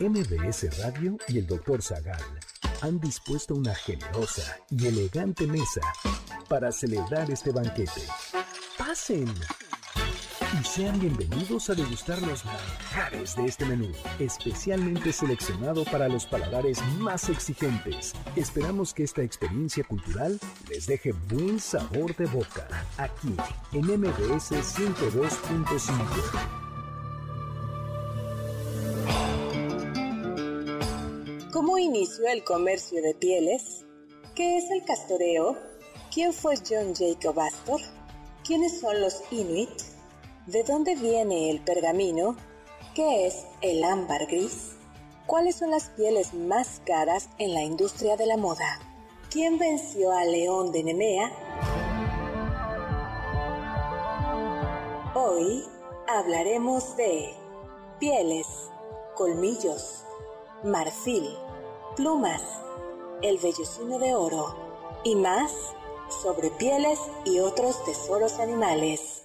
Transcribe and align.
MBS 0.00 0.82
Radio 0.82 1.18
y 1.28 1.40
el 1.40 1.46
Dr. 1.46 1.82
Zagal 1.82 2.22
han 2.80 2.98
dispuesto 3.00 3.54
una 3.54 3.74
generosa 3.74 4.56
y 4.70 4.86
elegante 4.86 5.46
mesa 5.46 5.82
para 6.48 6.72
celebrar 6.72 7.30
este 7.30 7.52
banquete. 7.52 8.00
¡Pasen! 8.78 9.30
Y 10.58 10.64
sean 10.64 10.98
bienvenidos 10.98 11.68
a 11.68 11.74
degustar 11.74 12.22
los 12.22 12.46
manjares 12.46 13.36
de 13.36 13.44
este 13.44 13.66
menú, 13.66 13.92
especialmente 14.18 15.12
seleccionado 15.12 15.84
para 15.84 16.08
los 16.08 16.24
paladares 16.24 16.82
más 16.98 17.28
exigentes. 17.28 18.14
Esperamos 18.36 18.94
que 18.94 19.04
esta 19.04 19.22
experiencia 19.22 19.84
cultural 19.84 20.40
les 20.70 20.86
deje 20.86 21.12
buen 21.28 21.60
sabor 21.60 22.16
de 22.16 22.24
boca, 22.24 22.66
aquí 22.96 23.36
en 23.72 23.84
MBS 23.84 24.52
102.5. 24.52 26.69
inició 31.90 32.28
el 32.28 32.44
comercio 32.44 33.02
de 33.02 33.14
pieles? 33.16 33.84
¿Qué 34.36 34.58
es 34.58 34.70
el 34.70 34.84
castoreo? 34.84 35.56
¿Quién 36.14 36.32
fue 36.32 36.54
John 36.56 36.94
Jacob 36.94 37.40
Astor? 37.40 37.80
¿Quiénes 38.46 38.80
son 38.80 39.00
los 39.00 39.20
Inuit? 39.32 39.70
¿De 40.46 40.62
dónde 40.62 40.94
viene 40.94 41.50
el 41.50 41.58
pergamino? 41.60 42.36
¿Qué 42.94 43.26
es 43.26 43.44
el 43.60 43.82
ámbar 43.82 44.26
gris? 44.26 44.76
¿Cuáles 45.26 45.56
son 45.56 45.72
las 45.72 45.88
pieles 45.88 46.32
más 46.32 46.80
caras 46.86 47.28
en 47.38 47.54
la 47.54 47.62
industria 47.64 48.16
de 48.16 48.26
la 48.26 48.36
moda? 48.36 48.78
¿Quién 49.28 49.58
venció 49.58 50.12
al 50.12 50.30
león 50.30 50.70
de 50.70 50.84
Nemea? 50.84 51.32
Hoy 55.16 55.64
hablaremos 56.06 56.96
de 56.96 57.34
pieles, 57.98 58.46
colmillos, 59.16 60.04
marfil, 60.62 61.36
plumas, 61.96 62.42
el 63.22 63.38
vellocino 63.38 63.98
de 63.98 64.14
oro 64.14 64.54
y 65.04 65.14
más 65.14 65.74
sobre 66.08 66.50
pieles 66.50 66.98
y 67.24 67.40
otros 67.40 67.82
tesoros 67.84 68.38
animales. 68.38 69.19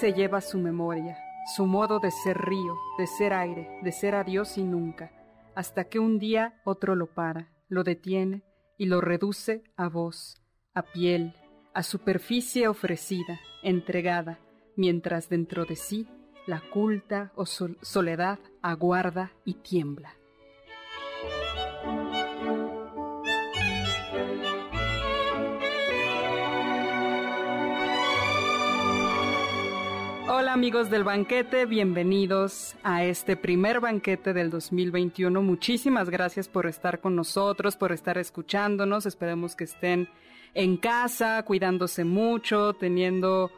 Se 0.00 0.14
lleva 0.14 0.40
su 0.40 0.58
memoria, 0.58 1.18
su 1.54 1.66
modo 1.66 1.98
de 2.00 2.10
ser 2.10 2.38
río, 2.38 2.78
de 2.96 3.06
ser 3.06 3.34
aire, 3.34 3.68
de 3.82 3.92
ser 3.92 4.14
adiós 4.14 4.56
y 4.56 4.62
nunca, 4.62 5.12
hasta 5.54 5.84
que 5.84 5.98
un 5.98 6.18
día 6.18 6.60
otro 6.64 6.94
lo 6.94 7.06
para, 7.06 7.50
lo 7.68 7.84
detiene 7.84 8.42
y 8.78 8.86
lo 8.86 9.00
reduce 9.00 9.62
a 9.76 9.88
voz, 9.88 10.40
a 10.72 10.82
piel, 10.82 11.34
a 11.74 11.82
superficie 11.82 12.66
ofrecida, 12.66 13.40
entregada, 13.62 14.38
mientras 14.76 15.28
dentro 15.28 15.66
de 15.66 15.76
sí 15.76 16.08
la 16.46 16.62
culta 16.72 17.30
o 17.34 17.44
soledad 17.44 18.38
aguarda 18.62 19.32
y 19.44 19.54
tiembla. 19.54 20.14
Hola 30.50 30.56
amigos 30.56 30.90
del 30.90 31.04
banquete, 31.04 31.64
bienvenidos 31.64 32.74
a 32.82 33.04
este 33.04 33.36
primer 33.36 33.78
banquete 33.78 34.32
del 34.32 34.50
2021. 34.50 35.42
Muchísimas 35.42 36.10
gracias 36.10 36.48
por 36.48 36.66
estar 36.66 37.00
con 37.00 37.14
nosotros, 37.14 37.76
por 37.76 37.92
estar 37.92 38.18
escuchándonos. 38.18 39.06
Esperemos 39.06 39.54
que 39.54 39.62
estén 39.62 40.08
en 40.54 40.76
casa, 40.76 41.40
cuidándose 41.44 42.02
mucho, 42.02 42.72
teniendo 42.72 43.52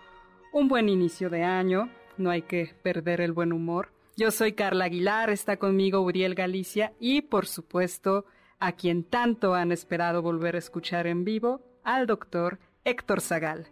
un 0.53 0.69
buen 0.69 0.91
inicio 0.91 1.31
de 1.31 1.45
año. 1.45 1.89
No 2.19 2.29
hay 2.29 2.43
que 2.43 2.75
perder 2.83 3.23
el 3.23 3.33
buen 3.33 3.55
humor. 3.55 3.89
Yo 4.19 4.31
soy 4.31 4.53
Carla 4.53 4.85
Aguilar, 4.85 5.31
está 5.31 5.57
conmigo 5.57 6.03
Uriel 6.03 6.35
Galicia 6.35 6.93
y 7.01 7.23
por 7.23 7.47
supuesto 7.47 8.27
a 8.59 8.73
quien 8.73 9.03
tanto 9.03 9.55
han 9.55 9.73
esperado 9.73 10.21
volver 10.21 10.57
a 10.57 10.59
escuchar 10.59 11.07
en 11.07 11.25
vivo, 11.25 11.63
al 11.85 12.07
doctor 12.07 12.59
Héctor 12.85 13.23
Zagal. 13.23 13.71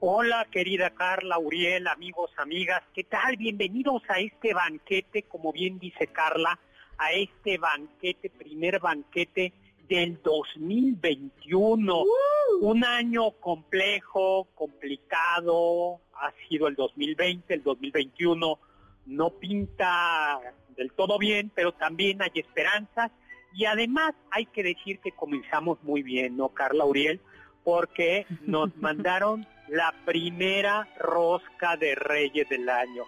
Hola, 0.00 0.46
querida 0.48 0.90
Carla, 0.90 1.40
Uriel, 1.40 1.88
amigos, 1.88 2.30
amigas, 2.36 2.84
¿qué 2.94 3.02
tal? 3.02 3.36
Bienvenidos 3.36 4.00
a 4.08 4.20
este 4.20 4.54
banquete, 4.54 5.24
como 5.24 5.52
bien 5.52 5.80
dice 5.80 6.06
Carla, 6.06 6.56
a 6.98 7.10
este 7.10 7.58
banquete, 7.58 8.30
primer 8.30 8.78
banquete 8.78 9.52
del 9.88 10.22
2021. 10.22 12.04
Un 12.60 12.84
año 12.84 13.32
complejo, 13.40 14.46
complicado, 14.54 16.00
ha 16.14 16.32
sido 16.48 16.68
el 16.68 16.76
2020, 16.76 17.52
el 17.52 17.64
2021 17.64 18.56
no 19.06 19.30
pinta 19.30 20.38
del 20.76 20.92
todo 20.92 21.18
bien, 21.18 21.50
pero 21.52 21.72
también 21.72 22.22
hay 22.22 22.30
esperanzas 22.34 23.10
y 23.52 23.64
además 23.64 24.14
hay 24.30 24.46
que 24.46 24.62
decir 24.62 25.00
que 25.00 25.10
comenzamos 25.10 25.82
muy 25.82 26.04
bien, 26.04 26.36
¿no, 26.36 26.50
Carla, 26.50 26.84
Uriel? 26.84 27.20
Porque 27.64 28.26
nos 28.46 28.76
mandaron 28.80 29.44
la 29.68 29.94
primera 30.04 30.88
rosca 30.98 31.76
de 31.76 31.94
Reyes 31.94 32.48
del 32.48 32.68
año. 32.68 33.04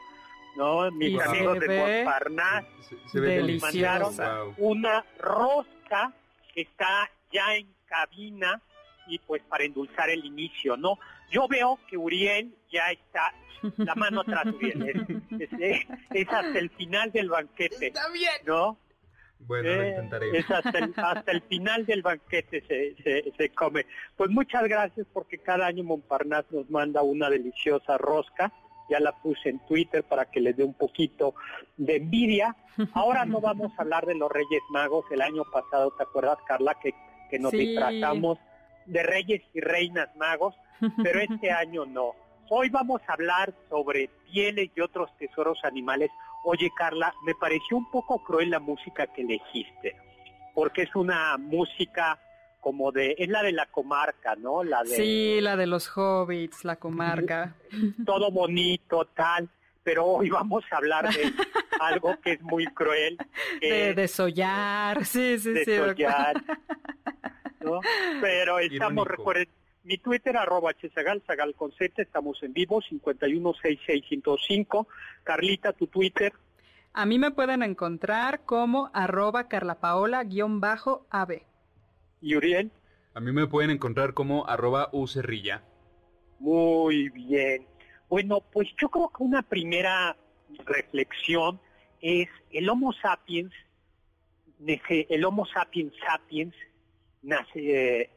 ¿no? 0.57 0.91
Mis 0.91 1.19
amigos 1.21 1.61
de 1.61 1.79
Montparnasse 1.79 2.67
me 3.15 3.59
mandaron 3.59 4.15
una 4.59 5.05
rosca 5.19 6.13
que 6.55 6.63
está 6.63 7.11
ya 7.33 7.55
en 7.55 7.73
cabina 7.87 8.61
y 9.07 9.19
pues 9.19 9.43
para 9.49 9.65
endulzar 9.65 10.11
el 10.11 10.25
inicio, 10.25 10.77
¿no? 10.77 10.99
Yo 11.31 11.49
veo 11.49 11.79
que 11.89 11.97
Uriel 11.97 12.55
ya 12.71 12.91
está, 12.91 13.33
la 13.77 13.95
mano 13.95 14.21
atrás, 14.21 14.47
Uriel, 14.47 15.23
es, 15.59 16.29
hasta 16.29 16.59
el 16.59 16.71
final 16.71 17.11
del 17.13 17.29
banquete, 17.29 17.89
está 17.89 18.09
bien. 18.11 18.33
¿no? 18.45 18.77
Bueno, 19.47 19.75
lo 19.75 19.89
intentaré. 19.89 20.39
Es 20.39 20.51
hasta 20.51 21.31
el, 21.33 21.43
final 21.43 21.87
del 21.87 22.03
banquete 22.03 22.63
se, 22.67 23.33
se, 23.37 23.49
come. 23.51 23.87
Pues 24.17 24.31
muchas 24.31 24.65
gracias 24.65 25.07
porque 25.13 25.39
cada 25.39 25.67
año 25.67 25.83
Montparnasse 25.85 26.55
nos 26.55 26.71
manda 26.71 27.03
una 27.03 27.31
deliciosa 27.31 27.97
rosca. 27.99 28.53
Ya 28.89 29.01
la 29.01 29.13
puse 29.13 29.49
en 29.49 29.61
Twitter 29.67 30.03
para 30.05 30.25
que 30.27 30.41
les 30.41 30.57
dé 30.57 30.65
un 30.65 30.75
poquito 30.75 31.35
de 31.77 31.97
envidia. 31.97 32.57
Ahora 32.93 33.25
no 33.25 33.41
vamos 33.41 33.73
a 33.79 33.83
hablar 33.83 34.05
de 34.05 34.15
los 34.15 34.31
Reyes 34.31 34.63
Magos. 34.71 35.05
El 35.11 35.23
año 35.23 35.45
pasado, 35.45 35.93
¿te 35.97 36.03
acuerdas, 36.03 36.39
Carla, 36.47 36.77
que, 36.83 36.93
que 37.31 37.39
nos 37.39 37.53
tratamos 37.53 38.39
de 38.87 39.03
Reyes 39.03 39.43
y 39.55 39.61
Reinas 39.61 40.15
Magos? 40.17 40.55
Pero 41.03 41.21
este 41.21 41.51
año 41.51 41.87
no. 41.87 42.15
Hoy 42.49 42.69
vamos 42.69 43.01
a 43.07 43.13
hablar 43.13 43.55
sobre 43.69 44.11
pieles 44.31 44.71
y 44.75 44.81
otros 44.81 45.17
tesoros 45.19 45.65
animales 45.65 46.11
Oye, 46.45 46.71
Carla, 46.77 47.15
me 47.25 47.35
pareció 47.35 47.77
un 47.77 47.91
poco 47.91 48.23
cruel 48.23 48.51
la 48.51 48.61
música 48.61 49.07
que 49.07 49.23
elegiste, 49.23 49.97
porque 50.55 50.83
es 50.83 50.95
una 50.95 51.37
música 51.37 52.19
como 52.61 52.93
de, 52.93 53.15
es 53.19 53.29
la 53.29 53.43
de 53.43 53.53
la 53.53 53.67
comarca, 53.67 54.37
¿no? 54.37 54.63
La 54.63 54.83
de, 54.83 54.91
sí, 54.91 55.41
la 55.41 55.57
de 55.57 55.67
los 55.67 55.91
hobbits, 55.97 56.65
la 56.65 56.77
comarca. 56.77 57.55
Todo 58.05 58.31
bonito, 58.31 59.07
tal, 59.15 59.49
pero 59.83 60.05
hoy 60.05 60.31
vamos 60.31 60.65
a 60.71 60.77
hablar 60.77 61.13
de 61.13 61.33
algo 61.81 62.21
que 62.21 62.33
es 62.33 62.43
muy 62.43 62.67
cruel. 62.67 63.19
de 63.61 63.95
desollar, 63.95 65.05
sí, 65.05 65.39
sí, 65.39 65.55
sí. 65.65 65.71
Desollar, 65.71 66.43
¿no? 67.61 67.81
Pero 68.21 68.59
estamos, 68.59 69.07
recuerden, 69.07 69.49
mi 69.85 69.99
Twitter, 69.99 70.37
arroba 70.37 70.73
hzagal, 70.73 71.23
zagal 71.27 71.55
con 71.55 71.73
Z, 71.73 72.03
estamos 72.03 72.43
en 72.43 72.53
vivo, 72.53 72.81
5166105. 72.81 74.87
Carlita, 75.25 75.73
tu 75.73 75.87
Twitter. 75.87 76.33
A 76.93 77.07
mí 77.07 77.19
me 77.19 77.31
pueden 77.31 77.63
encontrar 77.63 78.45
como 78.45 78.91
arroba 78.93 79.49
carlapaola-ab. 79.49 81.43
¿Y 82.21 82.37
Uriel? 82.37 82.71
A 83.15 83.21
mí 83.21 83.33
me 83.33 83.47
pueden 83.47 83.71
encontrar 83.71 84.13
como 84.15 84.47
arroba 84.49 84.89
ucerrilla. 84.93 85.63
Muy 86.39 87.09
bien. 87.11 87.67
Bueno, 88.09 88.41
pues 88.53 88.69
yo 88.81 88.89
creo 88.89 89.09
que 89.09 89.23
una 89.23 89.43
primera 89.43 90.17
reflexión 90.67 91.61
es 92.01 92.29
el 92.51 92.69
Homo 92.69 92.93
sapiens, 92.93 93.53
el 94.59 95.25
Homo 95.25 95.47
sapiens 95.47 95.93
sapiens 96.07 96.55
nace, 97.23 98.01
eh, 98.01 98.11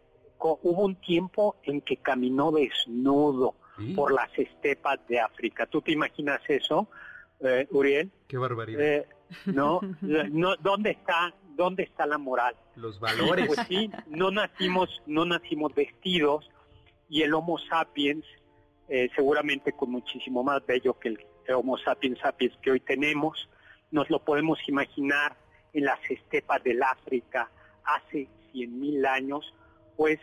hubo 0.62 0.84
un 0.84 0.96
tiempo 0.96 1.58
en 1.64 1.82
que 1.82 1.98
caminó 1.98 2.52
desnudo 2.52 3.56
por 3.96 4.14
las 4.14 4.30
estepas 4.38 5.00
de 5.08 5.20
África. 5.20 5.66
¿Tú 5.66 5.82
te 5.82 5.92
imaginas 5.92 6.42
eso, 6.48 6.88
eh, 7.40 7.68
Uriel? 7.72 8.12
Qué 8.28 8.38
barbaridad. 8.38 8.82
Eh, 8.82 9.08
¿no? 9.46 9.80
no 10.02 10.56
¿Dónde 10.58 10.92
está 10.92 11.34
dónde 11.56 11.84
está 11.84 12.06
la 12.06 12.18
moral? 12.18 12.56
Los 12.76 13.00
valores. 13.00 13.48
Pues 13.48 13.60
sí, 13.68 13.90
no 14.08 14.32
nacimos, 14.32 15.02
no 15.06 15.26
nacimos 15.26 15.74
vestidos 15.74 16.50
y 17.10 17.22
el 17.22 17.34
Homo 17.34 17.58
sapiens, 17.60 18.26
eh, 18.90 19.10
seguramente 19.16 19.74
con 19.74 19.92
muchísimo 19.92 20.44
más 20.44 20.66
bello 20.66 20.98
que 21.00 21.10
el 21.10 21.20
Homo 21.54 21.78
sapiens 21.78 22.20
sapiens 22.20 22.56
que 22.62 22.72
hoy 22.72 22.80
tenemos, 22.80 23.50
nos 23.92 24.10
lo 24.10 24.20
podemos 24.20 24.58
imaginar 24.68 25.36
en 25.74 25.86
las 25.86 26.00
estepas 26.10 26.64
del 26.64 26.82
África 26.82 27.50
hace 27.84 28.28
cien 28.52 28.80
mil 28.80 29.06
años, 29.06 29.54
pues 29.96 30.20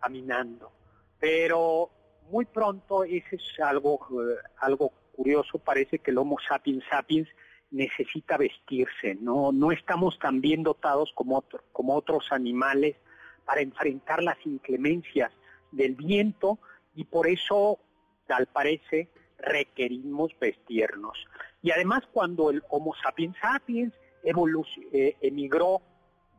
caminando. 0.00 0.72
Pero 1.18 1.90
muy 2.30 2.44
pronto, 2.46 3.04
ese 3.04 3.36
es 3.36 3.60
algo, 3.60 4.00
eh, 4.22 4.36
algo 4.58 4.92
curioso, 5.12 5.58
parece 5.58 5.98
que 5.98 6.10
el 6.10 6.18
Homo 6.18 6.36
sapiens 6.46 6.84
sapiens 6.90 7.28
necesita 7.70 8.36
vestirse, 8.36 9.16
no, 9.20 9.52
no 9.52 9.70
estamos 9.70 10.18
tan 10.18 10.40
bien 10.40 10.62
dotados 10.62 11.12
como, 11.14 11.44
como 11.72 11.94
otros 11.94 12.32
animales 12.32 12.96
para 13.44 13.60
enfrentar 13.60 14.22
las 14.22 14.38
inclemencias 14.44 15.30
del 15.70 15.94
viento 15.94 16.58
y 16.94 17.04
por 17.04 17.28
eso, 17.28 17.78
tal 18.26 18.46
parece, 18.46 19.08
requerimos 19.38 20.36
vestirnos. 20.38 21.16
Y 21.62 21.70
además 21.70 22.02
cuando 22.12 22.50
el 22.50 22.62
Homo 22.70 22.94
sapiens 23.02 23.36
sapiens 23.40 23.92
eh, 24.22 25.16
emigró 25.20 25.80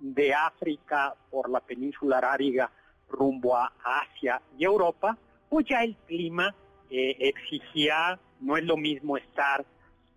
de 0.02 0.34
África 0.34 1.16
por 1.30 1.50
la 1.50 1.62
península 1.62 2.18
arábiga 2.18 2.70
rumbo 3.08 3.56
a 3.56 3.72
Asia 3.84 4.42
y 4.58 4.66
Europa, 4.66 5.18
pues 5.50 5.66
ya 5.70 5.84
el 5.84 5.96
clima 6.08 6.54
eh, 6.90 7.16
exigía, 7.20 8.20
no 8.40 8.58
es 8.58 8.64
lo 8.64 8.78
mismo 8.78 9.18
estar 9.18 9.66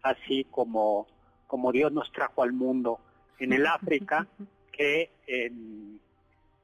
así 0.02 0.44
como, 0.50 1.06
como 1.46 1.70
Dios 1.70 1.92
nos 1.92 2.10
trajo 2.12 2.42
al 2.42 2.52
mundo 2.52 2.98
en 3.38 3.52
el 3.52 3.66
África 3.66 4.26
que 4.72 5.10
en, 5.26 6.00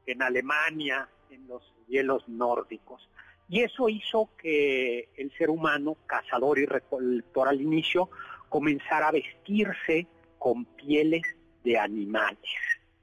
en 0.06 0.22
Alemania, 0.22 1.08
en 1.30 1.46
los 1.46 1.62
hielos 1.88 2.28
nórdicos. 2.28 3.08
Y 3.48 3.62
eso 3.62 3.88
hizo 3.88 4.30
que 4.38 5.08
el 5.16 5.32
ser 5.36 5.50
humano, 5.50 5.96
cazador 6.06 6.58
y 6.58 6.66
recolector 6.66 7.48
al 7.48 7.60
inicio, 7.60 8.08
comenzara 8.48 9.08
a 9.08 9.12
vestirse 9.12 10.06
con 10.38 10.64
pieles 10.64 11.22
de 11.64 11.78
animales, 11.78 12.38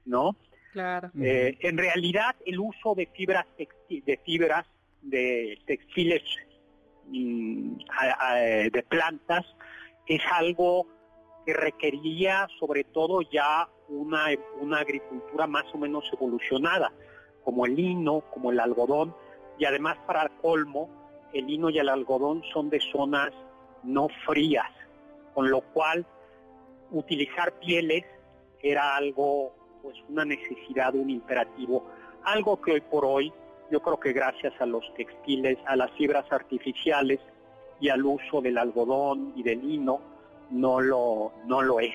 ¿no? 0.08 0.36
Claro. 0.72 1.10
Eh, 1.20 1.56
en 1.60 1.78
realidad, 1.78 2.36
el 2.44 2.58
uso 2.58 2.94
de 2.94 3.06
fibras, 3.06 3.46
de 3.58 4.20
fibras 4.24 4.66
de 5.02 5.58
textiles 5.66 6.22
mm, 7.06 7.78
de 8.72 8.84
plantas 8.88 9.46
es 10.06 10.20
algo 10.32 10.86
que 11.46 11.54
requería 11.54 12.46
sobre 12.58 12.84
todo 12.84 13.22
ya 13.22 13.68
una, 13.88 14.26
una 14.60 14.80
agricultura 14.80 15.46
más 15.46 15.64
o 15.72 15.78
menos 15.78 16.04
evolucionada, 16.12 16.92
como 17.44 17.64
el 17.64 17.74
lino, 17.74 18.22
como 18.30 18.50
el 18.52 18.60
algodón, 18.60 19.14
y 19.58 19.64
además 19.64 19.96
para 20.06 20.24
el 20.24 20.30
colmo, 20.42 20.88
el 21.32 21.46
lino 21.46 21.70
y 21.70 21.78
el 21.78 21.88
algodón 21.88 22.42
son 22.52 22.70
de 22.70 22.80
zonas 22.80 23.32
no 23.82 24.08
frías, 24.26 24.70
con 25.34 25.50
lo 25.50 25.60
cual 25.60 26.06
utilizar 26.90 27.52
pieles 27.58 28.04
era 28.60 28.96
algo, 28.96 29.54
pues 29.88 30.04
una 30.10 30.26
necesidad, 30.26 30.94
un 30.94 31.08
imperativo, 31.08 31.86
algo 32.22 32.60
que 32.60 32.72
hoy 32.72 32.80
por 32.82 33.06
hoy, 33.06 33.32
yo 33.70 33.80
creo 33.80 33.98
que 33.98 34.12
gracias 34.12 34.52
a 34.60 34.66
los 34.66 34.84
textiles, 34.94 35.56
a 35.64 35.76
las 35.76 35.90
fibras 35.92 36.30
artificiales 36.30 37.20
y 37.80 37.88
al 37.88 38.04
uso 38.04 38.42
del 38.42 38.58
algodón 38.58 39.32
y 39.34 39.42
del 39.42 39.66
lino, 39.66 40.00
no 40.50 40.82
lo, 40.82 41.32
no 41.46 41.62
lo 41.62 41.80
es, 41.80 41.94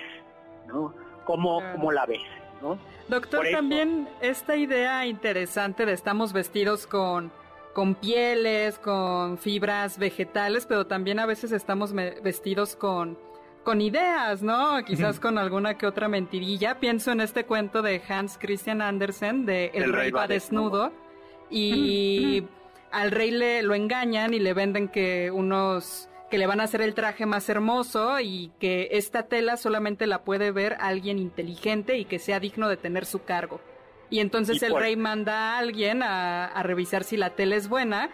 ¿no? 0.67 0.91
¿Cómo, 1.25 1.61
la 1.91 2.07
ves? 2.07 2.23
¿no? 2.63 2.79
Doctor, 3.09 3.45
también 3.51 4.07
esta 4.21 4.55
idea 4.55 5.05
interesante 5.05 5.85
de 5.85 5.93
estamos 5.93 6.33
vestidos 6.33 6.87
con, 6.87 7.31
con 7.73 7.93
pieles, 7.93 8.79
con 8.79 9.37
fibras 9.37 9.99
vegetales, 9.99 10.65
pero 10.65 10.87
también 10.87 11.19
a 11.19 11.27
veces 11.27 11.51
estamos 11.51 11.93
vestidos 11.93 12.75
con 12.75 13.19
con 13.63 13.81
ideas, 13.81 14.43
¿no? 14.43 14.83
Quizás 14.85 15.19
con 15.19 15.37
alguna 15.37 15.77
que 15.77 15.87
otra 15.87 16.07
mentirilla. 16.07 16.79
Pienso 16.79 17.11
en 17.11 17.21
este 17.21 17.45
cuento 17.45 17.81
de 17.81 18.01
Hans 18.07 18.37
Christian 18.39 18.81
Andersen 18.81 19.45
de 19.45 19.71
El, 19.73 19.93
rey, 19.93 20.11
va 20.11 20.27
desnudo, 20.27 20.91
y 21.49 22.43
al 22.91 23.11
rey 23.11 23.31
le 23.31 23.63
lo 23.63 23.73
engañan 23.73 24.33
y 24.33 24.39
le 24.39 24.53
venden 24.53 24.87
que 24.89 25.31
unos 25.31 26.09
que 26.29 26.37
le 26.39 26.47
van 26.47 26.59
a 26.61 26.63
hacer 26.63 26.81
el 26.81 26.95
traje 26.95 27.27
más 27.27 27.47
hermoso 27.47 28.19
y 28.19 28.51
que 28.59 28.89
esta 28.93 29.27
tela 29.27 29.55
solamente 29.55 30.07
la 30.07 30.23
puede 30.23 30.51
ver 30.51 30.77
alguien 30.79 31.19
inteligente 31.19 31.99
y 31.99 32.05
que 32.05 32.17
sea 32.17 32.39
digno 32.39 32.69
de 32.69 32.77
tener 32.77 33.05
su 33.05 33.23
cargo. 33.23 33.61
Y 34.09 34.19
entonces 34.19 34.63
el 34.63 34.75
rey 34.75 34.95
manda 34.95 35.53
a 35.53 35.59
alguien 35.59 36.01
a, 36.01 36.45
a 36.45 36.63
revisar 36.63 37.03
si 37.03 37.17
la 37.17 37.31
tela 37.31 37.55
es 37.55 37.67
buena 37.67 38.09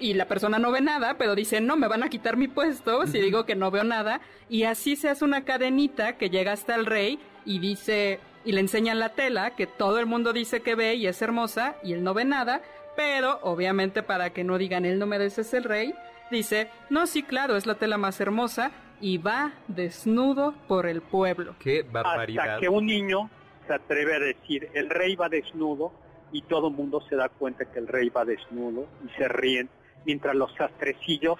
y 0.00 0.14
la 0.14 0.26
persona 0.26 0.58
no 0.58 0.72
ve 0.72 0.80
nada, 0.80 1.14
pero 1.18 1.34
dice, 1.34 1.60
no, 1.60 1.76
me 1.76 1.86
van 1.86 2.02
a 2.02 2.08
quitar 2.08 2.36
mi 2.36 2.48
puesto 2.48 3.06
si 3.06 3.20
digo 3.20 3.44
que 3.44 3.54
no 3.54 3.70
veo 3.70 3.84
nada. 3.84 4.20
Y 4.48 4.64
así 4.64 4.96
se 4.96 5.10
hace 5.10 5.24
una 5.24 5.44
cadenita 5.44 6.16
que 6.16 6.30
llega 6.30 6.52
hasta 6.52 6.74
el 6.74 6.86
rey 6.86 7.20
y 7.44 7.58
dice, 7.58 8.18
y 8.44 8.52
le 8.52 8.60
enseñan 8.60 8.98
la 8.98 9.10
tela 9.10 9.54
que 9.54 9.66
todo 9.66 9.98
el 9.98 10.06
mundo 10.06 10.32
dice 10.32 10.60
que 10.60 10.74
ve 10.74 10.94
y 10.94 11.06
es 11.06 11.20
hermosa 11.22 11.76
y 11.82 11.92
él 11.92 12.02
no 12.02 12.14
ve 12.14 12.24
nada, 12.24 12.62
pero 12.96 13.38
obviamente 13.42 14.02
para 14.02 14.30
que 14.30 14.44
no 14.44 14.58
digan 14.58 14.84
él 14.84 14.98
no 14.98 15.06
merece 15.06 15.44
ser 15.44 15.64
rey, 15.64 15.94
dice, 16.30 16.70
no, 16.88 17.06
sí, 17.06 17.22
claro, 17.22 17.56
es 17.56 17.66
la 17.66 17.74
tela 17.74 17.98
más 17.98 18.20
hermosa 18.20 18.72
y 19.00 19.18
va 19.18 19.52
desnudo 19.68 20.54
por 20.66 20.86
el 20.86 21.02
pueblo. 21.02 21.54
Qué 21.58 21.82
barbaridad. 21.82 22.48
Hasta 22.48 22.60
que 22.60 22.68
un 22.68 22.86
niño 22.86 23.30
se 23.66 23.74
atreve 23.74 24.16
a 24.16 24.18
decir, 24.18 24.68
el 24.74 24.88
rey 24.90 25.16
va 25.16 25.28
desnudo 25.28 25.92
y 26.32 26.42
todo 26.42 26.68
el 26.68 26.74
mundo 26.74 27.00
se 27.08 27.16
da 27.16 27.28
cuenta 27.28 27.64
que 27.64 27.78
el 27.78 27.88
rey 27.88 28.08
va 28.08 28.24
desnudo 28.24 28.86
y 29.06 29.10
se 29.16 29.28
ríen 29.28 29.68
mientras 30.04 30.34
los 30.34 30.52
sastrecillos 30.54 31.38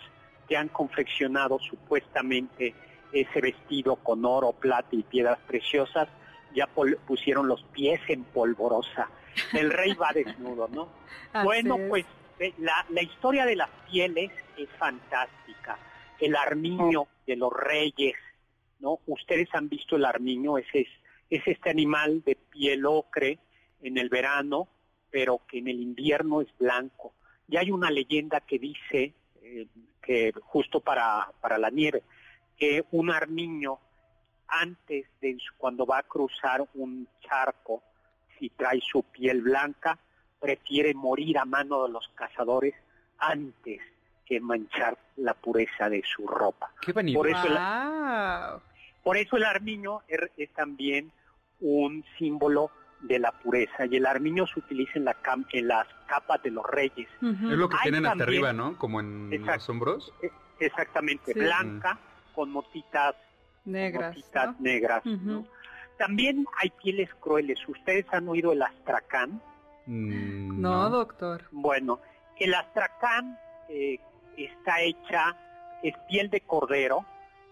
que 0.49 0.57
han 0.57 0.69
confeccionado 0.69 1.59
supuestamente 1.59 2.75
ese 3.13 3.41
vestido 3.41 3.97
con 3.97 4.25
oro, 4.25 4.53
plata 4.53 4.89
y 4.93 5.03
piedras 5.03 5.39
preciosas, 5.47 6.09
ya 6.55 6.67
pusieron 6.67 7.49
los 7.49 7.63
pies 7.73 8.01
en 8.09 8.25
polvorosa. 8.25 9.09
El 9.53 9.71
rey 9.71 9.95
va 9.95 10.13
desnudo, 10.13 10.69
¿no? 10.69 10.89
bueno, 11.45 11.77
pues 11.89 12.05
la, 12.59 12.85
la, 12.89 13.03
historia 13.03 13.47
de 13.47 13.57
las 13.57 13.71
pieles 13.91 14.31
es 14.57 14.69
fantástica. 14.79 15.79
El 16.19 16.37
armiño 16.37 17.07
de 17.27 17.37
los 17.37 17.53
reyes, 17.53 18.15
¿no? 18.81 19.01
Ustedes 19.07 19.49
han 19.53 19.69
visto 19.69 19.97
el 19.97 20.05
armiño, 20.05 20.59
ese 20.59 20.81
es, 20.81 20.89
es 21.31 21.47
este 21.47 21.71
animal 21.71 22.23
de 22.25 22.37
piel 22.37 22.85
ocre 22.87 23.39
en 23.83 23.99
el 23.99 24.09
verano, 24.09 24.69
pero 25.11 25.41
que 25.49 25.59
en 25.59 25.69
el 25.69 25.81
invierno 25.81 26.41
es 26.41 26.49
blanco. 26.59 27.15
Y 27.51 27.57
hay 27.57 27.71
una 27.71 27.91
leyenda 27.91 28.41
que 28.41 28.59
dice 28.59 29.13
eh, 29.43 29.67
que 30.01 30.33
justo 30.41 30.81
para, 30.81 31.29
para 31.41 31.59
la 31.59 31.71
nieve, 31.71 32.03
que 32.57 32.85
un 32.93 33.11
armiño 33.11 33.79
antes 34.47 35.07
de 35.21 35.37
cuando 35.59 35.85
va 35.87 35.99
a 35.99 36.03
cruzar 36.03 36.65
un 36.75 37.09
charco, 37.21 37.83
si 38.39 38.51
trae 38.51 38.81
su 38.81 39.03
piel 39.03 39.43
blanca, 39.43 39.99
prefiere 40.41 40.95
morir 40.95 41.39
a 41.39 41.45
mano 41.45 41.85
de 41.85 41.93
los 41.93 42.09
cazadores 42.15 42.75
antes 43.19 43.81
que 44.25 44.41
manchar 44.41 44.97
la 45.17 45.35
pureza 45.35 45.89
de 45.89 46.03
su 46.05 46.27
ropa. 46.27 46.73
Qué 46.81 46.95
por 46.95 47.29
eso, 47.29 47.47
el, 47.47 47.59
por 49.03 49.17
eso 49.17 49.37
el 49.37 49.45
armiño 49.45 50.03
es 50.09 50.53
también 50.53 51.13
un 51.61 52.05
símbolo 52.17 52.71
de 53.03 53.19
la 53.19 53.33
pureza 53.33 53.87
y 53.87 53.97
el 53.97 54.07
armiño 54.07 54.47
se 54.47 54.61
utiliza 54.61 54.93
en, 54.97 55.05
la 55.07 55.17
en 55.53 55.69
las 55.69 55.87
capas 56.07 56.43
de 56.43 56.51
los 56.51 56.67
reyes. 56.67 57.09
Es 57.23 57.41
lo 57.41 57.69
que 57.69 57.77
tienen 57.83 58.07
hasta 58.07 58.25
arriba, 58.25 58.53
¿no? 58.53 58.77
Como 58.77 59.01
en 59.01 59.31
los 59.45 59.69
hombros. 59.69 60.13
E, 60.23 60.31
exactamente, 60.59 61.33
blanca 61.33 61.99
con 62.35 62.51
motitas 62.51 63.15
negras. 63.65 64.17
negras 64.59 65.03
También 65.99 66.47
hay 66.59 66.71
pieles 66.83 67.11
crueles. 67.21 67.59
¿Ustedes 67.69 68.07
han 68.13 68.29
oído 68.29 68.53
el 68.53 68.63
astracán? 68.63 69.41
Mm, 69.87 70.61
no, 70.61 70.91
doctor. 70.91 71.45
Bueno, 71.51 72.01
el 72.39 72.55
astracán 72.55 73.39
eh, 73.69 73.99
está 74.37 74.81
hecha, 74.81 75.37
es 75.83 75.95
piel 76.09 76.31
de 76.31 76.41
cordero, 76.41 77.05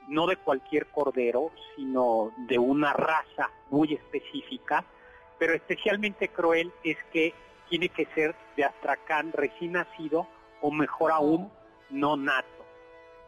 no 0.09 0.27
de 0.27 0.37
cualquier 0.37 0.87
cordero, 0.87 1.51
sino 1.77 2.33
de 2.49 2.59
una 2.59 2.93
raza 2.93 3.51
muy 3.71 3.93
específica 3.95 4.85
pero 5.39 5.55
especialmente 5.55 6.29
cruel 6.29 6.73
es 6.85 6.97
que 7.13 7.35
tiene 7.69 7.89
que 7.89 8.07
ser 8.15 8.35
de 8.57 8.65
astracán 8.65 9.33
recién 9.33 9.73
nacido 9.73 10.27
o 10.61 10.71
mejor 10.71 11.13
aún 11.13 11.51
no 11.91 12.17
nato. 12.17 12.49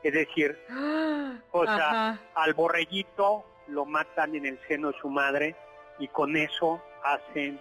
Es 0.03 0.13
decir, 0.15 0.59
o 1.53 1.65
sea, 1.65 2.19
al 2.35 2.55
borreguito 2.55 3.45
lo 3.69 3.85
matan 3.85 4.35
en 4.35 4.47
el 4.47 4.59
seno 4.67 4.93
de 4.93 4.99
su 4.99 5.09
madre 5.09 5.57
y 5.99 6.09
con 6.09 6.37
eso 6.37 6.83
hacen 7.05 7.61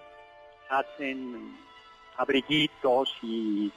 hacen 0.70 1.58
abriguitos 2.18 3.12
y, 3.24 3.72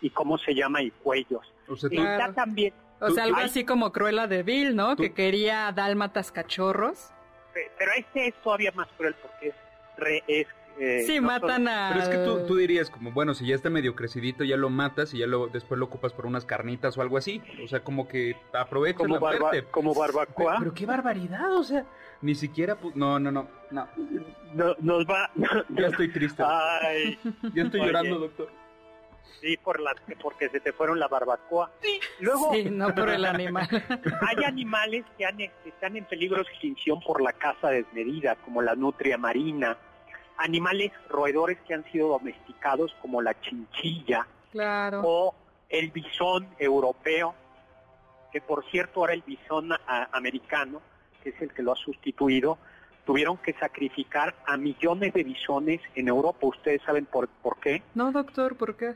y 0.00 0.10
cómo 0.10 0.38
se 0.38 0.54
llama 0.54 0.82
y 0.82 0.90
cuellos. 0.90 1.52
O 1.68 1.76
sea, 1.76 2.32
también 2.32 2.72
o 3.00 3.10
sea, 3.10 3.24
algo 3.24 3.38
así 3.38 3.64
como 3.64 3.92
Cruella 3.92 4.26
de 4.26 4.42
Vil, 4.42 4.74
¿no? 4.74 4.96
Que 4.96 5.12
quería 5.12 5.70
dálmatas 5.72 6.32
cachorros. 6.32 7.10
pero 7.78 7.92
este 7.96 8.28
es 8.28 8.34
todavía 8.42 8.72
más 8.72 8.88
cruel 8.96 9.14
porque 9.22 9.48
es, 9.48 9.54
re, 9.98 10.22
es 10.26 10.46
eh, 10.80 11.02
sí, 11.06 11.20
matan 11.20 11.66
a... 11.66 11.90
Pero 11.92 12.02
es 12.04 12.08
que 12.08 12.24
tú, 12.24 12.46
tú, 12.46 12.56
dirías 12.56 12.88
como, 12.88 13.10
bueno, 13.10 13.34
si 13.34 13.46
ya 13.46 13.54
está 13.54 13.68
medio 13.68 13.96
crecidito, 13.96 14.44
ya 14.44 14.56
lo 14.56 14.70
matas 14.70 15.12
y 15.12 15.18
ya 15.18 15.26
lo 15.26 15.48
después 15.48 15.78
lo 15.78 15.86
ocupas 15.86 16.12
por 16.12 16.26
unas 16.26 16.44
carnitas 16.44 16.96
o 16.96 17.02
algo 17.02 17.16
así. 17.16 17.42
O 17.64 17.68
sea, 17.68 17.80
como 17.80 18.06
que 18.06 18.36
aprovecha 18.52 18.98
como 18.98 19.14
la 19.14 19.64
Como 19.70 19.94
barbacoa. 19.94 20.56
Pero, 20.60 20.74
qué 20.74 20.86
barbaridad, 20.86 21.52
o 21.56 21.64
sea, 21.64 21.84
ni 22.22 22.34
siquiera... 22.34 22.78
No, 22.94 23.18
no, 23.18 23.32
no, 23.32 23.48
no. 23.72 23.88
nos 24.78 25.04
va... 25.06 25.30
ya 25.70 25.86
estoy 25.88 26.12
triste. 26.12 26.42
Ay. 26.46 27.18
Ya 27.54 27.64
estoy 27.64 27.80
llorando, 27.80 28.18
doctor. 28.20 28.48
Sí, 29.40 29.56
por 29.56 29.80
la, 29.80 29.94
porque 30.20 30.48
se 30.48 30.58
te 30.60 30.72
fueron 30.72 30.98
la 30.98 31.06
barbacoa. 31.06 31.70
Sí, 31.80 32.00
Luego, 32.20 32.52
sí, 32.52 32.64
no 32.70 32.92
por 32.94 33.08
el 33.08 33.24
animal. 33.24 33.68
hay 34.28 34.44
animales 34.44 35.04
que, 35.16 35.24
han, 35.24 35.36
que 35.36 35.52
están 35.64 35.96
en 35.96 36.04
peligro 36.06 36.36
de 36.36 36.42
extinción 36.42 37.00
por 37.00 37.20
la 37.20 37.32
caza 37.32 37.68
desmedida, 37.68 38.36
como 38.36 38.62
la 38.62 38.74
nutria 38.74 39.16
marina, 39.16 39.78
animales 40.38 40.92
roedores 41.10 41.58
que 41.66 41.74
han 41.74 41.84
sido 41.90 42.08
domesticados 42.08 42.96
como 43.02 43.20
la 43.20 43.38
chinchilla 43.40 44.26
claro. 44.52 45.02
o 45.04 45.34
el 45.68 45.90
bisón 45.90 46.48
europeo, 46.58 47.34
que 48.32 48.40
por 48.40 48.64
cierto 48.70 49.00
ahora 49.00 49.14
el 49.14 49.22
bisón 49.22 49.70
americano, 50.12 50.80
que 51.22 51.30
es 51.30 51.42
el 51.42 51.52
que 51.52 51.62
lo 51.62 51.72
ha 51.72 51.76
sustituido, 51.76 52.58
tuvieron 53.04 53.36
que 53.38 53.52
sacrificar 53.54 54.34
a 54.46 54.56
millones 54.56 55.12
de 55.12 55.24
bisones 55.24 55.80
en 55.94 56.08
Europa. 56.08 56.46
¿Ustedes 56.46 56.82
saben 56.82 57.06
por, 57.06 57.28
por 57.28 57.58
qué? 57.58 57.82
No, 57.94 58.12
doctor, 58.12 58.56
¿por 58.56 58.76
qué? 58.76 58.94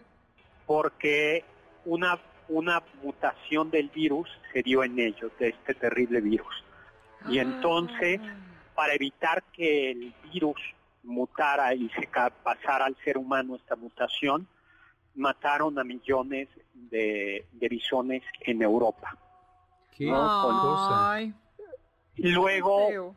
Porque 0.67 1.45
una, 1.85 2.19
una 2.49 2.83
mutación 3.03 3.71
del 3.71 3.89
virus 3.89 4.29
se 4.53 4.63
dio 4.63 4.85
en 4.85 4.99
ellos, 4.99 5.33
de 5.39 5.49
este 5.49 5.75
terrible 5.75 6.21
virus. 6.21 6.63
Y 7.29 7.39
ah. 7.39 7.43
entonces, 7.43 8.21
para 8.75 8.95
evitar 8.95 9.43
que 9.53 9.91
el 9.91 10.15
virus 10.33 10.61
mutara 11.03 11.75
y 11.75 11.89
se 11.91 12.09
pasara 12.43 12.87
al 12.87 12.97
ser 13.05 13.19
humano 13.19 13.57
esta 13.57 13.77
mutación, 13.77 14.47
mataron 15.15 15.79
a 15.79 15.85
millones 15.85 16.49
de, 16.75 17.47
de 17.53 17.69
bisones 17.69 18.23
en 18.41 18.63
Europa. 18.63 19.17
¿Qué 19.97 20.09
cosa? 20.09 21.21
Luego, 22.17 23.15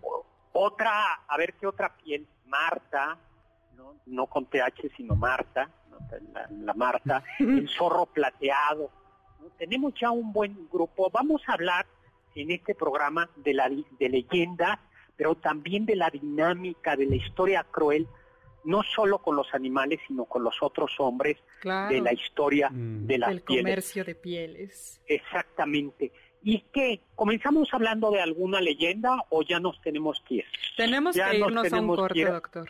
otra, 0.54 1.22
a 1.28 1.38
ver 1.38 1.54
qué 1.54 1.68
otra 1.68 1.96
piel, 1.96 2.28
Marta, 2.48 3.18
no, 3.76 3.96
no 4.06 4.28
con 4.28 4.46
TH, 4.46 4.96
sino 4.96 5.16
Marta, 5.16 5.70
la, 6.52 6.74
Marta, 6.74 7.24
el 7.40 7.68
zorro 7.70 8.06
plateado. 8.06 8.90
Tenemos 9.58 9.94
ya 10.00 10.12
un 10.12 10.34
buen 10.34 10.68
grupo. 10.72 11.10
Vamos 11.12 11.42
a 11.48 11.54
hablar 11.54 11.86
en 12.36 12.52
este 12.52 12.76
programa 12.76 13.30
de, 13.36 13.54
la, 13.54 13.70
de 13.70 14.10
leyendas 14.10 14.80
pero 15.18 15.36
también 15.36 15.86
de 15.86 15.96
la 15.96 16.10
dinámica, 16.10 16.96
de 16.96 17.06
la 17.06 17.16
historia 17.16 17.66
cruel, 17.70 18.08
no 18.64 18.82
solo 18.84 19.20
con 19.20 19.36
los 19.36 19.54
animales, 19.54 20.00
sino 20.08 20.26
con 20.26 20.44
los 20.44 20.56
otros 20.62 20.92
hombres, 21.00 21.38
de 21.64 22.02
la 22.02 22.14
historia 22.14 22.70
mm. 22.70 23.06
de 23.06 23.18
las 23.18 23.32
El 23.32 23.44
comercio 23.44 24.04
de 24.04 24.16
pieles. 24.16 25.02
Exactamente. 25.08 26.12
¿Y 26.44 26.62
qué? 26.74 27.02
¿Comenzamos 27.16 27.70
hablando 27.74 28.12
de 28.12 28.22
alguna 28.22 28.62
leyenda 28.62 29.18
o 29.30 29.42
ya 29.42 29.60
nos 29.60 29.82
tenemos 29.82 30.22
que 30.28 30.36
ir? 30.36 30.46
Tenemos 30.78 31.16
que 31.16 31.38
irnos 31.38 31.74
a 31.74 31.80
un 31.80 31.88
corte, 31.88 32.26
doctor. 32.26 32.70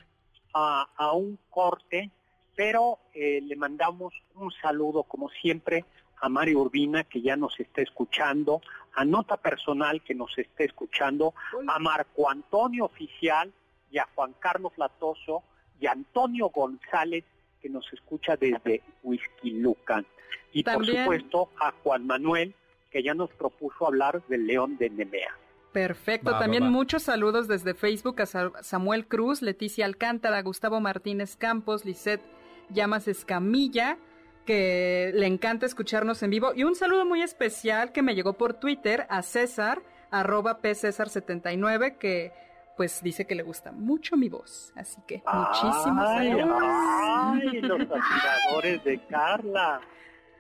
A, 0.54 1.12
un 1.14 1.38
corte, 1.50 2.12
pero 2.56 3.00
eh, 3.14 3.42
le 3.42 3.56
mandamos 3.58 4.14
un 4.36 4.52
saludo, 4.62 5.04
como 5.04 5.30
siempre, 5.30 5.84
a 6.22 6.30
Mario 6.30 6.60
Urbina, 6.60 7.04
que 7.04 7.22
ya 7.22 7.36
nos 7.36 7.60
está 7.60 7.82
escuchando, 7.82 8.62
a 8.96 9.06
Nota 9.06 9.38
Personal, 9.38 10.02
que 10.02 10.16
nos 10.16 10.38
está 10.38 10.64
escuchando, 10.64 11.34
a 11.68 11.80
Marco 11.80 12.30
Antonio 12.30 12.86
Oficial 12.86 13.52
y 13.92 13.98
a 13.98 14.08
Juan 14.16 14.34
Carlos 14.40 14.74
Latoso 14.78 15.44
y 15.80 15.88
a 15.88 15.92
Antonio 15.92 16.50
González, 16.50 17.26
que 17.62 17.70
nos 17.70 17.92
escucha 17.94 18.38
desde 18.38 18.82
Whisky 19.04 19.52
Lucan. 19.52 20.06
Y 20.54 20.64
por 20.64 20.86
supuesto 20.86 21.50
a 21.60 21.72
Juan 21.84 22.08
Manuel, 22.08 22.56
que 22.90 23.04
ya 23.04 23.14
nos 23.14 23.30
propuso 23.32 23.88
hablar 23.88 24.24
del 24.28 24.48
León 24.48 24.78
de 24.78 24.90
Nemea. 24.90 25.36
Perfecto, 25.74 26.32
también 26.40 26.70
muchos 26.70 27.04
saludos 27.04 27.50
desde 27.50 27.74
Facebook 27.74 28.22
a 28.22 28.64
Samuel 28.64 29.08
Cruz, 29.08 29.42
Leticia 29.42 29.86
Alcántara, 29.86 30.42
Gustavo 30.42 30.80
Martínez 30.80 31.36
Campos, 31.36 31.84
Lisette 31.84 32.24
Llamas 32.70 33.10
Escamilla, 33.10 33.98
que 34.46 35.12
le 35.14 35.28
encanta 35.28 35.66
escucharnos 35.66 36.22
en 36.24 36.30
vivo. 36.30 36.54
Y 36.56 36.64
un 36.64 36.76
saludo 36.76 37.06
muy 37.06 37.22
especial 37.22 37.92
que 37.92 38.02
me 38.02 38.16
llegó 38.16 38.34
por 38.34 38.54
Twitter 38.54 39.06
a 39.10 39.22
César, 39.22 39.82
arroba 40.12 40.62
pcesar79, 40.62 41.98
que 41.98 42.32
pues 42.78 43.02
dice 43.02 43.26
que 43.26 43.36
le 43.36 43.44
gusta 43.44 43.72
mucho 43.72 44.18
mi 44.18 44.30
voz. 44.30 44.74
Así 44.76 45.02
que 45.08 45.24
muchísimas 45.32 46.10
saludos. 46.10 46.62
Ay, 46.62 47.62
los 47.62 47.82
admiradores 47.82 48.84
de 48.84 49.06
Carla. 49.08 49.82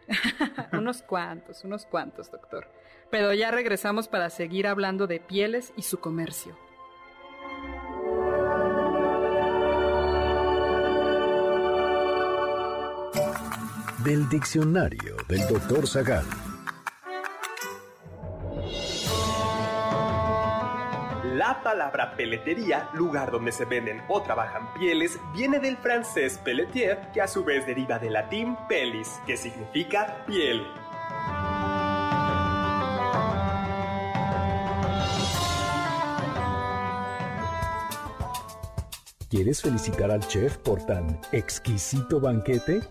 unos 0.74 1.02
cuantos, 1.02 1.64
unos 1.64 1.86
cuantos, 1.86 2.32
doctor. 2.32 2.68
Pero 3.10 3.34
ya 3.34 3.52
regresamos 3.52 4.08
para 4.08 4.30
seguir 4.30 4.68
hablando 4.68 5.08
de 5.08 5.20
pieles 5.20 5.74
y 5.76 5.84
su 5.84 6.00
comercio. 6.00 6.58
Del 14.06 14.30
diccionario 14.30 15.16
del 15.28 15.48
doctor 15.48 15.88
Zagal. 15.88 16.24
La 21.34 21.64
palabra 21.64 22.16
peletería, 22.16 22.88
lugar 22.94 23.32
donde 23.32 23.52
se 23.52 23.66
venden 23.66 24.04
o 24.08 24.22
trabajan 24.22 24.72
pieles, 24.76 25.20
viene 25.34 25.60
del 25.60 25.76
francés 25.78 26.40
pelletier, 26.44 27.10
que 27.14 27.22
a 27.22 27.28
su 27.28 27.44
vez 27.44 27.66
deriva 27.66 27.98
del 27.98 28.14
latín 28.14 28.56
pelis, 28.70 29.20
que 29.26 29.38
significa 29.38 30.24
piel. 30.28 30.62
¿Quieres 39.32 39.64
felicitar 39.64 40.12
al 40.12 40.26
chef 40.28 40.58
por 40.58 40.86
tan 40.86 41.20
exquisito 41.32 42.20
banquete? 42.20 42.82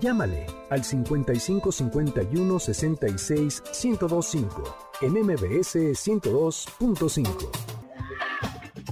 Llámale 0.00 0.46
al 0.68 0.84
55 0.84 1.72
51 1.72 2.58
66 2.58 3.62
1025 3.82 4.62
en 5.00 5.12
MBS 5.12 5.76
102.5. 5.76 7.48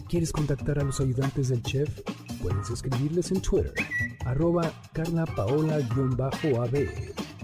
¿Quieres 0.09 0.33
contactar 0.33 0.79
a 0.79 0.85
los 0.85 1.01
ayudantes 1.01 1.51
del 1.51 1.63
chef? 1.63 2.01
Puedes 2.41 2.71
escribirles 2.71 3.31
en 3.33 3.43
Twitter, 3.43 3.75
arroba 4.25 4.73
Carla 4.93 5.27
Paola-AB, 5.27 6.89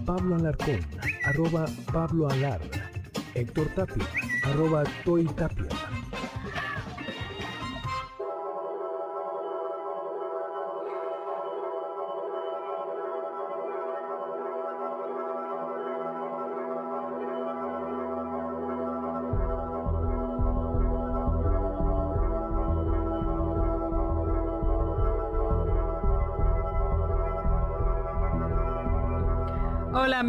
Pablo 0.05 0.35
Alarcón, 0.35 0.79
arroba 1.23 1.65
Pablo 1.91 2.29
Alar, 2.29 2.61
Héctor 3.35 3.67
Tapia, 3.75 4.07
arroba 4.43 4.83
Toy 5.05 5.25
Tapia. 5.25 5.50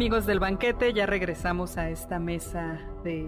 Amigos 0.03 0.25
del 0.25 0.41
banquete, 0.41 0.91
ya 0.91 1.05
regresamos 1.05 1.77
a 1.77 1.89
esta 1.89 2.19
mesa 2.19 2.77
de 3.05 3.25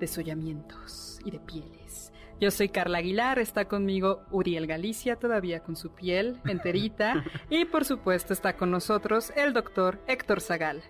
desollamientos 0.00 1.20
y 1.26 1.30
de 1.30 1.38
pieles. 1.40 2.10
Yo 2.40 2.50
soy 2.50 2.70
Carla 2.70 2.96
Aguilar, 2.96 3.38
está 3.38 3.66
conmigo 3.66 4.22
Uriel 4.30 4.66
Galicia, 4.66 5.16
todavía 5.16 5.62
con 5.62 5.76
su 5.76 5.94
piel 5.94 6.40
enterita, 6.46 7.22
y 7.50 7.66
por 7.66 7.84
supuesto 7.84 8.32
está 8.32 8.56
con 8.56 8.70
nosotros 8.70 9.30
el 9.36 9.52
doctor 9.52 9.98
Héctor 10.06 10.40
Zagal. 10.40 10.82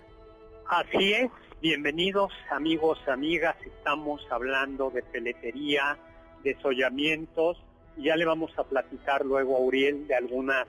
Así 0.69 1.11
es, 1.11 1.29
bienvenidos 1.61 2.31
amigos, 2.49 2.97
amigas, 3.05 3.57
estamos 3.65 4.25
hablando 4.31 4.91
de 4.91 5.03
peletería, 5.03 5.97
desollamientos, 6.41 7.61
y 7.97 8.03
ya 8.03 8.15
le 8.15 8.23
vamos 8.23 8.57
a 8.57 8.63
platicar 8.63 9.25
luego 9.25 9.57
a 9.57 9.59
Uriel 9.59 10.07
de 10.07 10.15
algunas 10.15 10.65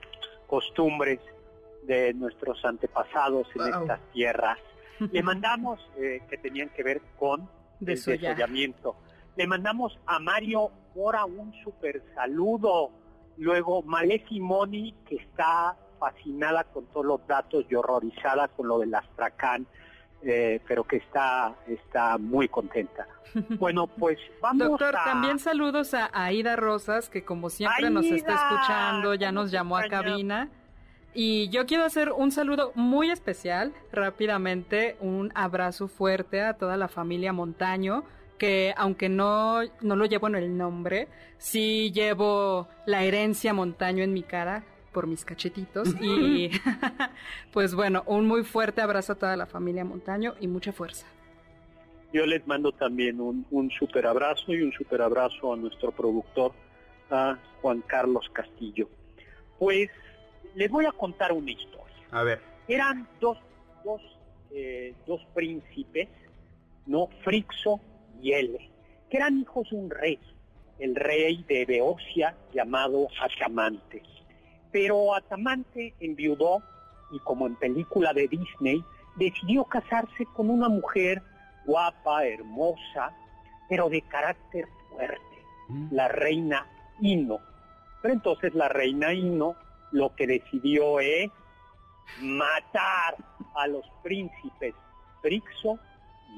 costumbres 0.48 1.20
de 1.86 2.12
nuestros 2.14 2.64
antepasados 2.64 3.46
en 3.54 3.62
estas 3.68 4.00
tierras. 4.12 4.58
Le 5.12 5.22
mandamos 5.22 5.80
eh, 5.98 6.22
que 6.28 6.38
tenían 6.38 6.70
que 6.70 6.82
ver 6.82 7.00
con 7.18 7.48
el 7.80 7.86
desollamiento. 7.86 8.96
Le 9.36 9.46
mandamos 9.46 9.98
a 10.06 10.18
Mario 10.18 10.70
Mora 10.94 11.24
un 11.26 11.52
super 11.62 12.02
saludo. 12.14 12.90
Luego 13.36 13.82
Malé 13.82 14.24
Simoni, 14.28 14.94
que 15.06 15.16
está 15.16 15.76
fascinada 15.98 16.64
con 16.64 16.86
todos 16.86 17.04
los 17.04 17.26
datos 17.26 17.66
y 17.68 17.74
horrorizada 17.74 18.48
con 18.48 18.68
lo 18.68 18.78
del 18.78 18.94
astracán. 18.94 19.66
eh, 20.22 20.60
pero 20.66 20.84
que 20.84 20.96
está, 20.96 21.54
está 21.66 22.18
muy 22.18 22.48
contenta. 22.48 23.06
Bueno, 23.58 23.86
pues 23.86 24.18
vamos 24.40 24.66
Doctor, 24.66 24.96
a... 24.96 25.04
también 25.04 25.38
saludos 25.38 25.92
a 25.92 26.08
Aida 26.14 26.56
Rosas, 26.56 27.10
que 27.10 27.22
como 27.24 27.50
siempre 27.50 27.90
nos 27.90 28.06
está 28.06 28.32
escuchando, 28.34 29.14
ya 29.14 29.28
¿cómo 29.28 29.42
nos 29.42 29.50
llamó 29.50 29.76
a 29.76 29.88
cabina. 29.88 30.48
Y 31.18 31.48
yo 31.48 31.64
quiero 31.64 31.84
hacer 31.84 32.12
un 32.12 32.30
saludo 32.30 32.72
muy 32.74 33.10
especial, 33.10 33.72
rápidamente, 33.90 34.98
un 35.00 35.32
abrazo 35.34 35.88
fuerte 35.88 36.42
a 36.42 36.58
toda 36.58 36.76
la 36.76 36.88
familia 36.88 37.32
Montaño, 37.32 38.04
que 38.36 38.74
aunque 38.76 39.08
no, 39.08 39.60
no 39.80 39.96
lo 39.96 40.04
llevo 40.04 40.26
en 40.26 40.34
el 40.34 40.58
nombre, 40.58 41.08
sí 41.38 41.90
llevo 41.90 42.68
la 42.84 43.02
herencia 43.02 43.54
Montaño 43.54 44.04
en 44.04 44.12
mi 44.12 44.24
cara 44.24 44.66
por 44.92 45.06
mis 45.06 45.24
cachetitos. 45.24 45.88
y 46.02 46.50
pues 47.50 47.74
bueno, 47.74 48.02
un 48.04 48.26
muy 48.26 48.44
fuerte 48.44 48.82
abrazo 48.82 49.14
a 49.14 49.16
toda 49.16 49.38
la 49.38 49.46
familia 49.46 49.86
Montaño 49.86 50.34
y 50.38 50.48
mucha 50.48 50.74
fuerza. 50.74 51.06
Yo 52.12 52.26
les 52.26 52.46
mando 52.46 52.72
también 52.72 53.22
un, 53.22 53.46
un 53.50 53.70
super 53.70 54.06
abrazo 54.06 54.52
y 54.52 54.60
un 54.60 54.72
super 54.72 55.00
abrazo 55.00 55.54
a 55.54 55.56
nuestro 55.56 55.92
productor, 55.92 56.52
a 57.10 57.38
Juan 57.62 57.80
Carlos 57.86 58.28
Castillo. 58.34 58.90
Pues 59.58 59.88
les 60.56 60.70
voy 60.70 60.86
a 60.86 60.92
contar 60.92 61.32
una 61.32 61.50
historia. 61.52 61.96
A 62.10 62.22
ver. 62.24 62.40
Eran 62.66 63.06
dos, 63.20 63.38
dos, 63.84 64.02
eh, 64.50 64.94
dos 65.06 65.20
príncipes, 65.34 66.08
¿no? 66.86 67.08
Frixo 67.22 67.80
y 68.20 68.32
Ele, 68.32 68.70
que 69.08 69.18
eran 69.18 69.38
hijos 69.38 69.70
de 69.70 69.76
un 69.76 69.90
rey, 69.90 70.18
el 70.80 70.94
rey 70.96 71.44
de 71.48 71.64
Beocia 71.64 72.34
llamado 72.52 73.06
Atamante. 73.20 74.02
Pero 74.72 75.14
Atamante 75.14 75.94
enviudó 76.00 76.62
y 77.12 77.18
como 77.20 77.46
en 77.46 77.54
película 77.56 78.12
de 78.12 78.26
Disney, 78.26 78.82
decidió 79.16 79.64
casarse 79.64 80.26
con 80.34 80.50
una 80.50 80.68
mujer 80.68 81.22
guapa, 81.64 82.26
hermosa, 82.26 83.14
pero 83.68 83.88
de 83.88 84.02
carácter 84.02 84.66
fuerte, 84.90 85.20
Mm. 85.68 85.88
la 85.94 86.08
reina 86.08 86.66
Ino. 87.00 87.40
Pero 88.02 88.14
entonces 88.14 88.54
la 88.54 88.68
reina 88.68 89.12
Ino 89.12 89.56
lo 89.96 90.14
que 90.14 90.26
decidió 90.26 91.00
es 91.00 91.30
matar 92.20 93.16
a 93.56 93.66
los 93.66 93.84
príncipes 94.02 94.74
Frixo 95.22 95.78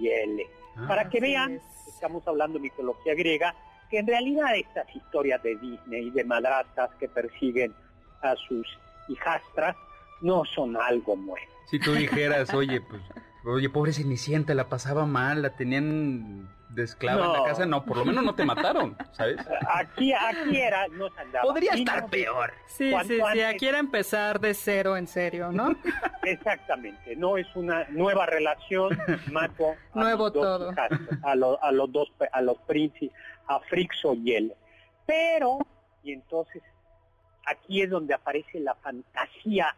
y 0.00 0.08
Ele. 0.08 0.46
Ah. 0.76 0.84
Para 0.86 1.10
que 1.10 1.20
vean, 1.20 1.54
es. 1.54 1.62
estamos 1.94 2.26
hablando 2.26 2.58
de 2.58 2.62
mitología 2.62 3.14
griega, 3.14 3.54
que 3.90 3.98
en 3.98 4.06
realidad 4.06 4.56
estas 4.56 4.94
historias 4.94 5.42
de 5.42 5.56
Disney, 5.56 6.10
de 6.10 6.24
madrastas 6.24 6.90
que 7.00 7.08
persiguen 7.08 7.74
a 8.22 8.36
sus 8.36 8.66
hijastras, 9.08 9.76
no 10.20 10.44
son 10.44 10.76
algo 10.76 11.16
nuevo. 11.16 11.46
Si 11.66 11.78
tú 11.78 11.92
dijeras, 11.94 12.52
oye, 12.54 12.80
pues, 12.80 13.02
oye, 13.44 13.68
pobre 13.68 13.92
Cenicienta, 13.92 14.54
la 14.54 14.68
pasaba 14.68 15.04
mal, 15.04 15.42
la 15.42 15.50
tenían 15.56 16.48
de 16.78 16.84
esclava 16.84 17.24
en 17.26 17.32
la 17.32 17.38
No. 17.38 17.44
casa, 17.44 17.66
no, 17.66 17.84
por 17.84 17.96
lo 17.98 18.04
menos 18.04 18.24
no 18.24 18.34
te 18.34 18.44
mataron, 18.44 18.96
¿sabes? 19.12 19.36
Aquí, 19.74 20.12
aquí 20.12 20.56
era, 20.56 20.88
no 20.88 21.08
andaba. 21.16 21.42
Podría 21.44 21.72
estar 21.72 22.08
peor. 22.08 22.52
Sí, 22.66 22.92
sí, 23.06 23.18
sí, 23.32 23.40
aquí 23.42 23.66
era 23.66 23.78
empezar 23.78 24.40
de 24.40 24.54
cero 24.54 24.96
en 24.96 25.06
serio, 25.06 25.52
¿no? 25.52 25.74
Exactamente, 26.24 27.16
no 27.16 27.36
es 27.36 27.46
una 27.54 27.84
nueva 27.90 28.26
relación, 28.26 28.98
mato 29.32 29.70
a 29.70 29.76
Nuevo 29.98 30.30
dos 30.30 30.42
todo. 30.42 30.74
a, 31.22 31.34
lo- 31.34 31.62
a 31.62 31.72
los 31.72 31.92
dos, 31.92 32.12
a 32.32 32.40
los 32.42 32.58
príncipes, 32.62 33.16
a 33.46 33.60
Frixo 33.60 34.14
y 34.14 34.34
él. 34.34 34.54
Pero, 35.06 35.58
y 36.02 36.12
entonces, 36.12 36.62
aquí 37.46 37.82
es 37.82 37.90
donde 37.90 38.14
aparece 38.14 38.60
la 38.60 38.74
fantasía, 38.76 39.74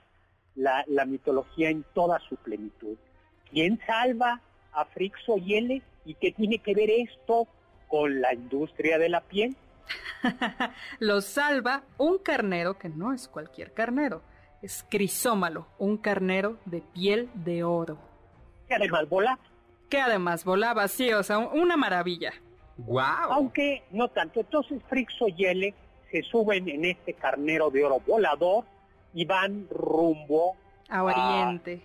la, 0.56 0.84
la 0.88 1.04
mitología 1.04 1.70
en 1.70 1.84
toda 1.94 2.18
su 2.28 2.36
plenitud. 2.36 2.96
¿Quién 3.50 3.80
salva 3.86 4.40
a 4.72 4.84
Frixo 4.86 5.38
y 5.38 5.54
él? 5.54 5.82
¿Y 6.04 6.14
qué 6.14 6.32
tiene 6.32 6.58
que 6.58 6.74
ver 6.74 6.90
esto 6.90 7.46
con 7.88 8.20
la 8.20 8.32
industria 8.34 8.98
de 8.98 9.08
la 9.08 9.20
piel? 9.20 9.56
Lo 10.98 11.20
salva 11.20 11.82
un 11.98 12.18
carnero 12.18 12.78
que 12.78 12.88
no 12.88 13.12
es 13.12 13.28
cualquier 13.28 13.72
carnero. 13.72 14.22
Es 14.62 14.84
Crisómalo, 14.88 15.66
un 15.78 15.96
carnero 15.96 16.58
de 16.66 16.80
piel 16.82 17.30
de 17.34 17.64
oro. 17.64 17.98
Que 18.68 18.74
además 18.74 19.08
vola, 19.08 19.38
Que 19.88 20.00
además 20.00 20.44
volaba 20.44 20.84
así, 20.84 21.12
o 21.12 21.22
sea, 21.22 21.38
una 21.38 21.76
maravilla. 21.76 22.32
¡Guau! 22.76 23.32
Aunque 23.32 23.82
no 23.90 24.08
tanto. 24.08 24.40
Entonces 24.40 24.82
Frixo 24.88 25.26
y 25.28 25.44
Ele 25.44 25.74
se 26.10 26.22
suben 26.22 26.68
en 26.68 26.84
este 26.84 27.14
carnero 27.14 27.70
de 27.70 27.84
oro 27.84 28.00
volador 28.06 28.64
y 29.14 29.24
van 29.24 29.66
rumbo, 29.70 30.56
A 30.88 31.02
Oriente. 31.02 31.82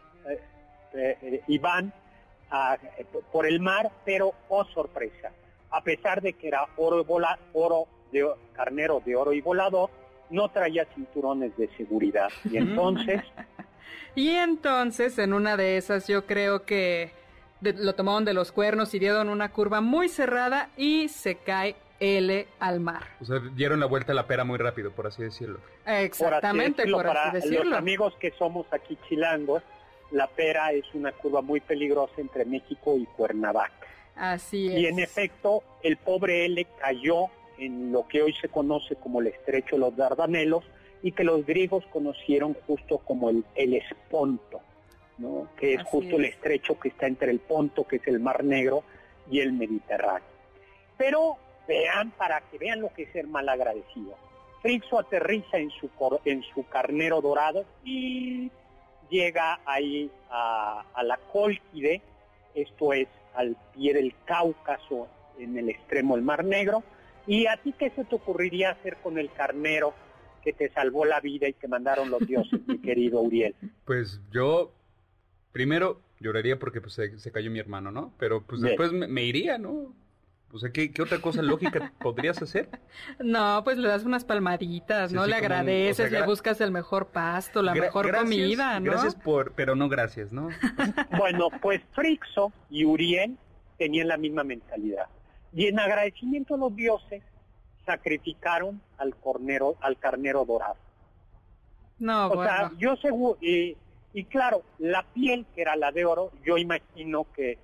eh, 0.93 1.17
eh, 1.21 1.41
y 1.47 1.57
van 1.57 1.93
a- 2.51 2.77
por 3.31 3.45
el 3.45 3.59
mar, 3.59 3.91
pero 4.05 4.33
oh 4.49 4.65
sorpresa, 4.65 5.31
a 5.71 5.81
pesar 5.83 6.21
de 6.21 6.33
que 6.33 6.47
era 6.47 6.67
oro, 6.77 7.01
y 7.01 7.03
vola, 7.03 7.37
oro 7.53 7.87
de 8.11 8.25
carnero 8.53 9.01
de 9.05 9.15
oro 9.15 9.33
y 9.33 9.41
volador, 9.41 9.89
no 10.29 10.49
traía 10.49 10.85
cinturones 10.95 11.55
de 11.57 11.67
seguridad. 11.77 12.29
Y 12.49 12.57
entonces, 12.57 13.21
Y 14.15 14.29
entonces, 14.31 15.17
en 15.19 15.33
una 15.33 15.57
de 15.57 15.75
esas, 15.77 16.07
yo 16.07 16.25
creo 16.25 16.63
que 16.65 17.11
de- 17.59 17.73
lo 17.73 17.95
tomaron 17.95 18.23
de 18.23 18.33
los 18.33 18.51
cuernos 18.53 18.93
y 18.93 18.99
dieron 18.99 19.27
una 19.29 19.51
curva 19.51 19.81
muy 19.81 20.07
cerrada 20.07 20.69
y 20.77 21.09
se 21.09 21.35
cae 21.35 21.75
L 21.99 22.47
al 22.59 22.79
mar. 22.79 23.03
O 23.21 23.25
sea, 23.25 23.39
dieron 23.53 23.79
la 23.81 23.85
vuelta 23.87 24.13
a 24.13 24.15
la 24.15 24.25
pera 24.25 24.43
muy 24.45 24.57
rápido, 24.57 24.91
por 24.91 25.07
así 25.07 25.21
decirlo. 25.23 25.59
Exactamente, 25.85 26.83
decirlo, 26.83 26.97
por 26.99 27.07
para 27.07 27.23
así 27.25 27.35
decirlo. 27.49 27.63
los 27.71 27.77
amigos 27.77 28.13
que 28.19 28.31
somos 28.31 28.65
aquí 28.71 28.97
chilangos, 29.09 29.61
la 30.15 30.27
pera 30.27 30.71
es 30.71 30.85
una 30.93 31.11
curva 31.11 31.41
muy 31.41 31.59
peligrosa 31.59 32.13
entre 32.17 32.45
México 32.45 32.97
y 32.97 33.05
Cuernavaca. 33.05 33.85
Así 34.15 34.67
es. 34.67 34.79
Y 34.79 34.85
en 34.87 34.99
efecto, 34.99 35.61
el 35.83 35.97
pobre 35.97 36.45
L 36.45 36.65
cayó 36.79 37.25
en 37.57 37.91
lo 37.91 38.07
que 38.07 38.21
hoy 38.21 38.33
se 38.33 38.47
conoce 38.47 38.95
como 38.95 39.19
el 39.19 39.27
estrecho 39.27 39.75
de 39.75 39.81
los 39.81 39.95
Dardanelos 39.97 40.63
y 41.03 41.11
que 41.11 41.25
los 41.25 41.45
griegos 41.45 41.85
conocieron 41.91 42.55
justo 42.65 42.99
como 42.99 43.29
el, 43.29 43.43
el 43.55 43.73
Esponto, 43.73 44.61
¿no? 45.17 45.49
que 45.57 45.73
es 45.73 45.81
Así 45.81 45.89
justo 45.91 46.15
el 46.15 46.25
es. 46.25 46.33
estrecho 46.35 46.79
que 46.79 46.87
está 46.87 47.07
entre 47.07 47.29
el 47.31 47.39
Ponto, 47.39 47.85
que 47.85 47.97
es 47.97 48.07
el 48.07 48.21
Mar 48.21 48.43
Negro, 48.43 48.83
y 49.29 49.41
el 49.41 49.51
Mediterráneo. 49.51 50.27
Pero 50.97 51.35
vean, 51.67 52.11
para 52.11 52.39
que 52.41 52.57
vean 52.57 52.79
lo 52.79 52.93
que 52.93 53.03
es 53.03 53.11
ser 53.11 53.27
mal 53.27 53.49
agradecido. 53.49 54.15
Frixo 54.61 54.97
aterriza 54.97 55.57
en 55.57 55.71
su, 55.71 55.89
en 56.23 56.41
su 56.43 56.65
carnero 56.67 57.19
dorado 57.21 57.65
y 57.83 58.49
llega 59.09 59.59
ahí 59.65 60.09
a, 60.29 60.85
a 60.93 61.03
la 61.03 61.17
Cólquide, 61.31 62.01
esto 62.53 62.93
es 62.93 63.07
al 63.33 63.57
pie 63.73 63.93
del 63.93 64.13
Cáucaso, 64.25 65.07
en 65.39 65.57
el 65.57 65.69
extremo 65.69 66.15
del 66.15 66.23
Mar 66.23 66.43
Negro. 66.43 66.83
¿Y 67.27 67.47
a 67.47 67.57
ti 67.57 67.73
qué 67.77 67.89
se 67.89 68.05
te 68.05 68.15
ocurriría 68.15 68.71
hacer 68.71 68.97
con 68.97 69.17
el 69.17 69.31
carnero 69.31 69.93
que 70.43 70.53
te 70.53 70.69
salvó 70.69 71.05
la 71.05 71.19
vida 71.19 71.47
y 71.47 71.53
que 71.53 71.67
mandaron 71.67 72.09
los 72.09 72.25
dioses, 72.25 72.61
mi 72.67 72.77
querido 72.81 73.19
Uriel? 73.21 73.55
Pues 73.83 74.21
yo, 74.31 74.71
primero, 75.51 76.01
lloraría 76.19 76.59
porque 76.59 76.81
pues, 76.81 76.93
se, 76.93 77.17
se 77.17 77.31
cayó 77.31 77.49
mi 77.49 77.59
hermano, 77.59 77.91
¿no? 77.91 78.13
Pero 78.19 78.43
pues 78.43 78.61
después 78.61 78.91
me, 78.91 79.07
me 79.07 79.23
iría, 79.23 79.57
¿no? 79.57 79.93
O 80.51 80.57
sea, 80.59 80.71
¿qué, 80.71 80.91
qué 80.91 81.01
otra 81.01 81.19
cosa 81.19 81.41
lógica 81.41 81.91
podrías 81.99 82.41
hacer? 82.41 82.69
No, 83.19 83.61
pues 83.65 83.77
le 83.77 83.89
das 83.89 84.03
unas 84.05 84.23
palmaditas, 84.23 85.09
Sí, 85.09 85.15
¿no? 85.15 85.23
sí, 85.25 85.29
le 85.29 85.35
como 85.35 85.45
un- 85.47 85.51
o 85.51 85.55
agradeces, 85.55 86.09
sea, 86.09 86.19
le 86.21 86.25
buscas 86.25 86.61
el 86.61 86.71
mejor 86.71 87.07
pasto, 87.07 87.61
la 87.61 87.73
mejor 87.75 88.07
gracias, 88.07 88.23
comida, 88.23 88.79
¿no? 88.79 88.91
Gracias 88.91 89.15
por, 89.15 89.51
pero 89.53 89.75
no 89.75 89.89
gracias, 89.89 90.31
¿no? 90.31 90.47
Bueno, 91.17 91.49
pues 91.61 91.81
Frixo 91.93 92.53
y 92.69 92.85
Uriel 92.85 93.37
tenían 93.77 94.07
la 94.07 94.17
misma 94.17 94.43
mentalidad. 94.45 95.07
Y 95.53 95.67
en 95.67 95.79
agradecimiento 95.79 96.55
a 96.55 96.57
los 96.57 96.75
dioses, 96.75 97.21
sacrificaron 97.85 98.81
al, 98.97 99.15
cornero, 99.15 99.75
al 99.81 99.97
carnero 99.97 100.45
dorado. 100.45 100.75
No, 101.99 102.27
o 102.27 102.35
bueno. 102.35 102.43
sea, 102.43 102.71
yo 102.77 102.95
seguro, 102.97 103.37
y, 103.41 103.75
y 104.13 104.23
claro, 104.25 104.63
la 104.79 105.03
piel, 105.13 105.45
que 105.55 105.61
era 105.61 105.75
la 105.75 105.91
de 105.91 106.05
oro, 106.05 106.31
yo 106.45 106.57
imagino 106.57 107.25
que 107.35 107.57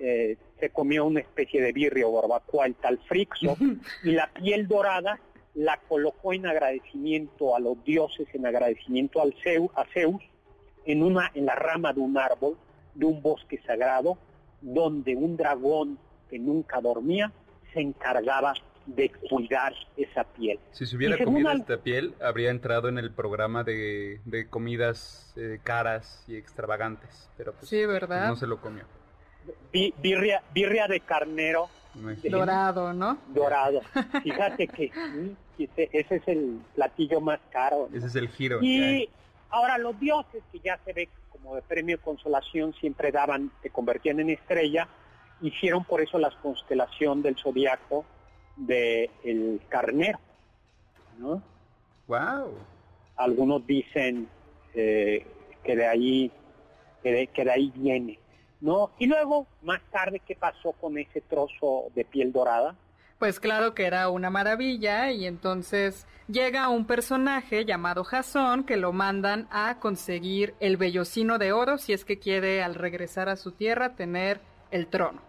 eh, 0.00 0.36
se 0.60 0.70
comió 0.70 1.04
una 1.04 1.20
especie 1.20 1.60
de 1.62 1.72
birria 1.72 2.06
o 2.06 2.12
barbacoa 2.12 2.66
el 2.66 2.74
tal 2.74 2.98
Frixo, 3.08 3.56
y 4.04 4.12
la 4.12 4.28
piel 4.32 4.66
dorada 4.68 5.18
la 5.54 5.78
colocó 5.88 6.32
en 6.32 6.46
agradecimiento 6.46 7.56
a 7.56 7.60
los 7.60 7.82
dioses, 7.84 8.26
en 8.34 8.46
agradecimiento 8.46 9.22
al 9.22 9.34
Zeus, 9.42 9.70
a 9.74 9.84
Zeus, 9.92 10.22
en, 10.84 11.02
una, 11.02 11.30
en 11.34 11.46
la 11.46 11.54
rama 11.54 11.92
de 11.92 12.00
un 12.00 12.16
árbol, 12.18 12.56
de 12.94 13.06
un 13.06 13.22
bosque 13.22 13.58
sagrado, 13.66 14.18
donde 14.60 15.14
un 15.16 15.36
dragón 15.36 15.98
que 16.30 16.38
nunca 16.38 16.80
dormía 16.80 17.32
se 17.72 17.80
encargaba 17.80 18.54
de 18.86 19.10
cuidar 19.28 19.74
esa 19.96 20.24
piel. 20.24 20.60
Si 20.70 20.86
se 20.86 20.96
hubiera 20.96 21.16
comido 21.22 21.48
al- 21.48 21.60
esta 21.60 21.78
piel, 21.78 22.14
habría 22.20 22.50
entrado 22.50 22.88
en 22.88 22.98
el 22.98 23.10
programa 23.10 23.64
de, 23.64 24.20
de 24.24 24.48
comidas 24.48 25.32
eh, 25.36 25.58
caras 25.64 26.24
y 26.28 26.36
extravagantes. 26.36 27.28
Pero 27.36 27.52
pues, 27.54 27.68
Sí, 27.68 27.84
¿verdad? 27.84 28.28
no 28.28 28.36
se 28.36 28.46
lo 28.46 28.60
comió. 28.60 28.84
Bi- 29.72 29.94
birria, 30.02 30.42
birria 30.52 30.86
de 30.86 31.00
carnero 31.00 31.68
Imagínate. 31.94 32.28
Dorado, 32.30 32.92
¿no? 32.92 33.18
dorado. 33.28 33.80
Fíjate 34.22 34.68
que 34.68 34.90
mm, 34.94 35.62
ese, 35.62 35.88
ese 35.92 36.16
es 36.16 36.28
el 36.28 36.60
platillo 36.74 37.20
más 37.20 37.40
caro. 37.50 37.88
¿no? 37.90 37.96
Ese 37.96 38.06
es 38.08 38.14
el 38.16 38.28
giro. 38.28 38.58
Y 38.62 39.08
ahora 39.50 39.78
los 39.78 39.98
dioses, 39.98 40.42
que 40.52 40.58
ya 40.60 40.78
se 40.84 40.92
ve 40.92 41.08
como 41.30 41.54
de 41.54 41.62
premio 41.62 41.98
consolación 42.00 42.74
siempre 42.74 43.10
daban, 43.12 43.50
te 43.62 43.70
convertían 43.70 44.20
en 44.20 44.30
estrella, 44.30 44.88
hicieron 45.40 45.84
por 45.84 46.00
eso 46.02 46.18
la 46.18 46.30
constelación 46.42 47.22
del 47.22 47.36
zodiaco 47.36 48.04
del 48.56 49.10
el 49.24 49.60
carnero, 49.68 50.18
¿no? 51.18 51.42
Wow. 52.08 52.52
Algunos 53.16 53.66
dicen 53.66 54.28
eh, 54.74 55.26
que 55.64 55.76
de 55.76 55.86
ahí 55.86 56.30
que 57.02 57.12
de, 57.12 57.26
que 57.28 57.44
de 57.44 57.50
ahí 57.52 57.72
viene, 57.74 58.18
¿no? 58.60 58.90
Y 58.98 59.06
luego 59.06 59.46
más 59.62 59.80
tarde 59.90 60.20
qué 60.26 60.34
pasó 60.34 60.72
con 60.72 60.98
ese 60.98 61.20
trozo 61.20 61.86
de 61.94 62.04
piel 62.04 62.32
dorada, 62.32 62.74
pues 63.18 63.40
claro 63.40 63.74
que 63.74 63.86
era 63.86 64.10
una 64.10 64.28
maravilla 64.28 65.10
y 65.10 65.26
entonces 65.26 66.06
llega 66.28 66.68
un 66.68 66.84
personaje 66.84 67.64
llamado 67.64 68.04
Jasón 68.04 68.64
que 68.64 68.76
lo 68.76 68.92
mandan 68.92 69.48
a 69.50 69.78
conseguir 69.78 70.54
el 70.60 70.76
vellocino 70.76 71.38
de 71.38 71.52
oro 71.52 71.78
si 71.78 71.94
es 71.94 72.04
que 72.04 72.18
quiere 72.18 72.62
al 72.62 72.74
regresar 72.74 73.30
a 73.30 73.36
su 73.36 73.52
tierra 73.52 73.94
tener 73.94 74.42
el 74.70 74.88
trono. 74.88 75.22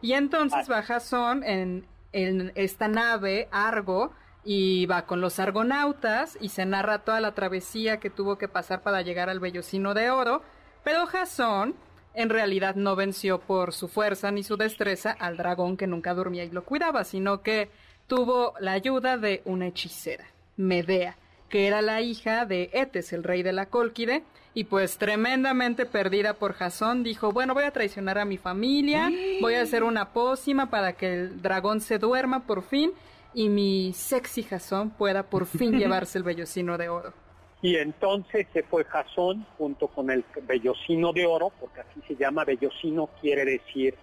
Y 0.00 0.14
entonces 0.14 0.70
va 0.70 0.82
Jasón 0.82 1.44
en, 1.44 1.86
en 2.12 2.50
esta 2.54 2.88
nave 2.88 3.48
Argo 3.50 4.12
y 4.42 4.86
va 4.86 5.04
con 5.04 5.20
los 5.20 5.38
argonautas 5.38 6.38
y 6.40 6.48
se 6.48 6.64
narra 6.64 7.00
toda 7.00 7.20
la 7.20 7.34
travesía 7.34 8.00
que 8.00 8.08
tuvo 8.08 8.38
que 8.38 8.48
pasar 8.48 8.80
para 8.80 9.02
llegar 9.02 9.28
al 9.28 9.40
vellocino 9.40 9.92
de 9.92 10.10
oro, 10.10 10.42
pero 10.82 11.04
Jasón 11.04 11.74
en 12.18 12.30
realidad 12.30 12.74
no 12.74 12.96
venció 12.96 13.38
por 13.38 13.72
su 13.72 13.86
fuerza 13.86 14.32
ni 14.32 14.42
su 14.42 14.56
destreza 14.56 15.12
al 15.12 15.36
dragón 15.36 15.76
que 15.76 15.86
nunca 15.86 16.14
dormía 16.14 16.42
y 16.42 16.50
lo 16.50 16.64
cuidaba, 16.64 17.04
sino 17.04 17.42
que 17.42 17.70
tuvo 18.08 18.54
la 18.58 18.72
ayuda 18.72 19.16
de 19.16 19.40
una 19.44 19.68
hechicera, 19.68 20.24
Medea, 20.56 21.16
que 21.48 21.68
era 21.68 21.80
la 21.80 22.00
hija 22.00 22.44
de 22.44 22.70
Etes, 22.72 23.12
el 23.12 23.22
rey 23.22 23.44
de 23.44 23.52
la 23.52 23.66
Cólquide, 23.66 24.24
y 24.52 24.64
pues 24.64 24.98
tremendamente 24.98 25.86
perdida 25.86 26.34
por 26.34 26.54
Jasón, 26.54 27.04
dijo, 27.04 27.30
bueno, 27.30 27.54
voy 27.54 27.62
a 27.62 27.70
traicionar 27.70 28.18
a 28.18 28.24
mi 28.24 28.36
familia, 28.36 29.12
voy 29.40 29.54
a 29.54 29.62
hacer 29.62 29.84
una 29.84 30.08
pócima 30.08 30.70
para 30.70 30.94
que 30.94 31.14
el 31.14 31.40
dragón 31.40 31.80
se 31.80 32.00
duerma 32.00 32.40
por 32.40 32.64
fin 32.64 32.90
y 33.32 33.48
mi 33.48 33.92
sexy 33.92 34.42
Jasón 34.42 34.90
pueda 34.90 35.22
por 35.22 35.46
fin 35.46 35.70
llevarse 35.78 36.18
el 36.18 36.24
vellocino 36.24 36.78
de 36.78 36.88
oro. 36.88 37.27
Y 37.60 37.76
entonces 37.76 38.46
se 38.52 38.62
fue 38.62 38.84
Jasón 38.84 39.44
junto 39.56 39.88
con 39.88 40.10
el 40.10 40.24
vellocino 40.42 41.12
de 41.12 41.26
oro, 41.26 41.50
porque 41.60 41.80
así 41.80 42.00
se 42.06 42.14
llama 42.14 42.44
vellocino, 42.44 43.08
quiere 43.20 43.44
decir 43.44 43.96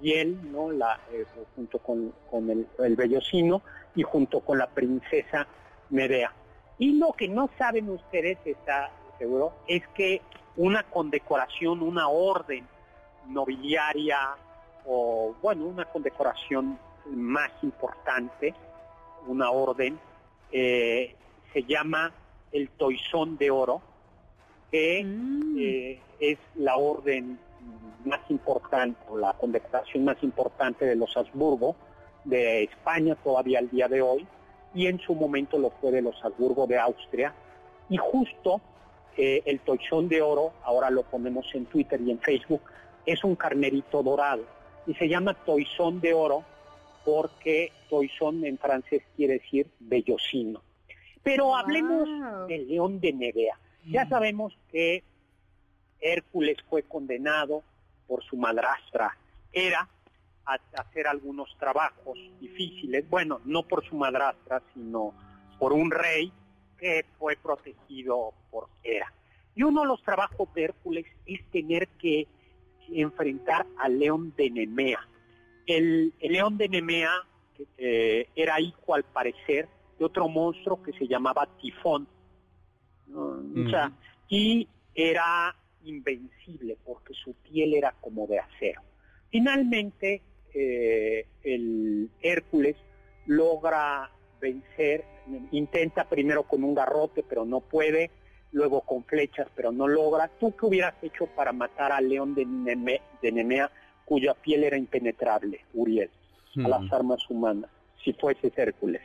piel, 0.00 0.50
¿no? 0.50 0.70
La, 0.70 1.00
eh, 1.12 1.24
junto 1.54 1.78
con, 1.78 2.12
el, 2.50 2.66
el, 2.78 2.96
vellocino 2.96 3.62
y 3.94 4.02
junto 4.02 4.40
con 4.40 4.58
la 4.58 4.68
princesa 4.68 5.46
Medea. 5.90 6.32
Y 6.78 6.98
lo 6.98 7.12
que 7.12 7.28
no 7.28 7.50
saben 7.58 7.90
ustedes, 7.90 8.38
está 8.44 8.90
seguro, 9.18 9.52
es 9.68 9.86
que 9.88 10.22
una 10.56 10.82
condecoración, 10.84 11.82
una 11.82 12.08
orden 12.08 12.66
nobiliaria 13.28 14.36
o, 14.86 15.34
bueno, 15.42 15.66
una 15.66 15.84
condecoración 15.84 16.78
más 17.06 17.50
importante, 17.62 18.54
una 19.26 19.50
orden, 19.50 19.98
eh, 20.52 21.14
se 21.52 21.62
llama 21.64 22.12
el 22.54 22.70
Toisón 22.70 23.36
de 23.36 23.50
Oro, 23.50 23.82
que 24.70 25.04
mm. 25.04 25.56
eh, 25.58 26.00
es 26.20 26.38
la 26.54 26.76
orden 26.76 27.38
más 28.04 28.20
importante, 28.30 28.98
o 29.10 29.18
la 29.18 29.32
condecoración 29.34 30.04
más 30.04 30.22
importante 30.22 30.86
de 30.86 30.94
los 30.94 31.14
Habsburgo 31.16 31.74
de 32.24 32.62
España 32.62 33.16
todavía 33.16 33.58
al 33.58 33.68
día 33.68 33.88
de 33.88 34.00
hoy, 34.00 34.26
y 34.74 34.86
en 34.86 34.98
su 35.00 35.14
momento 35.14 35.58
lo 35.58 35.70
fue 35.70 35.90
de 35.90 36.00
los 36.00 36.14
Habsburgo 36.24 36.66
de 36.66 36.78
Austria, 36.78 37.34
y 37.90 37.96
justo 37.96 38.60
eh, 39.16 39.42
el 39.46 39.60
Toisón 39.60 40.08
de 40.08 40.22
Oro, 40.22 40.52
ahora 40.62 40.90
lo 40.90 41.02
ponemos 41.02 41.46
en 41.54 41.66
Twitter 41.66 42.00
y 42.00 42.12
en 42.12 42.20
Facebook, 42.20 42.62
es 43.04 43.24
un 43.24 43.34
carnerito 43.34 44.02
dorado, 44.02 44.44
y 44.86 44.94
se 44.94 45.08
llama 45.08 45.34
Toisón 45.34 46.00
de 46.00 46.14
Oro 46.14 46.44
porque 47.04 47.72
Toisón 47.90 48.44
en 48.44 48.58
francés 48.58 49.02
quiere 49.16 49.34
decir 49.34 49.68
bellocino. 49.80 50.62
Pero 51.24 51.56
hablemos 51.56 52.08
del 52.46 52.68
león 52.68 53.00
de 53.00 53.12
Nevea. 53.12 53.58
Ya 53.86 54.04
mm. 54.04 54.08
sabemos 54.08 54.56
que 54.70 55.02
Hércules 56.00 56.58
fue 56.68 56.82
condenado 56.82 57.62
por 58.06 58.22
su 58.22 58.36
madrastra 58.36 59.16
Era 59.52 59.88
a 60.46 60.58
hacer 60.76 61.06
algunos 61.06 61.56
trabajos 61.58 62.18
difíciles, 62.38 63.08
bueno, 63.08 63.40
no 63.46 63.62
por 63.62 63.82
su 63.88 63.96
madrastra, 63.96 64.62
sino 64.74 65.14
por 65.58 65.72
un 65.72 65.90
rey 65.90 66.30
que 66.78 67.06
fue 67.18 67.36
protegido 67.36 68.34
por 68.50 68.68
Hera. 68.82 69.10
Y 69.54 69.62
uno 69.62 69.82
de 69.82 69.86
los 69.86 70.02
trabajos 70.02 70.52
de 70.52 70.64
Hércules 70.64 71.06
es 71.24 71.42
tener 71.50 71.88
que 71.88 72.26
enfrentar 72.92 73.64
al 73.78 73.98
león 73.98 74.34
de 74.36 74.50
Nemea. 74.50 75.08
El, 75.66 76.12
león 76.20 76.58
de 76.58 76.68
Nemea 76.68 77.12
eh, 77.78 78.28
era 78.36 78.60
hijo, 78.60 78.94
al 78.94 79.04
parecer, 79.04 79.66
de 79.98 80.04
otro 80.04 80.28
monstruo 80.28 80.82
que 80.82 80.92
se 80.92 81.06
llamaba 81.06 81.48
Tifón. 81.60 82.06
y 84.28 84.68
era 84.94 85.54
invencible 85.84 86.76
porque 86.84 87.14
su 87.14 87.34
piel 87.34 87.74
era 87.74 87.94
como 88.00 88.26
de 88.26 88.38
acero. 88.38 88.80
Finalmente, 89.30 90.22
eh, 90.54 91.26
el 91.42 92.10
Hércules 92.20 92.76
logra 93.26 94.10
vencer, 94.40 95.04
intenta 95.52 96.08
primero 96.08 96.44
con 96.44 96.64
un 96.64 96.74
garrote, 96.74 97.22
pero 97.22 97.44
no 97.44 97.60
puede, 97.60 98.10
luego 98.52 98.82
con 98.82 99.04
flechas, 99.04 99.48
pero 99.54 99.72
no 99.72 99.88
logra. 99.88 100.28
¿Tú 100.38 100.54
qué 100.56 100.66
hubieras 100.66 100.94
hecho 101.02 101.26
para 101.26 101.52
matar 101.52 101.92
al 101.92 102.08
león 102.08 102.34
de, 102.34 102.46
de 103.22 103.32
Nemea, 103.32 103.70
cuya 104.04 104.34
piel 104.34 104.64
era 104.64 104.76
impenetrable, 104.76 105.64
Uriel, 105.72 106.10
a 106.56 106.68
las 106.68 106.92
armas 106.92 107.28
humanas, 107.28 107.70
si 108.02 108.12
fueses 108.12 108.52
Hércules? 108.56 109.02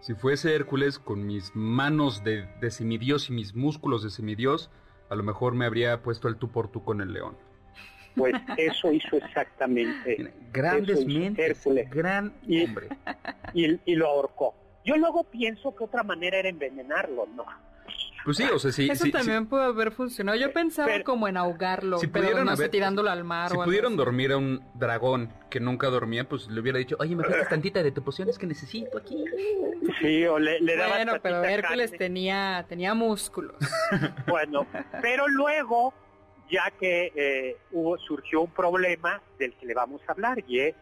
Si 0.00 0.14
fuese 0.14 0.54
Hércules 0.54 0.98
con 0.98 1.26
mis 1.26 1.54
manos 1.54 2.24
de, 2.24 2.48
semidios 2.70 3.28
y 3.28 3.32
mis 3.32 3.54
músculos 3.54 4.02
de 4.02 4.10
semidios, 4.10 4.70
a 5.10 5.14
lo 5.14 5.22
mejor 5.22 5.54
me 5.54 5.66
habría 5.66 6.02
puesto 6.02 6.28
el 6.28 6.36
tú 6.36 6.50
por 6.50 6.70
tú 6.70 6.82
con 6.82 7.02
el 7.02 7.12
león. 7.12 7.36
Pues 8.16 8.34
eso 8.56 8.90
hizo 8.92 9.16
exactamente. 9.16 10.32
Grandes 10.52 11.06
mentes, 11.06 11.58
Hércules. 11.58 11.90
gran 11.90 12.34
hombre. 12.48 12.88
Y, 13.52 13.78
y, 13.84 13.94
lo 13.94 14.08
ahorcó. 14.08 14.54
Yo 14.84 14.96
luego 14.96 15.24
pienso 15.24 15.74
que 15.76 15.84
otra 15.84 16.02
manera 16.02 16.38
era 16.38 16.48
envenenarlo, 16.48 17.26
¿no? 17.36 17.44
Pues 18.24 18.36
sí, 18.36 18.44
o 18.44 18.58
sea, 18.58 18.72
sí. 18.72 18.88
Eso 18.90 19.06
también 19.10 19.46
puede 19.46 19.64
haber 19.64 19.92
funcionado. 19.92 20.36
Yo 20.38 20.52
pensaba 20.52 21.02
como 21.02 21.28
en 21.28 21.36
ahogarlo, 21.36 21.98
si 21.98 22.06
pero 22.06 22.44
no 22.44 22.56
sé, 22.56 22.68
tirándolo 22.68 23.10
al 23.10 23.24
mar. 23.24 23.50
Si 23.50 23.56
pudieron 23.56 23.96
dormir 23.96 24.32
a 24.32 24.36
un 24.36 24.62
dragón 24.74 25.32
que 25.48 25.60
nunca 25.60 25.88
dormía, 25.88 26.28
pues 26.28 26.48
le 26.48 26.60
hubiera 26.60 26.78
dicho, 26.78 26.96
oye, 26.98 27.16
me 27.16 27.24
prestas 27.24 27.48
tantita 27.50 27.82
de 27.82 27.92
tu 27.92 28.02
pociones 28.02 28.38
que 28.38 28.46
necesito 28.46 28.98
aquí. 28.98 29.24
Sí, 30.00 30.24
o 30.26 30.38
le, 30.38 30.60
le 30.60 30.76
daba 30.76 30.96
Bueno, 30.96 31.12
pero 31.22 31.44
Hércules 31.44 31.92
tenía, 31.92 32.64
tenía 32.68 32.94
músculos. 32.94 33.56
bueno, 34.26 34.66
pero 35.02 35.26
luego, 35.28 35.94
ya 36.50 36.70
que 36.78 37.12
eh, 37.14 37.56
hubo, 37.72 37.98
surgió 37.98 38.42
un 38.42 38.52
problema 38.52 39.20
del 39.38 39.54
que 39.54 39.66
le 39.66 39.74
vamos 39.74 40.00
a 40.06 40.12
hablar, 40.12 40.42
y 40.46 40.60
es 40.60 40.74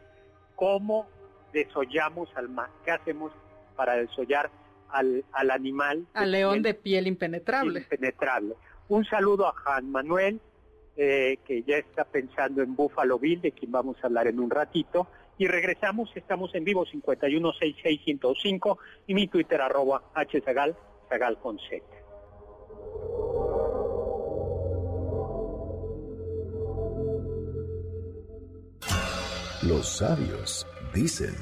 cómo 0.57 1.09
desollamos 1.53 2.29
al 2.37 2.49
mar. 2.49 2.71
¿Qué 2.85 2.91
hacemos 2.91 3.33
para 3.77 3.97
desollar 3.97 4.51
al, 4.91 5.25
al 5.33 5.51
animal. 5.51 6.07
Al 6.15 6.33
león 6.33 6.63
de 6.63 6.75
piel 6.75 7.07
impenetrable. 7.07 7.81
Impenetrable. 7.81 8.55
Un 8.89 9.05
saludo 9.05 9.47
a 9.47 9.53
Juan 9.53 9.91
Manuel, 9.91 10.41
eh, 10.97 11.39
que 11.47 11.63
ya 11.63 11.77
está 11.77 12.05
pensando 12.05 12.63
en 12.63 12.75
Buffalo 12.75 13.19
Bill, 13.19 13.41
de 13.41 13.53
quien 13.53 13.71
vamos 13.71 13.97
a 14.03 14.07
hablar 14.07 14.27
en 14.27 14.41
un 14.41 14.51
ratito. 14.51 15.09
Y 15.37 15.47
regresamos, 15.47 16.11
estamos 16.17 16.55
en 16.55 16.65
vivo 16.65 16.85
5166105 16.87 18.79
y 19.07 19.15
mi 19.15 19.29
Twitter 19.29 19.61
arroba 19.61 20.03
hzagal, 20.15 20.75
zagal 21.09 21.39
con 21.39 21.59
Z. 21.59 21.85
Los 29.63 29.87
sabios 29.99 30.67
dicen... 30.95 31.35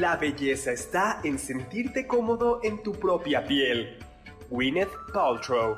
La 0.00 0.16
belleza 0.16 0.72
está 0.72 1.20
en 1.24 1.38
sentirte 1.38 2.06
cómodo 2.06 2.60
en 2.62 2.82
tu 2.82 2.92
propia 2.92 3.44
piel. 3.44 3.98
Gwyneth 4.48 4.88
Paltrow. 5.12 5.76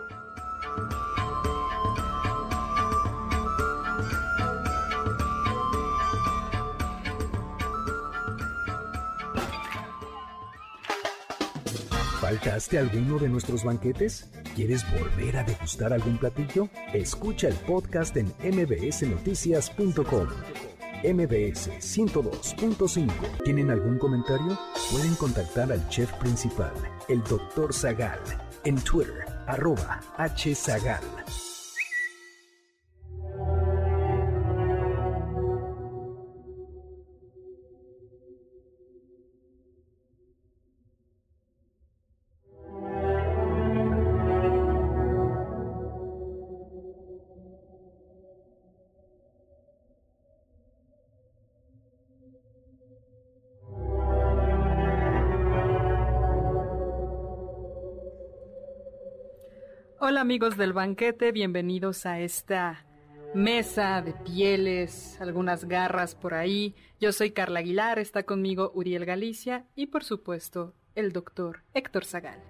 ¿Faltaste 12.21 12.79
alguno 12.79 13.19
de 13.19 13.29
nuestros 13.29 13.65
banquetes? 13.65 14.31
¿Quieres 14.55 14.85
volver 14.93 15.37
a 15.39 15.43
degustar 15.43 15.93
algún 15.93 16.17
platillo? 16.19 16.69
Escucha 16.93 17.49
el 17.49 17.57
podcast 17.57 18.17
en 18.17 18.33
mbsnoticias.com. 18.41 20.29
MBS 21.03 21.69
102.5. 21.81 23.11
¿Tienen 23.45 23.71
algún 23.71 23.99
comentario? 23.99 24.59
Pueden 24.91 25.15
contactar 25.17 25.73
al 25.73 25.87
chef 25.89 26.13
principal, 26.15 26.73
el 27.09 27.23
Dr. 27.25 27.73
Zagal, 27.73 28.21
En 28.65 28.77
Twitter, 28.77 29.27
arroba 29.47 30.01
hzagal. 30.17 31.03
Amigos 60.23 60.57
del 60.57 60.73
banquete, 60.73 61.33
bienvenidos 61.33 62.07
a 62.07 62.21
esta 62.21 62.85
mesa 63.35 64.03
de 64.03 64.13
pieles, 64.13 65.21
algunas 65.21 65.65
garras 65.65 66.15
por 66.15 66.33
ahí. 66.33 66.77
Yo 67.01 67.11
soy 67.11 67.33
Carla 67.33 67.59
Aguilar, 67.59 67.99
está 67.99 68.23
conmigo 68.23 68.71
Uriel 68.73 69.05
Galicia 69.05 69.65
y 69.75 69.89
por 69.89 70.05
supuesto 70.05 70.75
el 70.95 71.11
doctor 71.11 71.65
Héctor 71.75 72.05
Zagal. 72.05 72.41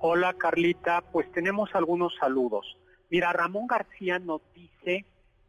Hola 0.00 0.34
Carlita, 0.34 1.00
pues 1.10 1.32
tenemos 1.32 1.74
algunos 1.74 2.14
saludos. 2.20 2.76
Mira, 3.08 3.32
Ramón 3.32 3.66
García 3.66 4.18
nos 4.18 4.42
dice 4.52 5.06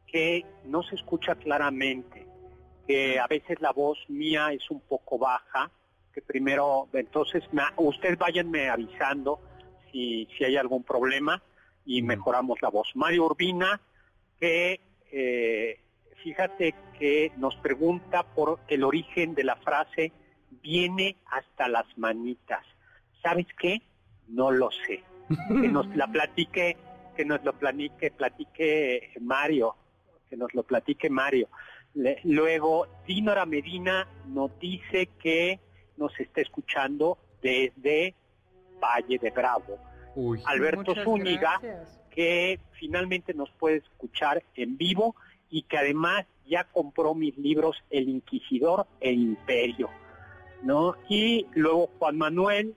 que 0.07 0.45
no 0.63 0.83
se 0.83 0.95
escucha 0.95 1.35
claramente, 1.35 2.25
que 2.87 3.19
a 3.19 3.27
veces 3.27 3.59
la 3.59 3.73
voz 3.73 3.97
mía 4.07 4.53
es 4.53 4.71
un 4.71 4.79
poco 4.79 5.17
baja, 5.17 5.69
que 6.13 6.21
primero, 6.21 6.87
entonces 6.93 7.43
ustedes 7.75 8.17
váyanme 8.17 8.69
avisando 8.69 9.41
si, 9.95 10.27
si 10.37 10.43
hay 10.43 10.57
algún 10.57 10.83
problema 10.83 11.41
y 11.85 12.01
mejoramos 12.01 12.61
la 12.61 12.69
voz. 12.69 12.91
Mario 12.95 13.25
Urbina, 13.25 13.79
que 14.39 14.81
eh, 15.11 15.79
fíjate 16.21 16.75
que 16.99 17.31
nos 17.37 17.55
pregunta 17.57 18.23
por 18.23 18.59
el 18.67 18.83
origen 18.83 19.35
de 19.35 19.45
la 19.45 19.55
frase 19.55 20.11
viene 20.61 21.15
hasta 21.27 21.69
las 21.69 21.85
manitas. 21.97 22.65
¿Sabes 23.23 23.47
qué? 23.57 23.81
No 24.27 24.51
lo 24.51 24.69
sé. 24.71 25.03
Que 25.47 25.67
nos 25.69 25.87
la 25.95 26.07
platique, 26.07 26.77
que 27.15 27.25
nos 27.25 27.43
lo 27.43 27.53
platique, 27.53 28.11
platique 28.11 29.13
Mario, 29.21 29.75
que 30.29 30.35
nos 30.35 30.53
lo 30.53 30.63
platique 30.63 31.09
Mario. 31.09 31.47
Le, 31.93 32.19
luego, 32.25 32.87
Dinora 33.07 33.45
Medina 33.45 34.07
nos 34.27 34.59
dice 34.59 35.09
que 35.19 35.59
nos 35.97 36.19
está 36.19 36.41
escuchando 36.41 37.17
desde 37.41 38.13
Valle 38.85 39.17
de 39.17 39.31
Bravo. 39.31 39.77
Uy. 40.15 40.41
Alberto 40.45 40.95
Zúñiga, 41.03 41.59
gracias. 41.61 41.99
que 42.09 42.59
finalmente 42.71 43.33
nos 43.33 43.49
puede 43.51 43.77
escuchar 43.77 44.43
en 44.55 44.77
vivo 44.77 45.15
y 45.49 45.63
que 45.63 45.77
además 45.77 46.25
ya 46.45 46.63
compró 46.65 47.13
mis 47.13 47.37
libros 47.37 47.75
El 47.89 48.09
Inquisidor 48.09 48.87
e 49.01 49.11
Imperio, 49.11 49.89
¿no? 50.63 50.95
Y 51.09 51.47
luego 51.53 51.89
Juan 51.99 52.17
Manuel 52.17 52.75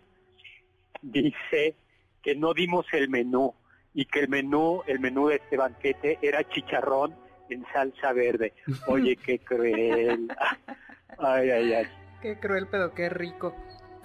dice 1.02 1.76
que 2.22 2.34
no 2.34 2.54
dimos 2.54 2.86
el 2.92 3.08
menú 3.08 3.54
y 3.94 4.04
que 4.06 4.20
el 4.20 4.28
menú, 4.28 4.82
el 4.86 5.00
menú 5.00 5.28
de 5.28 5.36
este 5.36 5.56
banquete 5.56 6.18
era 6.22 6.48
chicharrón 6.48 7.14
en 7.50 7.64
salsa 7.72 8.12
verde. 8.12 8.52
Oye, 8.88 9.16
qué 9.16 9.38
cruel. 9.38 10.28
Ay, 11.20 11.50
ay, 11.50 11.72
ay. 11.72 11.86
Qué 12.22 12.38
cruel, 12.38 12.68
pero 12.70 12.94
qué 12.94 13.08
rico. 13.08 13.52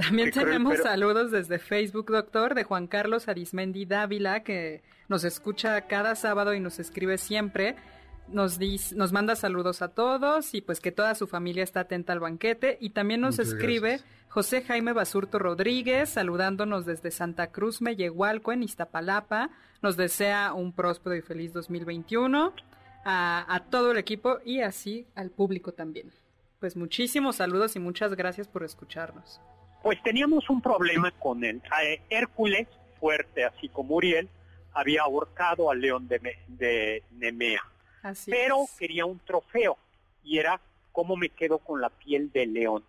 También 0.05 0.29
cruel, 0.31 0.45
tenemos 0.45 0.73
pero- 0.73 0.83
saludos 0.83 1.31
desde 1.31 1.59
Facebook, 1.59 2.11
doctor, 2.11 2.55
de 2.55 2.63
Juan 2.63 2.87
Carlos 2.87 3.27
Arismendi 3.27 3.85
Dávila, 3.85 4.43
que 4.43 4.81
nos 5.09 5.23
escucha 5.23 5.81
cada 5.87 6.15
sábado 6.15 6.53
y 6.53 6.59
nos 6.59 6.79
escribe 6.79 7.17
siempre. 7.17 7.75
Nos, 8.29 8.57
dice, 8.57 8.95
nos 8.95 9.11
manda 9.11 9.35
saludos 9.35 9.81
a 9.81 9.89
todos 9.89 10.53
y 10.53 10.61
pues 10.61 10.79
que 10.79 10.91
toda 10.93 11.13
su 11.13 11.27
familia 11.27 11.63
está 11.63 11.81
atenta 11.81 12.13
al 12.13 12.19
banquete. 12.21 12.77
Y 12.79 12.91
también 12.91 13.19
nos 13.21 13.37
Muchas 13.37 13.53
escribe 13.53 13.89
gracias. 13.89 14.09
José 14.29 14.61
Jaime 14.63 14.93
Basurto 14.93 15.39
Rodríguez, 15.39 16.09
saludándonos 16.09 16.85
desde 16.85 17.11
Santa 17.11 17.47
Cruz, 17.51 17.81
Mellehualco, 17.81 18.53
en 18.53 18.63
Iztapalapa. 18.63 19.49
Nos 19.81 19.97
desea 19.97 20.53
un 20.53 20.71
próspero 20.71 21.15
y 21.17 21.21
feliz 21.21 21.51
2021 21.53 22.53
a, 23.05 23.45
a 23.53 23.59
todo 23.65 23.91
el 23.91 23.97
equipo 23.97 24.39
y 24.45 24.61
así 24.61 25.05
al 25.15 25.29
público 25.29 25.73
también. 25.73 26.09
Pues 26.59 26.77
muchísimos 26.77 27.35
saludos 27.35 27.75
y 27.75 27.79
muchas 27.79 28.15
gracias 28.15 28.47
por 28.47 28.63
escucharnos. 28.63 29.41
Pues 29.83 30.01
teníamos 30.01 30.49
un 30.49 30.61
problema 30.61 31.11
con 31.11 31.43
él. 31.43 31.61
Hércules, 32.09 32.67
fuerte 32.99 33.43
así 33.45 33.67
como 33.69 33.95
Uriel, 33.95 34.29
había 34.73 35.03
ahorcado 35.03 35.69
al 35.69 35.81
león 35.81 36.07
de, 36.07 36.19
Me- 36.19 36.39
de 36.47 37.03
Nemea, 37.11 37.61
Así 38.01 38.31
pero 38.31 38.63
es. 38.63 38.71
quería 38.71 39.05
un 39.05 39.19
trofeo 39.19 39.77
y 40.23 40.39
era 40.39 40.59
cómo 40.91 41.15
me 41.15 41.29
quedo 41.29 41.59
con 41.59 41.81
la 41.81 41.89
piel 41.89 42.31
del 42.31 42.53
león. 42.53 42.83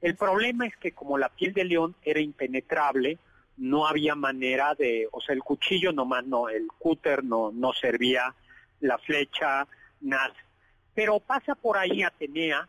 El 0.00 0.16
problema 0.16 0.66
es 0.66 0.76
que 0.76 0.92
como 0.92 1.18
la 1.18 1.28
piel 1.28 1.52
del 1.52 1.68
león 1.68 1.94
era 2.02 2.20
impenetrable, 2.20 3.18
no 3.58 3.86
había 3.86 4.14
manera 4.14 4.74
de, 4.74 5.08
o 5.12 5.20
sea, 5.20 5.34
el 5.34 5.42
cuchillo 5.42 5.92
nomás 5.92 6.24
no, 6.24 6.48
el 6.48 6.66
cúter 6.78 7.22
no, 7.24 7.50
no 7.52 7.72
servía, 7.72 8.34
la 8.80 8.96
flecha, 8.98 9.66
nada. 10.00 10.32
Pero 10.94 11.18
pasa 11.20 11.54
por 11.56 11.76
ahí 11.76 12.02
Atenea 12.02 12.66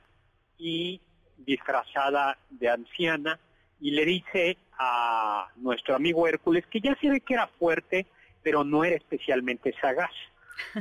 y 0.58 1.00
disfrazada 1.38 2.38
de 2.50 2.70
anciana 2.70 3.40
y 3.82 3.92
le 3.92 4.06
dice 4.06 4.58
a 4.78 5.48
nuestro 5.58 5.96
amigo 5.96 6.28
Hércules 6.28 6.66
que 6.68 6.80
ya 6.82 6.96
se 7.00 7.10
ve 7.10 7.22
que 7.22 7.34
era 7.34 7.48
fuerte, 7.48 8.06
pero 8.44 8.64
no 8.64 8.84
era 8.84 8.96
especialmente 8.96 9.74
sagaz. 9.80 10.12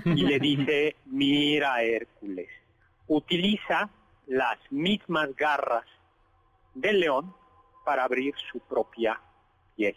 Y 0.05 0.25
le 0.25 0.39
dice, 0.39 0.97
mira 1.07 1.83
Hércules, 1.83 2.49
utiliza 3.07 3.89
las 4.27 4.59
mismas 4.71 5.35
garras 5.37 5.85
del 6.75 7.01
león 7.01 7.35
para 7.85 8.05
abrir 8.05 8.35
su 8.51 8.61
propia 8.61 9.21
piel. 9.77 9.97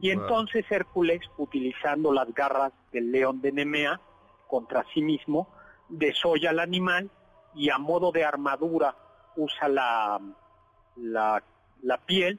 Y 0.00 0.12
Wow. 0.14 0.22
entonces 0.22 0.64
Hércules, 0.70 1.20
utilizando 1.38 2.12
las 2.12 2.32
garras 2.32 2.72
del 2.92 3.10
león 3.12 3.40
de 3.40 3.52
Nemea 3.52 4.00
contra 4.46 4.84
sí 4.94 5.02
mismo, 5.02 5.48
desolla 5.88 6.50
al 6.50 6.60
animal 6.60 7.10
y 7.54 7.70
a 7.70 7.78
modo 7.78 8.12
de 8.12 8.24
armadura 8.24 8.94
usa 9.36 9.68
la, 9.68 10.20
la, 10.96 11.42
la 11.82 11.98
piel 11.98 12.38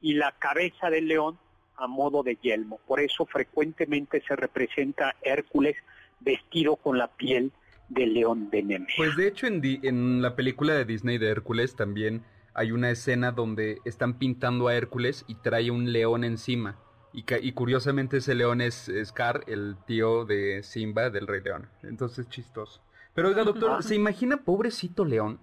y 0.00 0.14
la 0.14 0.32
cabeza 0.32 0.90
del 0.90 1.08
león 1.08 1.38
a 1.76 1.86
modo 1.86 2.22
de 2.22 2.36
yelmo. 2.36 2.78
Por 2.86 3.00
eso 3.00 3.26
frecuentemente 3.26 4.22
se 4.26 4.36
representa 4.36 5.08
a 5.08 5.14
Hércules 5.22 5.76
vestido 6.20 6.76
con 6.76 6.98
la 6.98 7.08
piel 7.08 7.52
del 7.88 8.14
león 8.14 8.48
de 8.50 8.62
Nemea. 8.62 8.88
Pues 8.96 9.16
de 9.16 9.28
hecho 9.28 9.46
en, 9.46 9.60
Di- 9.60 9.80
en 9.82 10.22
la 10.22 10.36
película 10.36 10.74
de 10.74 10.84
Disney 10.84 11.18
de 11.18 11.28
Hércules 11.28 11.76
también 11.76 12.24
hay 12.54 12.70
una 12.70 12.90
escena 12.90 13.32
donde 13.32 13.80
están 13.84 14.18
pintando 14.18 14.68
a 14.68 14.74
Hércules 14.76 15.24
y 15.26 15.34
trae 15.34 15.70
un 15.70 15.92
león 15.92 16.22
encima. 16.24 16.78
Y, 17.12 17.24
y 17.42 17.52
curiosamente 17.52 18.18
ese 18.18 18.34
león 18.34 18.60
es 18.60 18.90
Scar, 19.04 19.44
el 19.46 19.76
tío 19.86 20.24
de 20.24 20.62
Simba 20.62 21.10
del 21.10 21.26
Rey 21.26 21.42
León. 21.42 21.68
Entonces 21.82 22.28
chistoso. 22.28 22.80
Pero 23.14 23.28
oiga, 23.28 23.44
doctor, 23.44 23.82
¿se 23.82 23.94
imagina 23.94 24.38
pobrecito 24.38 25.04
león? 25.04 25.40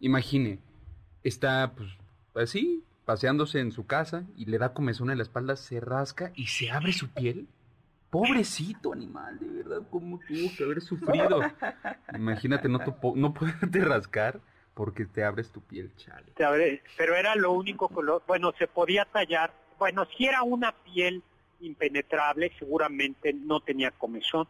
Imagine, 0.00 0.60
está 1.22 1.72
pues 1.74 1.88
así, 2.38 2.84
paseándose 3.04 3.60
en 3.60 3.72
su 3.72 3.86
casa 3.86 4.24
y 4.36 4.46
le 4.46 4.58
da 4.58 4.72
comezón 4.72 5.10
en 5.10 5.18
la 5.18 5.22
espalda, 5.22 5.56
se 5.56 5.80
rasca 5.80 6.32
y 6.34 6.46
se 6.46 6.70
abre 6.70 6.92
su 6.92 7.08
piel. 7.08 7.46
Pobrecito 8.10 8.92
animal, 8.92 9.38
de 9.38 9.48
verdad, 9.48 9.82
cómo 9.90 10.18
tuvo 10.26 10.50
que 10.56 10.64
haber 10.64 10.80
sufrido. 10.80 11.40
Imagínate 12.14 12.68
no, 12.68 12.78
no 13.14 13.34
poderte 13.34 13.84
rascar 13.84 14.40
porque 14.78 15.06
te 15.06 15.24
abres 15.24 15.50
tu 15.50 15.60
piel, 15.60 15.90
chale. 15.96 16.32
Pero 16.96 17.16
era 17.16 17.34
lo 17.34 17.52
único 17.52 17.88
color, 17.88 18.22
bueno, 18.26 18.52
se 18.58 18.68
podía 18.68 19.04
tallar, 19.04 19.52
bueno, 19.78 20.06
si 20.16 20.26
era 20.26 20.42
una 20.42 20.72
piel 20.72 21.22
impenetrable, 21.60 22.52
seguramente 22.58 23.32
no 23.32 23.60
tenía 23.60 23.90
comezón, 23.90 24.46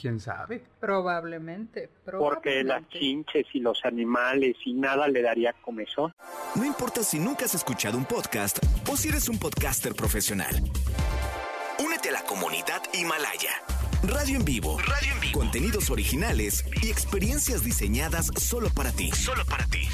¿Quién 0.00 0.20
sabe? 0.20 0.64
Probablemente, 0.80 1.88
porque 2.18 2.64
las 2.64 2.88
chinches 2.88 3.46
y 3.52 3.60
los 3.60 3.84
animales 3.84 4.56
y 4.64 4.72
nada 4.74 5.06
le 5.06 5.22
daría 5.22 5.52
comezón. 5.52 6.12
No 6.54 6.64
importa 6.64 7.02
si 7.02 7.18
nunca 7.18 7.44
has 7.44 7.54
escuchado 7.54 7.98
un 7.98 8.04
podcast 8.04 8.58
o 8.90 8.96
si 8.96 9.08
eres 9.08 9.28
un 9.28 9.38
podcaster 9.38 9.94
profesional. 9.94 10.54
Únete 11.78 12.08
a 12.08 12.12
la 12.12 12.22
comunidad 12.24 12.82
Himalaya. 12.94 13.52
Radio 14.02 14.36
en 14.38 14.44
vivo. 14.44 14.78
Radio 14.78 15.12
en 15.14 15.20
vivo. 15.20 15.38
Contenidos 15.38 15.90
originales 15.90 16.64
y 16.82 16.90
experiencias 16.90 17.62
diseñadas 17.62 18.30
solo 18.36 18.68
para 18.74 18.90
ti. 18.90 19.12
Solo 19.12 19.44
para 19.44 19.64
ti. 19.66 19.88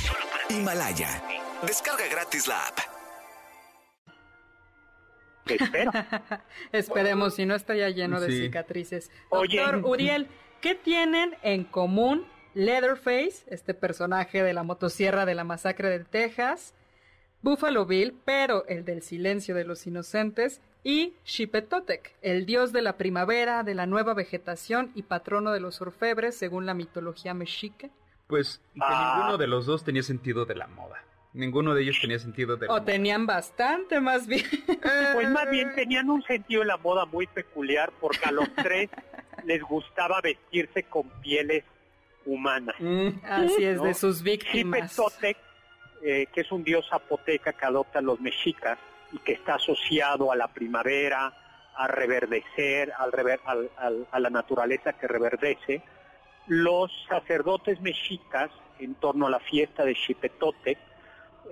Himalaya. 0.49 1.23
Descarga 1.67 2.07
gratis 2.11 2.47
la 2.47 2.67
app. 2.69 2.98
Espero. 5.55 5.91
Esperemos, 6.73 7.35
si 7.35 7.47
no 7.47 7.55
estaría 7.55 7.91
lleno 7.91 8.21
de 8.21 8.31
Sí. 8.31 8.41
cicatrices. 8.43 9.11
Oye. 9.31 9.59
Doctor 9.61 9.85
Uriel, 9.85 10.27
¿qué 10.61 10.75
tienen 10.75 11.37
en 11.43 11.65
común 11.65 12.27
Leatherface, 12.55 13.45
este 13.49 13.75
personaje 13.75 14.43
de 14.43 14.53
la 14.53 14.63
motosierra 14.63 15.25
de 15.27 15.35
la 15.35 15.45
masacre 15.45 15.91
de 15.91 16.05
Texas, 16.05 16.75
Buffalo 17.43 17.87
Bill, 17.87 18.15
pero 18.25 18.67
el 18.67 18.85
del 18.85 19.03
silencio 19.03 19.55
de 19.55 19.65
los 19.65 19.87
inocentes, 19.87 20.61
y 20.83 21.15
Xipetotec, 21.25 22.15
el 22.23 22.47
dios 22.47 22.73
de 22.73 22.83
la 22.83 22.97
primavera, 22.97 23.63
de 23.63 23.75
la 23.75 23.87
nueva 23.87 24.15
vegetación 24.15 24.91
y 24.95 25.03
patrono 25.03 25.53
de 25.53 25.61
los 25.61 25.81
orfebres, 25.81 26.37
según 26.37 26.67
la 26.67 26.75
mitología 26.75 27.35
mexica. 27.35 27.91
Pues 28.27 28.61
que 28.75 28.81
Ah. 28.83 29.15
ninguno 29.19 29.39
de 29.39 29.47
los 29.47 29.67
dos 29.67 29.85
tenía 29.85 30.03
sentido 30.03 30.45
de 30.45 30.55
la 30.57 30.67
moda. 30.67 31.05
Ninguno 31.39 31.73
de 31.73 31.83
ellos 31.83 31.99
tenía 32.01 32.19
sentido 32.19 32.57
de 32.57 32.67
la 32.67 32.73
O 32.73 32.77
moda. 32.77 32.85
tenían 32.85 33.25
bastante 33.25 34.01
más 34.01 34.27
bien. 34.27 34.45
Pues 35.15 35.31
más 35.31 35.49
bien 35.51 35.73
tenían 35.77 36.11
un 36.11 36.23
sentido 36.25 36.63
de 36.63 36.67
la 36.67 36.77
moda 36.79 37.05
muy 37.07 37.29
peculiar 37.29 37.93
porque 38.01 38.25
a 38.25 38.33
los 38.33 38.49
tres 38.57 38.91
les 39.45 39.63
gustaba 39.63 40.21
vestirse 40.21 40.83
con 40.85 41.09
pieles 41.21 41.63
humanas. 42.27 42.75
Mm, 42.81 43.09
Así 43.25 43.65
es, 43.65 43.77
¿no? 43.77 43.85
de 43.85 43.95
sus 43.95 44.21
víctimas. 44.23 44.91
Xipetotec, 44.91 45.37
eh, 46.03 46.27
que 46.33 46.41
es 46.41 46.51
un 46.51 46.65
dios 46.65 46.87
zapoteca 46.91 47.53
que 47.53 47.65
adoptan 47.65 48.05
los 48.05 48.21
mexicas 48.21 48.77
y 49.13 49.19
que 49.19 49.33
está 49.35 49.55
asociado 49.55 50.33
a 50.33 50.37
la 50.37 50.49
primavera, 50.49 51.33
a 51.77 51.87
reverdecer, 51.87 52.93
al 52.99 53.13
rever- 53.13 53.41
al- 53.45 53.71
al- 53.77 54.07
a 54.11 54.19
la 54.19 54.31
naturaleza 54.31 54.95
que 54.95 55.07
reverdece. 55.07 55.83
Los 56.49 56.91
sacerdotes 57.09 57.81
mexicas, 57.81 58.51
en 58.81 58.97
torno 58.97 59.29
a 59.29 59.31
la 59.31 59.39
fiesta 59.41 59.85
de 59.85 59.95
Xipetotec, 59.95 60.79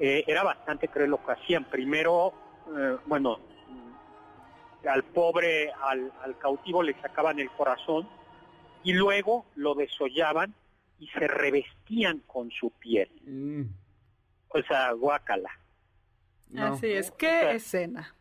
eh, 0.00 0.24
era 0.26 0.42
bastante 0.42 0.88
cruel 0.88 1.10
lo 1.10 1.24
que 1.24 1.32
hacían. 1.32 1.64
Primero, 1.64 2.32
eh, 2.76 2.96
bueno, 3.06 3.38
al 4.88 5.02
pobre, 5.04 5.72
al, 5.72 6.12
al 6.22 6.38
cautivo 6.38 6.82
le 6.82 6.94
sacaban 7.00 7.38
el 7.40 7.50
corazón 7.50 8.08
y 8.82 8.92
luego 8.92 9.46
lo 9.56 9.74
desollaban 9.74 10.54
y 10.98 11.08
se 11.08 11.26
revestían 11.26 12.20
con 12.26 12.50
su 12.50 12.70
piel. 12.70 13.10
mm, 13.26 13.62
O 14.48 14.62
sea, 14.62 14.92
guácala. 14.92 15.50
no. 16.50 16.74
Así 16.74 16.86
es, 16.92 17.10
O 17.10 17.16
qué 17.16 17.26
sea, 17.40 17.52
escena. 17.52 18.14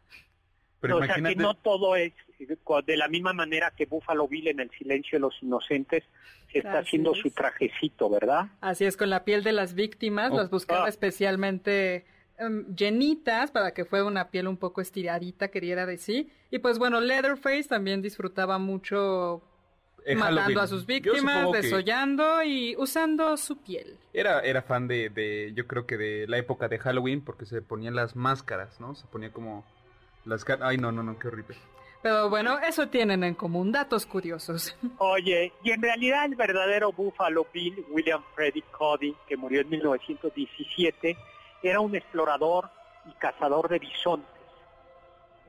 Pero 0.80 0.98
o 0.98 1.00
sea, 1.00 1.06
imagínate, 1.08 1.36
que 1.36 1.42
no 1.42 1.54
todo 1.56 1.96
es 1.96 2.14
de 2.38 2.98
la 2.98 3.08
misma 3.08 3.34
manera 3.34 3.72
que 3.76 3.86
Buffalo 3.86 4.28
Bill 4.28 4.48
en 4.50 4.60
El 4.60 4.70
silencio 4.72 5.18
de 5.18 5.22
los 5.22 5.36
inocentes 5.42 6.04
se 6.52 6.60
está 6.60 6.80
Así 6.80 6.88
haciendo 6.88 7.14
es. 7.14 7.20
su 7.20 7.32
trajecito, 7.32 8.10
¿verdad? 8.10 8.48
Así 8.62 8.86
es, 8.86 8.98
con 8.98 9.10
la 9.10 9.24
piel 9.24 9.44
de 9.44 9.52
las 9.52 9.74
víctimas, 9.74 10.32
Oh. 10.32 10.38
las 10.38 10.50
buscaba 10.50 10.86
Ah. 10.86 10.90
especialmente 10.90 12.06
em, 12.38 12.66
llenitas 12.76 13.50
para 13.52 13.74
que 13.74 13.86
fuera 13.86 14.04
una 14.04 14.30
piel 14.30 14.48
un 14.50 14.58
poco 14.58 14.82
estiradita, 14.82 15.48
quería 15.48 15.86
decir. 15.86 16.30
Y 16.52 16.60
pues 16.60 16.78
bueno, 16.80 17.00
Leatherface 17.00 17.64
también 17.70 18.02
disfrutaba 18.02 18.58
mucho 18.58 19.42
en 20.06 20.18
matando 20.20 20.42
Halloween. 20.42 20.60
a 20.60 20.68
sus 20.68 20.86
víctimas, 20.86 21.52
desollando 21.54 22.44
y 22.44 22.76
usando 22.78 23.38
su 23.38 23.58
piel. 23.64 23.98
Era, 24.14 24.42
era 24.42 24.62
fan 24.62 24.86
de, 24.88 25.10
de, 25.10 25.54
yo 25.56 25.66
creo 25.66 25.86
que 25.88 25.96
de 25.98 26.28
la 26.28 26.38
época 26.38 26.68
de 26.68 26.78
Halloween 26.78 27.22
porque 27.22 27.46
se 27.46 27.62
ponían 27.62 27.96
las 27.96 28.18
máscaras, 28.18 28.82
¿no? 28.82 28.96
Se 28.96 29.08
ponía 29.08 29.32
como 29.32 29.64
las 30.26 30.44
caras... 30.44 30.68
Ay, 30.70 30.78
no, 30.78 30.92
no, 30.92 31.04
no, 31.04 31.18
qué 31.18 31.30
horrible. 31.30 31.56
Pero 32.06 32.30
bueno, 32.30 32.60
eso 32.60 32.88
tienen 32.88 33.24
en 33.24 33.34
común, 33.34 33.72
datos 33.72 34.06
curiosos. 34.06 34.78
Oye, 35.00 35.52
y 35.64 35.72
en 35.72 35.82
realidad 35.82 36.26
el 36.26 36.36
verdadero 36.36 36.92
Buffalo 36.92 37.48
Bill, 37.52 37.84
William 37.90 38.22
Freddy 38.36 38.62
Cody, 38.62 39.16
que 39.28 39.36
murió 39.36 39.62
en 39.62 39.70
1917, 39.70 41.18
era 41.64 41.80
un 41.80 41.96
explorador 41.96 42.70
y 43.10 43.14
cazador 43.14 43.70
de 43.70 43.80
bisontes, 43.80 44.30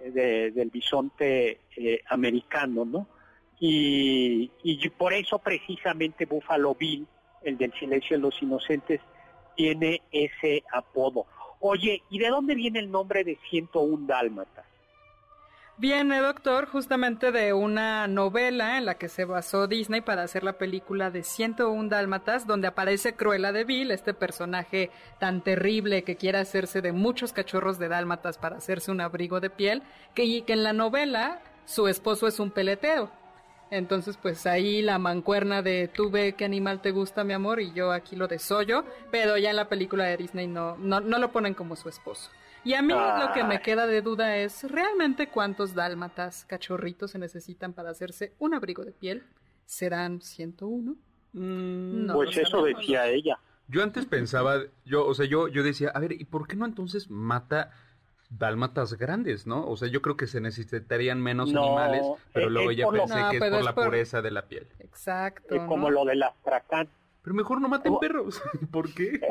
eh, 0.03 0.11
de- 0.12 0.51
del 0.53 0.71
bisonte 0.71 1.61
eh, 1.77 2.01
americano, 2.09 2.87
¿no? 2.87 3.07
Y, 3.61 4.51
y 4.62 4.88
por 4.88 5.12
eso 5.12 5.38
precisamente 5.38 6.25
Buffalo 6.25 6.75
Bill, 6.75 7.07
el 7.42 7.59
del 7.59 7.75
silencio 7.75 8.16
de 8.16 8.23
los 8.23 8.42
inocentes, 8.42 9.03
tiene 9.57 10.01
ese 10.11 10.64
apodo. 10.73 11.27
Oye, 11.61 12.03
¿y 12.09 12.19
de 12.19 12.29
dónde 12.29 12.55
viene 12.55 12.79
el 12.79 12.90
nombre 12.90 13.25
de 13.25 13.38
101 13.51 14.07
dálmatas? 14.07 14.64
Viene, 15.79 16.21
doctor, 16.21 16.69
justamente 16.69 17.33
de 17.33 17.53
una 17.53 18.09
novela 18.09 18.79
en 18.79 18.87
la 18.87 18.95
que 18.95 19.11
se 19.11 19.27
basó 19.27 19.67
Disney 19.67 20.01
para 20.01 20.23
hacer 20.23 20.43
la 20.43 20.55
película 20.55 21.11
de 21.11 21.23
101 21.23 21.91
Dálmatas, 21.91 22.47
donde 22.47 22.67
aparece 22.67 23.15
Cruella 23.15 23.53
de 23.53 23.65
Vil, 23.65 23.91
este 23.91 24.15
personaje 24.15 24.91
tan 25.19 25.43
terrible 25.43 26.03
que 26.03 26.17
quiere 26.17 26.39
hacerse 26.39 26.81
de 26.81 26.93
muchos 26.93 27.35
cachorros 27.35 27.79
de 27.79 27.89
dálmatas 27.89 28.39
para 28.39 28.57
hacerse 28.57 28.91
un 28.91 29.03
abrigo 29.03 29.39
de 29.41 29.51
piel, 29.51 29.83
que, 30.15 30.25
y 30.25 30.41
que 30.43 30.55
en 30.55 30.62
la 30.62 30.73
novela 30.73 31.43
su 31.67 31.89
esposo 31.89 32.27
es 32.27 32.41
un 32.41 32.51
peletero. 32.51 33.11
Entonces, 33.71 34.17
pues 34.17 34.47
ahí 34.47 34.81
la 34.81 34.99
mancuerna 34.99 35.61
de 35.61 35.89
tú 35.89 36.11
ve 36.11 36.33
qué 36.39 36.47
animal 36.47 36.81
te 36.81 36.91
gusta, 36.91 37.23
mi 37.23 37.35
amor, 37.35 37.61
y 37.61 37.75
yo 37.75 37.93
aquí 37.93 38.17
lo 38.17 38.29
desollo, 38.29 38.87
pero 39.11 39.37
ya 39.37 39.51
en 39.51 39.57
la 39.57 39.69
película 39.69 40.05
de 40.05 40.17
Disney 40.17 40.47
no, 40.47 40.79
no, 40.79 41.01
no 41.01 41.19
lo 41.19 41.33
ponen 41.33 41.53
como 41.53 41.77
su 41.77 41.91
esposo. 41.91 42.31
Y 42.67 42.75
a 42.75 42.83
mí 42.83 42.93
lo 42.93 43.33
que 43.33 43.45
me 43.45 43.63
queda 43.63 43.87
de 43.87 44.03
duda 44.03 44.37
es 44.37 44.65
realmente 44.71 45.29
cuántos 45.29 45.73
dálmatas 45.75 46.45
cachorritos 46.45 47.13
se 47.13 47.19
necesitan 47.21 47.73
para 47.73 47.91
hacerse 47.91 48.35
un 48.41 48.55
abrigo 48.55 48.85
de 48.85 48.91
piel. 48.93 49.23
¿Serán 49.65 50.21
101? 50.21 50.97
No 51.33 52.15
pues 52.15 52.37
eso 52.37 52.59
sabemos. 52.59 52.81
decía 52.81 53.07
ella. 53.07 53.39
Yo 53.69 53.83
antes 53.83 54.05
pensaba, 54.07 54.63
yo, 54.85 55.07
o 55.07 55.15
sea, 55.15 55.27
yo, 55.27 55.49
yo 55.49 55.63
decía, 55.63 55.91
a 55.95 56.01
ver, 56.01 56.13
¿y 56.13 56.25
por 56.25 56.49
qué 56.49 56.57
no 56.57 56.67
entonces 56.67 57.09
mata 57.11 57.71
dálmatas 58.31 58.95
grandes, 58.95 59.47
no? 59.47 59.65
O 59.67 59.77
sea, 59.77 59.87
yo 59.89 60.03
creo 60.03 60.17
que 60.17 60.27
se 60.27 60.41
necesitarían 60.41 61.21
menos 61.23 61.53
No, 61.53 61.63
animales, 61.65 62.03
pero 62.33 62.47
es- 62.47 62.53
luego 62.53 62.73
ya 62.73 62.89
pensé 62.89 63.15
No, 63.21 63.31
que 63.31 63.37
es 63.37 63.43
por 63.45 63.59
es 63.61 63.65
la 63.65 63.75
por- 63.75 63.85
pureza 63.85 64.23
de 64.23 64.31
la 64.33 64.43
piel. 64.49 64.67
Exacto. 64.81 65.57
como 65.69 65.89
¿no? 65.89 65.91
lo 65.91 66.05
del 66.05 66.23
astracán. 66.23 66.89
Pero 67.23 67.35
mejor 67.35 67.61
no 67.61 67.69
maten 67.69 67.97
perros. 68.01 68.41
¿Por 68.73 68.93
qué? 68.93 69.21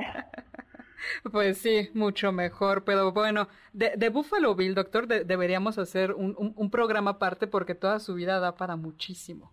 Pues 1.32 1.58
sí, 1.58 1.90
mucho 1.94 2.32
mejor. 2.32 2.84
Pero 2.84 3.12
bueno, 3.12 3.48
de, 3.74 3.94
de 3.98 4.10
Buffalo 4.10 4.56
Bill, 4.56 4.76
doctor, 4.76 5.08
de- 5.08 5.24
deberíamos 5.24 5.78
hacer 5.78 6.14
un, 6.14 6.36
un- 6.38 6.54
un 6.56 6.70
programa 6.70 7.12
aparte 7.12 7.48
porque 7.48 7.76
toda 7.76 8.00
su 8.00 8.14
vida 8.14 8.40
da 8.40 8.56
para 8.56 8.76
muchísimo. 8.76 9.52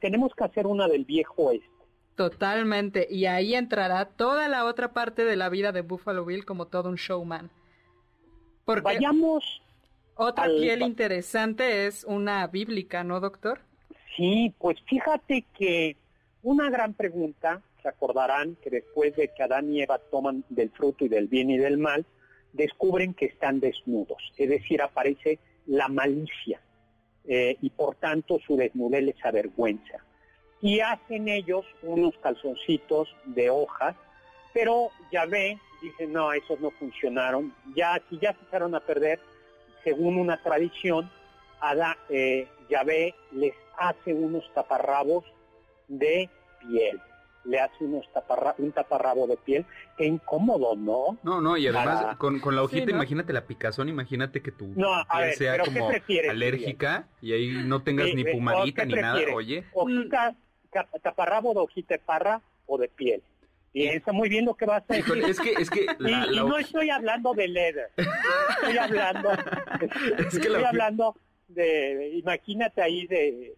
Tenemos 0.00 0.34
que 0.34 0.44
hacer 0.44 0.66
una 0.66 0.86
del 0.88 1.04
viejo 1.04 1.34
oeste. 1.44 1.66
Totalmente. 2.16 3.06
Y 3.10 3.26
ahí 3.26 3.54
entrará 3.54 4.04
toda 4.04 4.48
la 4.48 4.64
otra 4.66 4.92
parte 4.92 5.24
de 5.24 5.36
la 5.36 5.48
vida 5.48 5.72
de 5.72 5.80
Buffalo 5.80 6.24
Bill 6.24 6.44
como 6.44 6.66
todo 6.66 6.88
un 6.90 6.96
showman. 6.96 7.50
Porque 8.64 8.82
Vayamos, 8.82 9.62
otra 10.14 10.44
al- 10.44 10.56
piel 10.56 10.82
interesante 10.82 11.86
es 11.86 12.04
una 12.04 12.46
bíblica, 12.46 13.02
¿no, 13.02 13.18
doctor? 13.20 13.60
sí, 14.16 14.54
pues 14.58 14.76
fíjate 14.86 15.46
que 15.56 15.96
una 16.42 16.68
gran 16.68 16.92
pregunta, 16.92 17.62
se 17.82 17.88
acordarán 17.88 18.56
que 18.62 18.70
después 18.70 19.14
de 19.16 19.28
que 19.28 19.42
Adán 19.42 19.72
y 19.72 19.82
Eva 19.82 19.98
toman 19.98 20.44
del 20.48 20.70
fruto 20.70 21.04
y 21.04 21.08
del 21.08 21.26
bien 21.26 21.50
y 21.50 21.58
del 21.58 21.78
mal, 21.78 22.06
descubren 22.52 23.14
que 23.14 23.26
están 23.26 23.60
desnudos, 23.60 24.32
es 24.36 24.48
decir, 24.48 24.82
aparece 24.82 25.38
la 25.66 25.88
malicia 25.88 26.60
eh, 27.24 27.56
y 27.60 27.70
por 27.70 27.94
tanto 27.96 28.38
su 28.46 28.56
desnudez 28.56 29.02
les 29.02 29.24
avergüenza. 29.24 30.04
Y 30.60 30.80
hacen 30.80 31.28
ellos 31.28 31.64
unos 31.82 32.16
calzoncitos 32.18 33.14
de 33.24 33.50
hojas, 33.50 33.96
pero 34.52 34.90
ya 35.10 35.24
ve, 35.26 35.58
dicen, 35.80 36.12
no, 36.12 36.32
esos 36.32 36.60
no 36.60 36.70
funcionaron, 36.72 37.54
ya, 37.74 38.00
si 38.08 38.18
ya 38.18 38.32
se 38.34 38.44
echaron 38.44 38.74
a 38.74 38.80
perder, 38.80 39.18
según 39.82 40.18
una 40.18 40.40
tradición, 40.42 41.10
Ada, 41.60 41.96
eh, 42.08 42.48
Yahvé 42.68 43.14
les 43.32 43.54
hace 43.78 44.12
unos 44.14 44.44
taparrabos 44.54 45.24
de 45.88 46.28
piel. 46.60 47.00
Le 47.44 47.58
hace 47.58 47.84
unos 47.84 48.06
taparra- 48.12 48.54
un 48.58 48.70
taparrabo 48.72 49.26
de 49.26 49.36
piel. 49.36 49.66
Qué 49.96 50.04
incómodo, 50.06 50.76
¿no? 50.76 51.18
No, 51.24 51.40
no, 51.40 51.56
y 51.56 51.66
además 51.66 52.02
Para- 52.02 52.16
con, 52.18 52.38
con 52.38 52.54
la 52.54 52.62
hojita, 52.62 52.84
Sí, 52.86 52.90
¿no? 52.92 52.96
imagínate 52.98 53.32
la 53.32 53.44
picazón, 53.46 53.88
imagínate 53.88 54.42
que 54.42 54.52
tu 54.52 54.68
No, 54.76 54.92
a 54.94 55.04
piel 55.08 55.20
ver, 55.24 55.34
sea 55.36 55.52
¿pero 55.52 55.64
qué 55.64 55.72
como 55.72 55.88
prefieres, 55.88 56.30
alérgica 56.30 57.08
y 57.20 57.32
ahí 57.32 57.50
no 57.64 57.82
tengas 57.82 58.06
Sí, 58.06 58.14
ni 58.14 58.24
pumadita 58.24 58.82
¿o 58.82 58.86
ni 58.86 58.94
nada, 58.94 59.20
oye. 59.34 59.64
Hojita, 59.72 60.36
taparrabo 61.02 61.52
de 61.54 61.60
hojita 61.60 61.94
de 61.94 61.98
parra 61.98 62.40
o 62.66 62.78
de 62.78 62.88
piel. 62.88 63.22
Piensa 63.72 64.12
muy 64.12 64.28
bien 64.28 64.44
lo 64.44 64.54
que 64.54 64.66
vas 64.66 64.82
a 64.88 64.94
decir. 64.94 65.04
Híjole, 65.04 65.28
es 65.30 65.40
que, 65.40 65.52
es 65.52 65.70
que 65.70 65.86
Y, 65.98 66.02
la, 66.02 66.26
y 66.26 66.34
la 66.36 66.42
no 66.44 66.58
estoy 66.58 66.90
hablando 66.90 67.32
de 67.34 67.48
leather, 67.48 67.90
estoy 67.96 68.76
hablando, 68.78 69.30
Es 69.32 70.28
que 70.30 70.36
estoy 70.46 70.60
la 70.60 70.68
hablando 70.68 71.16
de, 71.48 72.10
imagínate 72.18 72.82
ahí 72.82 73.06
de 73.06 73.54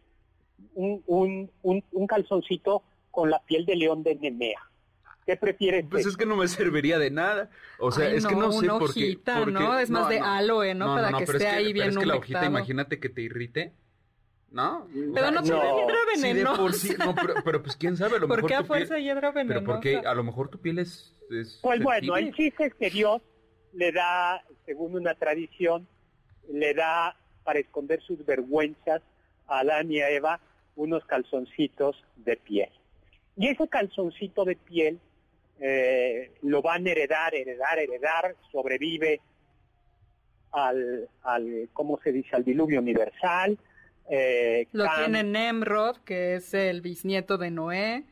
un, 0.75 1.02
un, 1.06 1.50
un, 1.63 1.85
un 1.92 2.06
calzoncito 2.06 2.83
con 3.15 3.31
la 3.31 3.40
piel 3.44 3.65
de 3.65 3.77
león 3.77 4.02
de 4.02 4.15
Nemea. 4.17 4.60
¿Qué 5.27 5.37
prefieres? 5.37 5.87
Pues 5.90 6.04
es 6.04 6.17
que 6.19 6.27
no 6.27 6.37
me 6.37 6.46
serviría 6.48 6.98
de 6.98 7.10
nada. 7.10 7.48
O 7.79 7.90
sea, 7.90 8.08
Ay, 8.08 8.17
es 8.17 8.27
que 8.27 8.35
no, 8.35 8.42
no 8.42 8.52
sé 8.52 8.67
una 8.67 8.79
por 8.79 8.92
qué. 8.92 9.19
¿no? 9.46 9.79
Es 9.79 9.88
más 9.88 10.08
de 10.10 10.21
aloe, 10.21 10.75
¿no? 10.75 10.94
Para 10.94 11.08
que 11.17 11.25
pero 11.25 11.38
esté 11.38 11.48
es 11.48 11.54
ahí 11.54 11.65
pero 11.73 11.75
bien 11.75 11.88
es 11.90 11.96
que 11.98 12.06
la 12.06 12.17
hojita, 12.17 12.38
humectado. 12.40 12.58
imagínate 12.58 13.00
que 13.00 13.08
te 13.08 13.23
irrite. 13.23 13.73
¿No? 14.50 14.87
Pero 15.15 15.31
no 15.33 15.42
tiene 15.42 15.56
No. 15.58 15.79
hiedra 15.79 15.96
Sí, 16.15 16.21
de 16.23 16.29
venenosa. 16.29 16.56
por 16.60 16.73
sí. 16.75 16.94
No, 16.98 17.15
pero, 17.15 17.35
pero 17.44 17.62
pues 17.62 17.77
quién 17.77 17.96
sabe, 17.96 18.17
a 18.17 18.21
lo 18.21 18.29
¿Por 18.29 18.37
mejor 18.37 18.48
qué 18.50 18.54
a 18.54 18.60
piel- 18.60 18.67
fuerza 18.67 18.98
hiedra 18.98 19.33
venenosa? 19.33 19.60
Pero 19.65 19.73
porque 19.73 19.96
a 20.06 20.15
lo 20.15 20.23
mejor 20.25 20.48
tu 20.48 20.58
piel 20.58 20.79
es. 20.79 21.12
es 21.31 21.58
Pues 21.62 21.83
bueno, 21.83 22.15
sensible. 22.15 22.29
el 22.29 22.35
chiste 22.37 22.67
es 22.67 22.75
que 22.75 22.90
Dios 22.90 23.21
le 23.73 23.90
da, 23.92 24.44
según 24.67 24.94
una 24.94 25.15
tradición, 25.15 25.88
le 26.52 26.73
da 26.75 27.17
para 27.42 27.58
esconder 27.58 28.00
sus 28.02 28.25
vergüenzas 28.27 29.02
a 29.48 29.60
Adán 29.60 29.90
y 29.90 30.00
a 30.00 30.10
Eva 30.10 30.38
unos 30.77 31.04
calzoncitos 31.06 31.96
de 32.17 32.37
piel. 32.37 32.69
Y 33.37 33.48
ese 33.48 33.68
calzoncito 33.68 34.44
de 34.44 34.56
piel 34.56 35.00
eh, 35.60 36.32
lo 36.42 36.62
van 36.62 36.87
a 36.87 36.90
heredar, 36.90 37.35
heredar, 37.35 37.78
heredar, 37.78 38.37
sobrevive 38.52 39.20
al, 40.52 41.08
al 41.22 41.68
¿cómo 41.72 41.98
se 42.02 42.12
dice?, 42.12 42.37
al 42.37 42.44
diluvio 42.44 42.80
universal. 42.80 43.58
Eh, 44.08 44.68
lo 44.72 44.87
tiene 44.96 45.22
Nemrod, 45.22 45.98
que 45.98 46.35
es 46.35 46.54
el 46.54 46.80
bisnieto 46.80 47.38
de 47.38 47.50
Noé. 47.50 48.04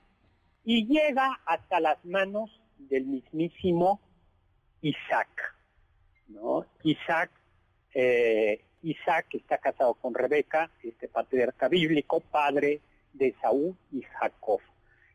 Y 0.65 0.87
llega 0.87 1.41
hasta 1.45 1.81
las 1.81 2.05
manos 2.05 2.51
del 2.79 3.05
mismísimo 3.07 4.01
Isaac. 4.81 5.55
¿no? 6.29 6.65
Isaac, 6.83 7.31
eh, 7.95 8.65
Isaac 8.83 9.27
está 9.33 9.59
casado 9.59 9.95
con 9.95 10.15
Rebeca, 10.15 10.71
este 10.83 11.09
patriarca 11.09 11.69
bíblico, 11.69 12.21
padre 12.21 12.81
de 13.13 13.35
Saúl 13.41 13.77
y 13.93 14.03
Jacob. 14.03 14.61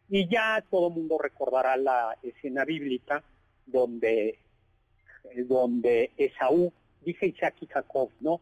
Y 0.10 0.28
ya 0.30 0.64
todo 0.70 0.88
el 0.88 0.94
mundo 0.94 1.18
recordará 1.18 1.76
la 1.78 2.18
escena 2.22 2.64
bíblica 2.66 3.24
donde, 3.66 4.40
donde 5.46 6.12
Esaú, 6.18 6.72
dice 7.02 7.28
Isaac 7.28 7.56
y 7.62 7.68
Jacob, 7.68 8.10
¿no? 8.22 8.42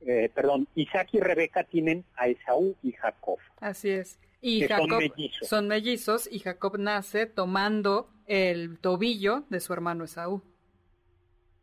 Eh, 0.00 0.30
perdón, 0.34 0.68
Isaac 0.74 1.08
y 1.12 1.20
Rebeca 1.20 1.64
tienen 1.64 2.04
a 2.16 2.28
Esaú 2.28 2.76
y 2.82 2.92
Jacob. 2.92 3.38
Así 3.60 3.90
es. 3.90 4.18
Y 4.42 4.66
Jacob 4.66 4.88
son 4.88 4.98
mellizos. 4.98 5.48
son 5.48 5.68
mellizos 5.68 6.28
y 6.30 6.38
Jacob 6.40 6.78
nace 6.78 7.26
tomando 7.26 8.10
el 8.26 8.78
tobillo 8.78 9.44
de 9.48 9.60
su 9.60 9.72
hermano 9.72 10.04
Esaú. 10.04 10.42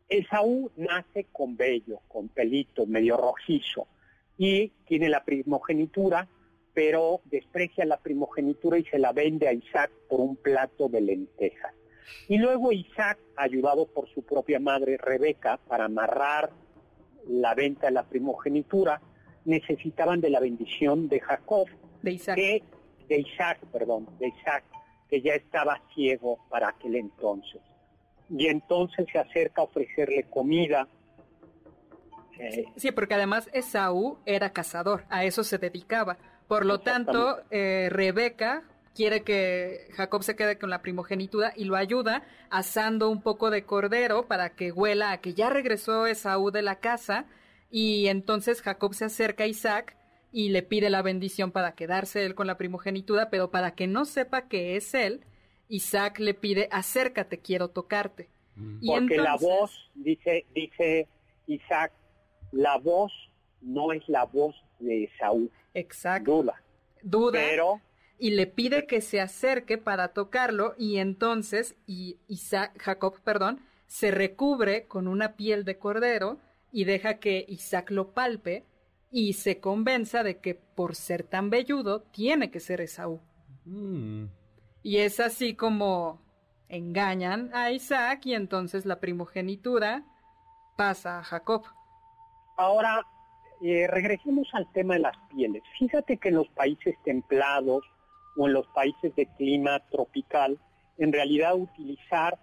Esaú 0.08 0.70
nace 0.76 1.26
con 1.32 1.56
vello, 1.56 2.00
con 2.08 2.28
pelito, 2.28 2.86
medio 2.86 3.16
rojizo, 3.16 3.86
y 4.36 4.68
tiene 4.86 5.08
la 5.08 5.24
primogenitura, 5.24 6.28
pero 6.74 7.20
desprecia 7.26 7.84
la 7.84 7.98
primogenitura 7.98 8.78
y 8.78 8.84
se 8.84 8.98
la 8.98 9.12
vende 9.12 9.48
a 9.48 9.52
Isaac 9.52 9.90
por 10.08 10.20
un 10.20 10.36
plato 10.36 10.88
de 10.88 11.00
lentejas. 11.00 11.72
Y 12.28 12.38
luego 12.38 12.72
Isaac, 12.72 13.18
ayudado 13.36 13.86
por 13.86 14.08
su 14.08 14.22
propia 14.22 14.58
madre 14.58 14.96
Rebeca 14.96 15.58
para 15.68 15.84
amarrar 15.84 16.50
la 17.28 17.54
venta 17.54 17.86
de 17.86 17.92
la 17.92 18.02
primogenitura, 18.02 19.00
necesitaban 19.44 20.20
de 20.20 20.30
la 20.30 20.40
bendición 20.40 21.08
de 21.08 21.20
Jacob, 21.20 21.68
de 22.02 22.12
Isaac, 22.12 22.38
de 23.08 23.18
Isaac, 23.18 23.60
perdón, 23.72 24.08
de 24.18 24.28
Isaac, 24.28 24.64
que 25.08 25.20
ya 25.20 25.34
estaba 25.34 25.80
ciego 25.94 26.38
para 26.50 26.68
aquel 26.68 26.96
entonces. 26.96 27.60
Y 28.30 28.46
entonces 28.46 29.06
se 29.10 29.18
acerca 29.18 29.62
a 29.62 29.64
ofrecerle 29.64 30.24
comida. 30.24 30.88
sí, 32.76 32.90
porque 32.90 33.14
además 33.14 33.48
Esaú 33.52 34.18
era 34.26 34.50
cazador, 34.50 35.04
a 35.08 35.24
eso 35.24 35.44
se 35.44 35.58
dedicaba. 35.58 36.18
Por 36.54 36.66
lo 36.66 36.78
tanto, 36.78 37.38
eh, 37.50 37.88
Rebeca 37.90 38.62
quiere 38.94 39.24
que 39.24 39.88
Jacob 39.96 40.22
se 40.22 40.36
quede 40.36 40.56
con 40.56 40.70
la 40.70 40.82
primogenitura 40.82 41.52
y 41.56 41.64
lo 41.64 41.74
ayuda 41.74 42.22
asando 42.48 43.10
un 43.10 43.22
poco 43.22 43.50
de 43.50 43.64
cordero 43.64 44.28
para 44.28 44.50
que 44.50 44.70
huela 44.70 45.10
a 45.10 45.18
que 45.18 45.34
ya 45.34 45.50
regresó 45.50 46.06
Esaú 46.06 46.52
de 46.52 46.62
la 46.62 46.76
casa 46.76 47.26
y 47.72 48.06
entonces 48.06 48.62
Jacob 48.62 48.94
se 48.94 49.06
acerca 49.06 49.42
a 49.42 49.46
Isaac 49.48 49.96
y 50.30 50.50
le 50.50 50.62
pide 50.62 50.90
la 50.90 51.02
bendición 51.02 51.50
para 51.50 51.74
quedarse 51.74 52.24
él 52.24 52.36
con 52.36 52.46
la 52.46 52.56
primogenitura, 52.56 53.30
pero 53.30 53.50
para 53.50 53.72
que 53.72 53.88
no 53.88 54.04
sepa 54.04 54.46
que 54.46 54.76
es 54.76 54.94
él, 54.94 55.24
Isaac 55.68 56.20
le 56.20 56.34
pide 56.34 56.68
acércate, 56.70 57.38
quiero 57.38 57.66
tocarte. 57.66 58.28
Mm. 58.54 58.86
Porque 58.86 59.16
la 59.16 59.36
voz, 59.36 59.90
dice, 59.96 60.46
dice 60.54 61.08
Isaac, 61.48 61.90
la 62.52 62.78
voz 62.78 63.12
no 63.60 63.90
es 63.90 64.08
la 64.08 64.24
voz 64.24 64.54
de 64.78 65.04
Esaú. 65.04 65.50
Exacto. 65.74 66.42
Duda. 66.42 66.62
Duda. 67.02 67.32
Pero 67.32 67.80
y 68.18 68.30
le 68.30 68.46
pide 68.46 68.86
que 68.86 69.00
se 69.00 69.20
acerque 69.20 69.78
para 69.78 70.08
tocarlo 70.08 70.74
y 70.78 70.98
entonces 70.98 71.76
y 71.86 72.18
Isaac, 72.28 72.72
Jacob, 72.80 73.20
perdón, 73.22 73.60
se 73.86 74.10
recubre 74.10 74.86
con 74.86 75.08
una 75.08 75.36
piel 75.36 75.64
de 75.64 75.78
cordero 75.78 76.38
y 76.72 76.84
deja 76.84 77.18
que 77.18 77.44
Isaac 77.48 77.90
lo 77.90 78.12
palpe 78.12 78.64
y 79.10 79.34
se 79.34 79.60
convenza 79.60 80.22
de 80.22 80.38
que 80.38 80.54
por 80.54 80.94
ser 80.94 81.24
tan 81.24 81.50
velludo 81.50 82.00
tiene 82.00 82.50
que 82.50 82.60
ser 82.60 82.80
Esaú. 82.80 83.20
Mm. 83.64 84.26
Y 84.82 84.96
es 84.98 85.20
así 85.20 85.54
como 85.54 86.20
engañan 86.68 87.50
a 87.54 87.70
Isaac 87.70 88.26
y 88.26 88.34
entonces 88.34 88.86
la 88.86 89.00
primogenitura 89.00 90.04
pasa 90.76 91.18
a 91.18 91.22
Jacob. 91.22 91.64
Ahora, 92.56 93.02
eh, 93.62 93.86
regresemos 93.88 94.48
al 94.52 94.70
tema 94.72 94.94
de 94.94 95.00
las 95.00 95.16
pieles. 95.34 95.62
Fíjate 95.78 96.16
que 96.16 96.28
en 96.28 96.36
los 96.36 96.48
países 96.48 96.94
templados, 97.04 97.84
o 98.36 98.46
en 98.46 98.52
los 98.52 98.66
países 98.68 99.14
de 99.14 99.26
clima 99.36 99.80
tropical, 99.90 100.58
en 100.98 101.12
realidad 101.12 101.54
utilizar 101.54 102.38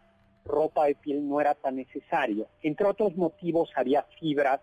ropa 0.45 0.86
de 0.86 0.95
piel 0.95 1.28
no 1.28 1.39
era 1.39 1.55
tan 1.55 1.76
necesario. 1.76 2.47
Entre 2.62 2.86
otros 2.86 3.16
motivos 3.16 3.70
había 3.76 4.03
fibras 4.20 4.62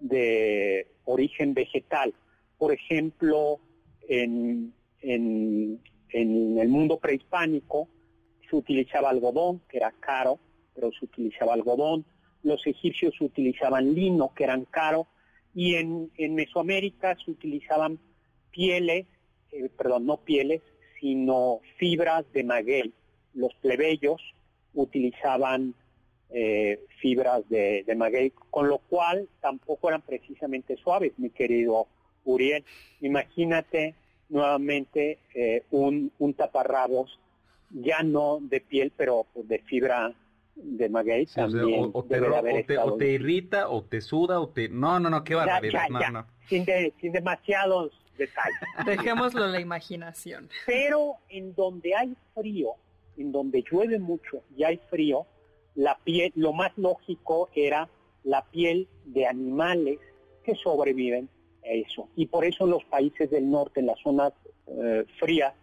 de 0.00 0.88
origen 1.04 1.54
vegetal. 1.54 2.14
Por 2.58 2.72
ejemplo, 2.72 3.60
en, 4.08 4.74
el 5.00 6.68
mundo 6.68 6.98
prehispánico 6.98 7.88
se 8.48 8.56
utilizaba 8.56 9.10
algodón, 9.10 9.62
que 9.68 9.78
era 9.78 9.92
caro, 9.92 10.38
pero 10.74 10.90
se 10.92 11.04
utilizaba 11.04 11.54
algodón. 11.54 12.04
Los 12.42 12.66
egipcios 12.66 13.20
utilizaban 13.20 13.94
lino, 13.94 14.32
que 14.34 14.44
eran 14.44 14.64
caro. 14.64 15.06
Y 15.54 15.74
en, 15.74 16.10
en 16.16 16.34
Mesoamérica 16.34 17.16
se 17.24 17.30
utilizaban 17.30 17.98
pieles 18.50 19.06
eh, 19.52 19.68
perdón, 19.68 20.06
no 20.06 20.16
pieles, 20.16 20.62
sino 20.98 21.60
fibras 21.76 22.24
de 22.32 22.42
maguey. 22.42 22.92
Los 23.34 23.54
plebeyos 23.56 24.20
utilizaban 24.74 25.74
eh, 26.30 26.80
fibras 27.00 27.46
de, 27.50 27.84
maguey, 27.94 28.32
con 28.50 28.68
lo 28.68 28.78
cual 28.78 29.28
tampoco 29.40 29.88
eran 29.88 30.00
precisamente 30.00 30.76
suaves, 30.76 31.12
mi 31.18 31.30
querido 31.30 31.86
Uriel. 32.24 32.64
Imagínate 33.02 33.94
nuevamente 34.30 35.18
eh, 35.34 35.64
un, 35.70 36.10
un 36.18 36.32
taparrabos, 36.32 37.18
ya 37.70 38.02
no 38.02 38.38
de 38.40 38.60
piel, 38.60 38.92
pero 38.96 39.26
de 39.34 39.58
fibra 39.58 40.14
de 40.54 40.88
maguey 40.88 41.26
también. 41.26 41.90
O, 41.92 42.04
te, 42.04 43.12
irrita, 43.12 43.68
o 43.68 43.82
te 43.82 44.00
suda, 44.00 44.40
o 44.40 44.48
te... 44.48 44.68
No, 44.68 45.00
no, 45.00 45.10
no, 45.10 45.24
qué 45.24 45.34
barbaridad. 45.34 46.26
Sin, 46.48 46.66
sin 47.00 47.12
demasiados 47.12 47.92
detalles. 48.16 48.58
Dejémoslo 48.86 49.44
a 49.44 49.48
la 49.48 49.60
imaginación. 49.60 50.48
Pero 50.66 51.16
en 51.28 51.54
donde 51.54 51.94
hay 51.94 52.16
frío, 52.34 52.74
en 53.16 53.32
donde 53.32 53.64
llueve 53.70 53.98
mucho 53.98 54.42
y 54.56 54.64
hay 54.64 54.78
frío, 54.90 55.26
la 55.74 55.98
piel, 56.04 56.32
lo 56.36 56.52
más 56.52 56.72
lógico 56.76 57.48
era 57.54 57.88
la 58.24 58.44
piel 58.44 58.88
de 59.06 59.26
animales 59.26 59.98
que 60.44 60.54
sobreviven 60.54 61.28
a 61.64 61.68
eso. 61.68 62.08
Y 62.16 62.26
por 62.26 62.44
eso 62.44 62.64
en 62.64 62.70
los 62.70 62.84
países 62.84 63.30
del 63.30 63.50
norte, 63.50 63.80
en 63.80 63.86
las 63.86 63.98
zonas 64.00 64.32
eh, 64.66 65.04
frías, 65.18 65.54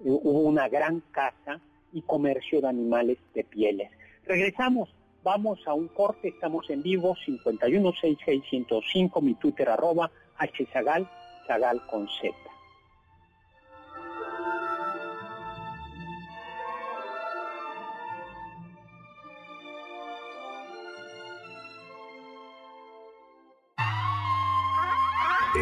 eh, 0.00 0.04
hubo 0.04 0.40
una 0.40 0.68
gran 0.68 1.00
caza 1.12 1.60
y 1.92 2.02
comercio 2.02 2.60
de 2.60 2.68
animales 2.68 3.18
de 3.34 3.44
pieles. 3.44 3.90
Regresamos, 4.28 4.94
vamos 5.24 5.58
a 5.66 5.72
un 5.72 5.88
corte, 5.88 6.28
estamos 6.28 6.68
en 6.68 6.82
vivo, 6.82 7.16
5166105, 7.26 9.22
mi 9.22 9.34
Twitter 9.36 9.70
arroba, 9.70 10.10
hzagal, 10.38 11.08
zagal 11.46 11.80
con 11.86 12.06
Z. 12.06 12.36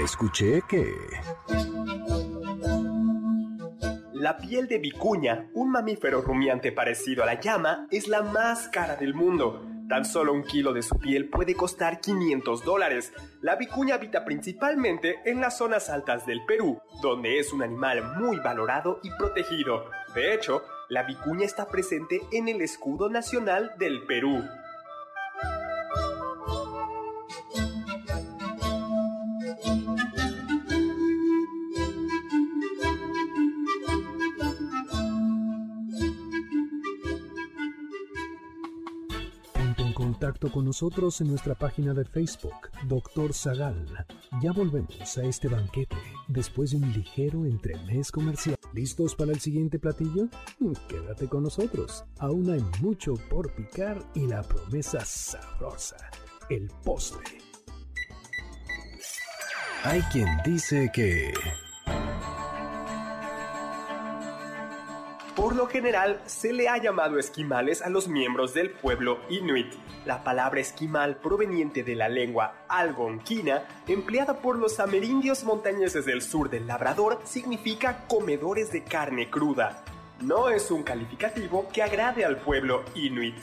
Escuché 0.02 0.60
que... 0.68 0.92
La 4.18 4.38
piel 4.38 4.66
de 4.66 4.78
vicuña, 4.78 5.50
un 5.52 5.70
mamífero 5.70 6.22
rumiante 6.22 6.72
parecido 6.72 7.22
a 7.22 7.26
la 7.26 7.38
llama, 7.38 7.86
es 7.90 8.08
la 8.08 8.22
más 8.22 8.66
cara 8.68 8.96
del 8.96 9.12
mundo. 9.12 9.62
Tan 9.90 10.06
solo 10.06 10.32
un 10.32 10.42
kilo 10.42 10.72
de 10.72 10.80
su 10.80 10.98
piel 10.98 11.28
puede 11.28 11.54
costar 11.54 12.00
500 12.00 12.64
dólares. 12.64 13.12
La 13.42 13.56
vicuña 13.56 13.96
habita 13.96 14.24
principalmente 14.24 15.16
en 15.26 15.42
las 15.42 15.58
zonas 15.58 15.90
altas 15.90 16.24
del 16.24 16.46
Perú, 16.46 16.80
donde 17.02 17.38
es 17.38 17.52
un 17.52 17.62
animal 17.62 18.16
muy 18.18 18.38
valorado 18.38 19.00
y 19.02 19.10
protegido. 19.18 19.84
De 20.14 20.32
hecho, 20.32 20.62
la 20.88 21.02
vicuña 21.02 21.44
está 21.44 21.68
presente 21.68 22.22
en 22.32 22.48
el 22.48 22.62
escudo 22.62 23.10
nacional 23.10 23.74
del 23.76 24.06
Perú. 24.06 24.42
Nosotros 40.66 41.20
en 41.20 41.28
nuestra 41.28 41.54
página 41.54 41.94
de 41.94 42.04
Facebook, 42.04 42.70
Doctor 42.86 43.32
Zagal. 43.32 43.86
Ya 44.42 44.52
volvemos 44.52 45.16
a 45.16 45.24
este 45.24 45.48
banquete 45.48 45.96
después 46.26 46.72
de 46.72 46.78
un 46.78 46.92
ligero 46.92 47.46
entremés 47.46 48.10
comercial. 48.10 48.58
¿Listos 48.74 49.14
para 49.14 49.32
el 49.32 49.40
siguiente 49.40 49.78
platillo? 49.78 50.28
Mm, 50.58 50.72
quédate 50.88 51.28
con 51.28 51.44
nosotros. 51.44 52.04
Aún 52.18 52.50
hay 52.50 52.64
mucho 52.82 53.14
por 53.30 53.54
picar 53.54 54.04
y 54.14 54.26
la 54.26 54.42
promesa 54.42 55.04
sabrosa, 55.04 55.96
el 56.50 56.68
postre. 56.84 57.38
Hay 59.84 60.02
quien 60.12 60.28
dice 60.44 60.90
que... 60.92 61.32
Por 65.36 65.54
lo 65.54 65.66
general, 65.66 66.22
se 66.24 66.54
le 66.54 66.66
ha 66.66 66.78
llamado 66.78 67.18
esquimales 67.18 67.82
a 67.82 67.90
los 67.90 68.08
miembros 68.08 68.54
del 68.54 68.70
pueblo 68.70 69.18
inuit. 69.28 69.70
La 70.06 70.24
palabra 70.24 70.60
esquimal 70.60 71.18
proveniente 71.18 71.82
de 71.82 71.94
la 71.94 72.08
lengua 72.08 72.64
algonquina, 72.68 73.64
empleada 73.86 74.40
por 74.40 74.56
los 74.56 74.80
amerindios 74.80 75.44
montañeses 75.44 76.06
del 76.06 76.22
sur 76.22 76.48
del 76.48 76.66
Labrador, 76.66 77.20
significa 77.24 78.06
comedores 78.08 78.72
de 78.72 78.82
carne 78.82 79.28
cruda. 79.28 79.84
No 80.22 80.48
es 80.48 80.70
un 80.70 80.82
calificativo 80.82 81.68
que 81.70 81.82
agrade 81.82 82.24
al 82.24 82.38
pueblo 82.38 82.82
inuit. 82.94 83.36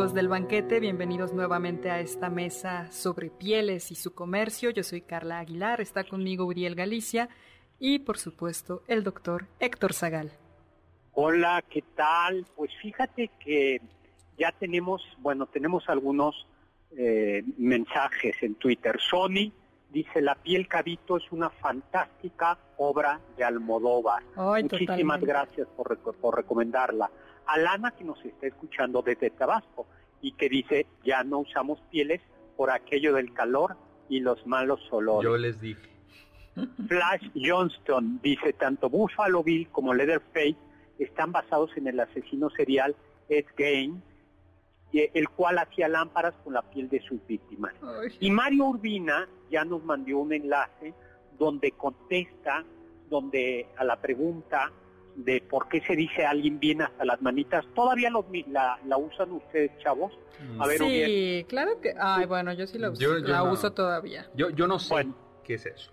Amigos 0.00 0.14
del 0.14 0.28
banquete, 0.28 0.80
bienvenidos 0.80 1.34
nuevamente 1.34 1.90
a 1.90 2.00
esta 2.00 2.30
mesa 2.30 2.90
sobre 2.90 3.28
pieles 3.28 3.90
y 3.90 3.94
su 3.94 4.14
comercio. 4.14 4.70
Yo 4.70 4.82
soy 4.82 5.02
Carla 5.02 5.40
Aguilar, 5.40 5.82
está 5.82 6.04
conmigo 6.04 6.46
Uriel 6.46 6.74
Galicia 6.74 7.28
y 7.78 7.98
por 7.98 8.16
supuesto 8.16 8.82
el 8.88 9.04
doctor 9.04 9.44
Héctor 9.58 9.92
Zagal. 9.92 10.32
Hola, 11.12 11.62
¿qué 11.68 11.84
tal? 11.94 12.46
Pues 12.56 12.70
fíjate 12.80 13.30
que 13.44 13.82
ya 14.38 14.52
tenemos, 14.52 15.02
bueno, 15.18 15.44
tenemos 15.44 15.86
algunos 15.86 16.46
eh, 16.96 17.44
mensajes 17.58 18.36
en 18.40 18.54
Twitter. 18.54 18.98
Sony 18.98 19.52
dice, 19.90 20.22
La 20.22 20.34
piel 20.34 20.66
cabito 20.66 21.18
es 21.18 21.30
una 21.30 21.50
fantástica 21.50 22.56
obra 22.78 23.20
de 23.36 23.44
Almodóvar. 23.44 24.22
Muchísimas 24.34 25.20
gracias 25.20 25.68
por, 25.76 25.98
por 25.98 26.36
recomendarla. 26.36 27.10
Alana 27.52 27.90
que 27.92 28.04
nos 28.04 28.24
está 28.24 28.46
escuchando 28.46 29.02
desde 29.02 29.30
Tabasco 29.30 29.86
y 30.22 30.32
que 30.32 30.48
dice, 30.48 30.86
ya 31.04 31.24
no 31.24 31.40
usamos 31.40 31.80
pieles 31.90 32.20
por 32.56 32.70
aquello 32.70 33.14
del 33.14 33.32
calor 33.32 33.76
y 34.08 34.20
los 34.20 34.46
malos 34.46 34.80
olores. 34.90 35.24
Yo 35.24 35.36
les 35.36 35.60
dije. 35.60 35.88
Flash 36.88 37.30
Johnston 37.34 38.20
dice, 38.22 38.52
tanto 38.52 38.90
Buffalo 38.90 39.42
Bill 39.42 39.68
como 39.70 39.94
Leatherface 39.94 40.56
están 40.98 41.32
basados 41.32 41.70
en 41.76 41.86
el 41.86 42.00
asesino 42.00 42.50
serial 42.50 42.94
Ed 43.28 43.46
Gein, 43.56 44.02
el 44.92 45.28
cual 45.30 45.58
hacía 45.58 45.88
lámparas 45.88 46.34
con 46.44 46.52
la 46.52 46.62
piel 46.62 46.88
de 46.88 47.00
sus 47.00 47.24
víctimas. 47.26 47.74
Y 48.18 48.30
Mario 48.30 48.66
Urbina 48.66 49.28
ya 49.50 49.64
nos 49.64 49.84
mandó 49.84 50.18
un 50.18 50.32
enlace 50.32 50.92
donde 51.38 51.72
contesta, 51.72 52.64
donde 53.08 53.68
a 53.76 53.84
la 53.84 53.96
pregunta 53.96 54.70
de 55.16 55.42
por 55.42 55.68
qué 55.68 55.80
se 55.82 55.94
dice 55.94 56.24
alguien 56.24 56.58
bien 56.58 56.82
hasta 56.82 57.04
las 57.04 57.20
manitas. 57.22 57.64
¿Todavía 57.74 58.10
la, 58.10 58.78
la 58.86 58.96
usan 58.96 59.32
ustedes, 59.32 59.70
chavos? 59.78 60.12
A 60.58 60.66
ver, 60.66 60.78
sí, 60.78 61.44
claro 61.48 61.80
que... 61.80 61.94
Ay, 61.98 62.26
bueno, 62.26 62.52
yo 62.52 62.66
sí 62.66 62.78
la 62.78 62.90
uso, 62.90 63.18
la 63.18 63.42
uso 63.42 63.72
todavía. 63.72 64.26
Yo, 64.34 64.50
yo 64.50 64.66
no 64.66 64.78
sé 64.78 65.06
qué 65.44 65.54
es 65.54 65.66
eso. 65.66 65.92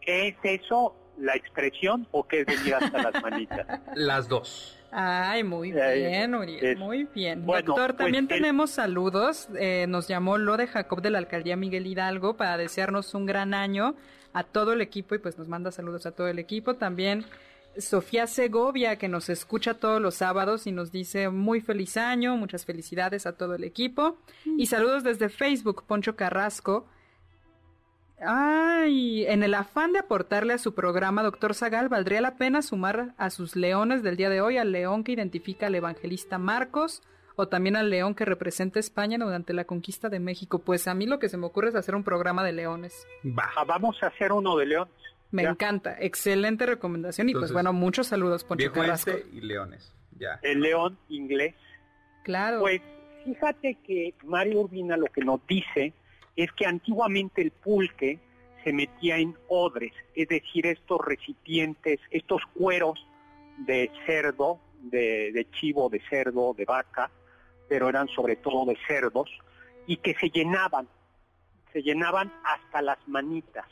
¿Qué 0.00 0.28
es 0.28 0.36
eso? 0.42 0.96
¿La 1.18 1.34
expresión 1.36 2.08
o 2.10 2.26
qué 2.26 2.40
es 2.40 2.46
venir 2.46 2.74
hasta 2.74 3.10
las 3.10 3.22
manitas? 3.22 3.66
Las 3.94 4.28
dos. 4.28 4.78
Ay, 4.94 5.42
muy 5.42 5.72
bien, 5.72 6.34
Uriel, 6.34 6.76
muy 6.76 7.04
bien. 7.04 7.46
Doctor, 7.46 7.94
pues, 7.94 7.96
también 7.96 8.28
tenemos 8.28 8.70
saludos. 8.70 9.48
Eh, 9.58 9.86
nos 9.88 10.06
llamó 10.06 10.36
Lo 10.36 10.58
de 10.58 10.66
Jacob 10.66 11.00
de 11.00 11.08
la 11.08 11.18
Alcaldía 11.18 11.56
Miguel 11.56 11.86
Hidalgo 11.86 12.36
para 12.36 12.58
desearnos 12.58 13.14
un 13.14 13.24
gran 13.24 13.54
año 13.54 13.94
a 14.34 14.44
todo 14.44 14.74
el 14.74 14.82
equipo 14.82 15.14
y 15.14 15.18
pues 15.18 15.38
nos 15.38 15.48
manda 15.48 15.70
saludos 15.72 16.04
a 16.04 16.12
todo 16.12 16.28
el 16.28 16.38
equipo. 16.38 16.74
También 16.74 17.24
Sofía 17.78 18.26
Segovia, 18.26 18.96
que 18.96 19.08
nos 19.08 19.28
escucha 19.28 19.74
todos 19.74 20.00
los 20.00 20.16
sábados 20.16 20.66
y 20.66 20.72
nos 20.72 20.92
dice 20.92 21.30
muy 21.30 21.60
feliz 21.60 21.96
año, 21.96 22.36
muchas 22.36 22.64
felicidades 22.64 23.26
a 23.26 23.36
todo 23.36 23.54
el 23.54 23.64
equipo. 23.64 24.18
Mm. 24.44 24.60
Y 24.60 24.66
saludos 24.66 25.04
desde 25.04 25.28
Facebook, 25.28 25.84
Poncho 25.86 26.16
Carrasco. 26.16 26.86
Ay, 28.24 29.26
en 29.26 29.42
el 29.42 29.54
afán 29.54 29.92
de 29.92 29.98
aportarle 29.98 30.52
a 30.52 30.58
su 30.58 30.74
programa, 30.74 31.24
doctor 31.24 31.54
Zagal, 31.54 31.88
¿valdría 31.88 32.20
la 32.20 32.36
pena 32.36 32.62
sumar 32.62 33.14
a 33.16 33.30
sus 33.30 33.56
leones 33.56 34.02
del 34.04 34.16
día 34.16 34.30
de 34.30 34.40
hoy 34.40 34.58
al 34.58 34.70
león 34.70 35.02
que 35.02 35.12
identifica 35.12 35.66
al 35.66 35.74
evangelista 35.74 36.38
Marcos 36.38 37.02
o 37.34 37.48
también 37.48 37.74
al 37.74 37.90
león 37.90 38.14
que 38.14 38.24
representa 38.24 38.78
España 38.78 39.18
durante 39.18 39.54
la 39.54 39.64
conquista 39.64 40.08
de 40.08 40.20
México? 40.20 40.60
Pues 40.60 40.86
a 40.86 40.94
mí 40.94 41.06
lo 41.06 41.18
que 41.18 41.28
se 41.28 41.36
me 41.36 41.46
ocurre 41.46 41.70
es 41.70 41.74
hacer 41.74 41.96
un 41.96 42.04
programa 42.04 42.44
de 42.44 42.52
leones. 42.52 43.08
vamos 43.66 44.00
a 44.02 44.06
hacer 44.06 44.30
uno 44.30 44.56
de 44.56 44.66
leones. 44.66 44.94
Me 45.32 45.42
encanta, 45.44 45.96
excelente 45.98 46.66
recomendación 46.66 47.28
y 47.30 47.32
pues 47.32 47.52
bueno, 47.52 47.72
muchos 47.72 48.06
saludos 48.08 48.44
Poncho 48.44 48.70
Carrasco. 48.70 49.12
y 49.32 49.40
leones, 49.40 49.94
ya. 50.18 50.38
El 50.42 50.60
león 50.60 50.98
inglés. 51.08 51.54
Claro. 52.22 52.60
Pues 52.60 52.82
fíjate 53.24 53.78
que 53.84 54.14
Mario 54.24 54.60
Urbina 54.60 54.96
lo 54.96 55.06
que 55.06 55.22
nos 55.22 55.44
dice 55.46 55.94
es 56.36 56.52
que 56.52 56.66
antiguamente 56.66 57.40
el 57.40 57.50
pulque 57.50 58.18
se 58.62 58.72
metía 58.72 59.16
en 59.16 59.34
odres, 59.48 59.92
es 60.14 60.28
decir, 60.28 60.66
estos 60.66 61.00
recipientes, 61.04 61.98
estos 62.10 62.42
cueros 62.54 63.04
de 63.58 63.90
cerdo, 64.06 64.60
de, 64.82 65.32
de 65.32 65.50
chivo, 65.50 65.88
de 65.88 66.00
cerdo, 66.08 66.54
de 66.54 66.64
vaca, 66.64 67.10
pero 67.68 67.88
eran 67.88 68.06
sobre 68.08 68.36
todo 68.36 68.66
de 68.66 68.76
cerdos, 68.86 69.30
y 69.86 69.96
que 69.96 70.14
se 70.14 70.28
llenaban, 70.28 70.86
se 71.72 71.82
llenaban 71.82 72.32
hasta 72.44 72.82
las 72.82 72.98
manitas 73.08 73.66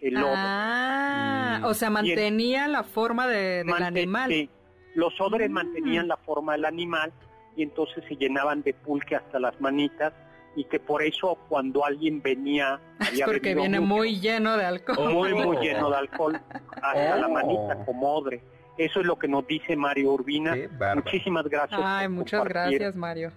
el 0.00 0.16
Ah, 0.18 1.60
o 1.64 1.74
sea, 1.74 1.90
mantenía 1.90 2.68
la 2.68 2.84
forma 2.84 3.26
de, 3.26 3.64
del 3.64 3.82
animal. 3.82 4.30
Sí, 4.30 4.48
los 4.94 5.20
odres 5.20 5.50
mm. 5.50 5.52
mantenían 5.52 6.08
la 6.08 6.16
forma 6.16 6.52
del 6.52 6.64
animal 6.64 7.12
y 7.56 7.62
entonces 7.62 8.04
se 8.08 8.16
llenaban 8.16 8.62
de 8.62 8.74
pulque 8.74 9.16
hasta 9.16 9.38
las 9.38 9.60
manitas 9.60 10.12
y 10.54 10.64
que 10.64 10.80
por 10.80 11.02
eso 11.02 11.38
cuando 11.48 11.84
alguien 11.84 12.22
venía 12.22 12.80
es 13.12 13.22
porque 13.22 13.54
viene 13.54 13.80
muy 13.80 14.20
lleno 14.20 14.56
de 14.56 14.64
alcohol. 14.64 15.12
Muy 15.12 15.34
muy 15.34 15.56
lleno 15.58 15.90
de 15.90 15.96
alcohol 15.96 16.40
hasta 16.82 17.16
la 17.16 17.28
manita 17.28 17.78
oh. 17.80 17.84
como 17.84 18.14
odre. 18.14 18.40
Eso 18.76 19.00
es 19.00 19.06
lo 19.06 19.18
que 19.18 19.26
nos 19.26 19.46
dice 19.46 19.76
Mario 19.76 20.12
Urbina. 20.12 20.56
Muchísimas 20.94 21.46
gracias 21.48 21.80
ay 21.82 22.08
muchas 22.08 22.44
gracias 22.44 22.94
Mario. 22.94 23.32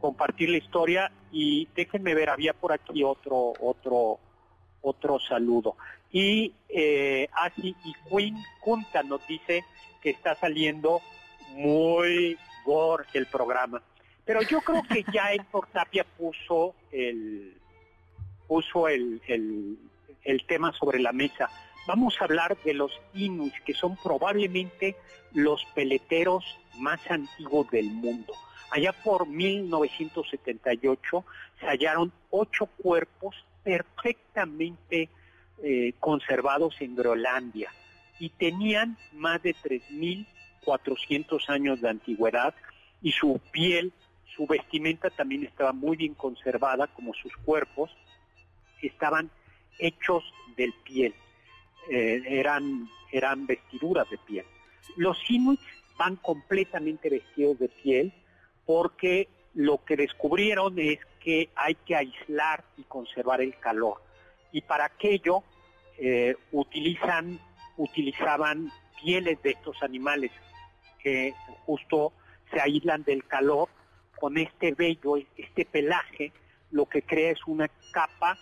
compartir 0.00 0.50
la 0.50 0.58
historia 0.58 1.12
y 1.30 1.68
déjenme 1.74 2.14
ver 2.14 2.30
había 2.30 2.52
por 2.52 2.72
aquí 2.72 3.04
otro 3.04 3.52
otro 3.60 4.18
otro 4.82 5.18
saludo. 5.18 5.76
Y 6.10 6.52
eh, 6.68 7.28
así 7.32 7.74
y 7.84 7.92
Queen 8.08 8.36
Junta 8.60 9.02
nos 9.02 9.26
dice 9.26 9.64
que 10.02 10.10
está 10.10 10.34
saliendo 10.36 11.00
muy 11.50 12.38
gore 12.64 13.04
el 13.14 13.26
programa. 13.26 13.82
Pero 14.24 14.42
yo 14.42 14.60
creo 14.60 14.82
que 14.82 15.04
ya 15.12 15.32
Héctor 15.34 15.68
Tapia 15.72 16.04
puso 16.04 16.74
el 16.90 17.56
puso 18.46 18.88
el, 18.88 19.20
el, 19.26 19.76
el 20.22 20.46
tema 20.46 20.72
sobre 20.72 21.00
la 21.00 21.12
mesa. 21.12 21.50
Vamos 21.86 22.20
a 22.20 22.24
hablar 22.24 22.56
de 22.64 22.74
los 22.74 22.92
Inuits, 23.14 23.60
que 23.62 23.74
son 23.74 23.96
probablemente 23.96 24.96
los 25.32 25.64
peleteros 25.74 26.44
más 26.78 27.00
antiguos 27.10 27.70
del 27.70 27.86
mundo. 27.86 28.34
Allá 28.70 28.92
por 28.92 29.26
1978 29.26 31.24
se 31.60 31.66
hallaron 31.66 32.12
ocho 32.30 32.66
cuerpos 32.66 33.36
perfectamente 33.66 35.08
eh, 35.60 35.92
conservados 35.98 36.76
en 36.80 36.94
Groenlandia 36.94 37.68
y 38.20 38.28
tenían 38.28 38.96
más 39.12 39.42
de 39.42 39.56
3.400 39.56 41.48
años 41.48 41.80
de 41.80 41.88
antigüedad 41.88 42.54
y 43.02 43.10
su 43.10 43.40
piel, 43.50 43.92
su 44.36 44.46
vestimenta 44.46 45.10
también 45.10 45.42
estaba 45.42 45.72
muy 45.72 45.96
bien 45.96 46.14
conservada, 46.14 46.86
como 46.86 47.12
sus 47.14 47.36
cuerpos, 47.38 47.90
estaban 48.82 49.32
hechos 49.80 50.22
de 50.56 50.72
piel, 50.84 51.12
eh, 51.90 52.22
eran, 52.24 52.88
eran 53.10 53.48
vestiduras 53.48 54.08
de 54.10 54.18
piel. 54.18 54.46
Los 54.96 55.18
inuits 55.28 55.64
van 55.98 56.14
completamente 56.14 57.10
vestidos 57.10 57.58
de 57.58 57.68
piel 57.68 58.12
porque 58.64 59.28
lo 59.56 59.82
que 59.84 59.96
descubrieron 59.96 60.78
es 60.78 60.98
que 61.18 61.48
hay 61.56 61.74
que 61.74 61.96
aislar 61.96 62.62
y 62.76 62.82
conservar 62.82 63.40
el 63.40 63.58
calor. 63.58 64.02
Y 64.52 64.60
para 64.60 64.84
aquello 64.84 65.42
eh, 65.98 66.36
utilizan, 66.52 67.40
utilizaban 67.78 68.70
pieles 69.02 69.42
de 69.42 69.50
estos 69.52 69.82
animales 69.82 70.30
que 71.02 71.34
justo 71.64 72.12
se 72.50 72.60
aíslan 72.60 73.02
del 73.04 73.24
calor 73.24 73.70
con 74.20 74.36
este 74.36 74.72
vello, 74.72 75.16
este 75.36 75.64
pelaje, 75.64 76.32
lo 76.70 76.86
que 76.86 77.00
crea 77.00 77.30
es 77.30 77.46
una 77.46 77.70
capa 77.92 78.38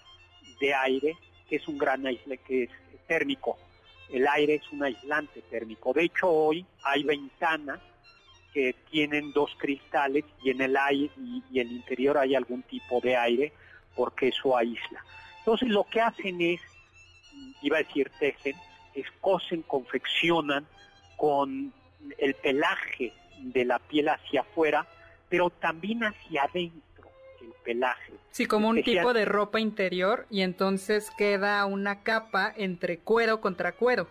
de 0.60 0.74
aire 0.74 1.16
que 1.48 1.56
es 1.56 1.68
un 1.68 1.78
gran 1.78 2.04
aisle 2.06 2.38
que 2.38 2.64
es 2.64 2.70
térmico. 3.06 3.56
El 4.10 4.26
aire 4.26 4.56
es 4.56 4.72
un 4.72 4.82
aislante 4.82 5.42
térmico. 5.42 5.92
De 5.92 6.04
hecho, 6.04 6.28
hoy 6.28 6.66
hay 6.82 7.04
ventanas 7.04 7.80
que 8.54 8.74
tienen 8.90 9.32
dos 9.32 9.50
cristales 9.58 10.24
y 10.42 10.50
en 10.50 10.62
el 10.62 10.76
aire 10.76 11.10
y, 11.18 11.42
y 11.50 11.60
el 11.60 11.72
interior 11.72 12.16
hay 12.16 12.36
algún 12.36 12.62
tipo 12.62 13.00
de 13.00 13.16
aire 13.16 13.52
porque 13.96 14.28
eso 14.28 14.56
aísla. 14.56 15.04
Entonces 15.38 15.68
lo 15.68 15.84
que 15.84 16.00
hacen 16.00 16.40
es, 16.40 16.60
iba 17.60 17.78
a 17.78 17.82
decir 17.82 18.10
tejen, 18.18 18.54
es 18.94 19.06
cosen, 19.20 19.62
confeccionan 19.62 20.66
con 21.16 21.72
el 22.18 22.34
pelaje 22.34 23.12
de 23.40 23.64
la 23.64 23.78
piel 23.78 24.08
hacia 24.08 24.42
afuera, 24.42 24.86
pero 25.28 25.50
también 25.50 26.04
hacia 26.04 26.44
adentro 26.44 27.10
el 27.42 27.52
pelaje. 27.64 28.12
Sí, 28.30 28.46
como 28.46 28.68
un 28.68 28.82
tipo 28.82 29.12
de 29.12 29.24
ropa 29.24 29.60
interior 29.60 30.26
y 30.30 30.42
entonces 30.42 31.10
queda 31.18 31.64
una 31.66 32.02
capa 32.02 32.52
entre 32.56 32.98
cuero 32.98 33.40
contra 33.40 33.72
cuero. 33.72 34.08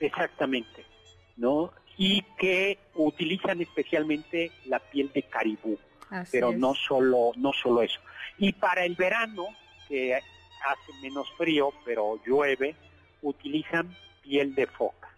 Exactamente, 0.00 0.84
¿no? 1.36 1.72
Y 1.96 2.22
que 2.38 2.78
utilizan 2.94 3.60
especialmente 3.60 4.50
la 4.66 4.78
piel 4.78 5.10
de 5.14 5.22
caribú, 5.22 5.78
pero 6.32 6.52
no 6.52 6.74
solo 6.74 7.32
no 7.36 7.52
solo 7.52 7.82
eso. 7.82 8.00
Y 8.38 8.52
para 8.52 8.84
el 8.84 8.94
verano 8.96 9.46
que 9.88 10.14
hace 10.14 10.92
menos 11.02 11.30
frío, 11.36 11.72
pero 11.84 12.20
llueve, 12.26 12.74
utilizan 13.22 13.94
piel 14.22 14.54
de 14.54 14.66
foca. 14.66 15.08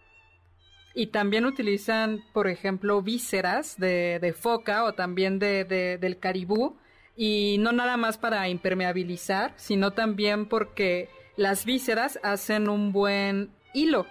Y 0.93 1.07
también 1.07 1.45
utilizan, 1.45 2.23
por 2.33 2.47
ejemplo, 2.47 3.01
vísceras 3.01 3.77
de, 3.77 4.35
foca 4.35 4.83
o 4.83 4.93
también 4.93 5.37
de, 5.37 5.63
del 5.65 6.17
caribú. 6.17 6.77
Y 7.15 7.57
no 7.59 7.71
nada 7.71 7.97
más 7.97 8.17
para 8.17 8.47
impermeabilizar, 8.49 9.53
sino 9.57 9.91
también 9.91 10.47
porque 10.47 11.09
las 11.35 11.65
vísceras 11.65 12.19
hacen 12.23 12.67
un 12.67 12.91
buen 12.91 13.51
hilo. 13.73 14.07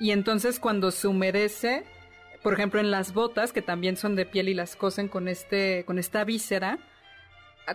Y 0.00 0.10
entonces 0.10 0.60
cuando 0.60 0.90
se 0.90 1.08
humedece, 1.08 1.84
por 2.42 2.54
ejemplo 2.54 2.80
en 2.80 2.90
las 2.90 3.12
botas, 3.12 3.52
que 3.52 3.62
también 3.62 3.96
son 3.96 4.16
de 4.16 4.26
piel 4.26 4.48
y 4.48 4.54
las 4.54 4.76
cosen 4.76 5.08
con, 5.08 5.28
este, 5.28 5.84
con 5.84 5.98
esta 5.98 6.24
víscera, 6.24 6.78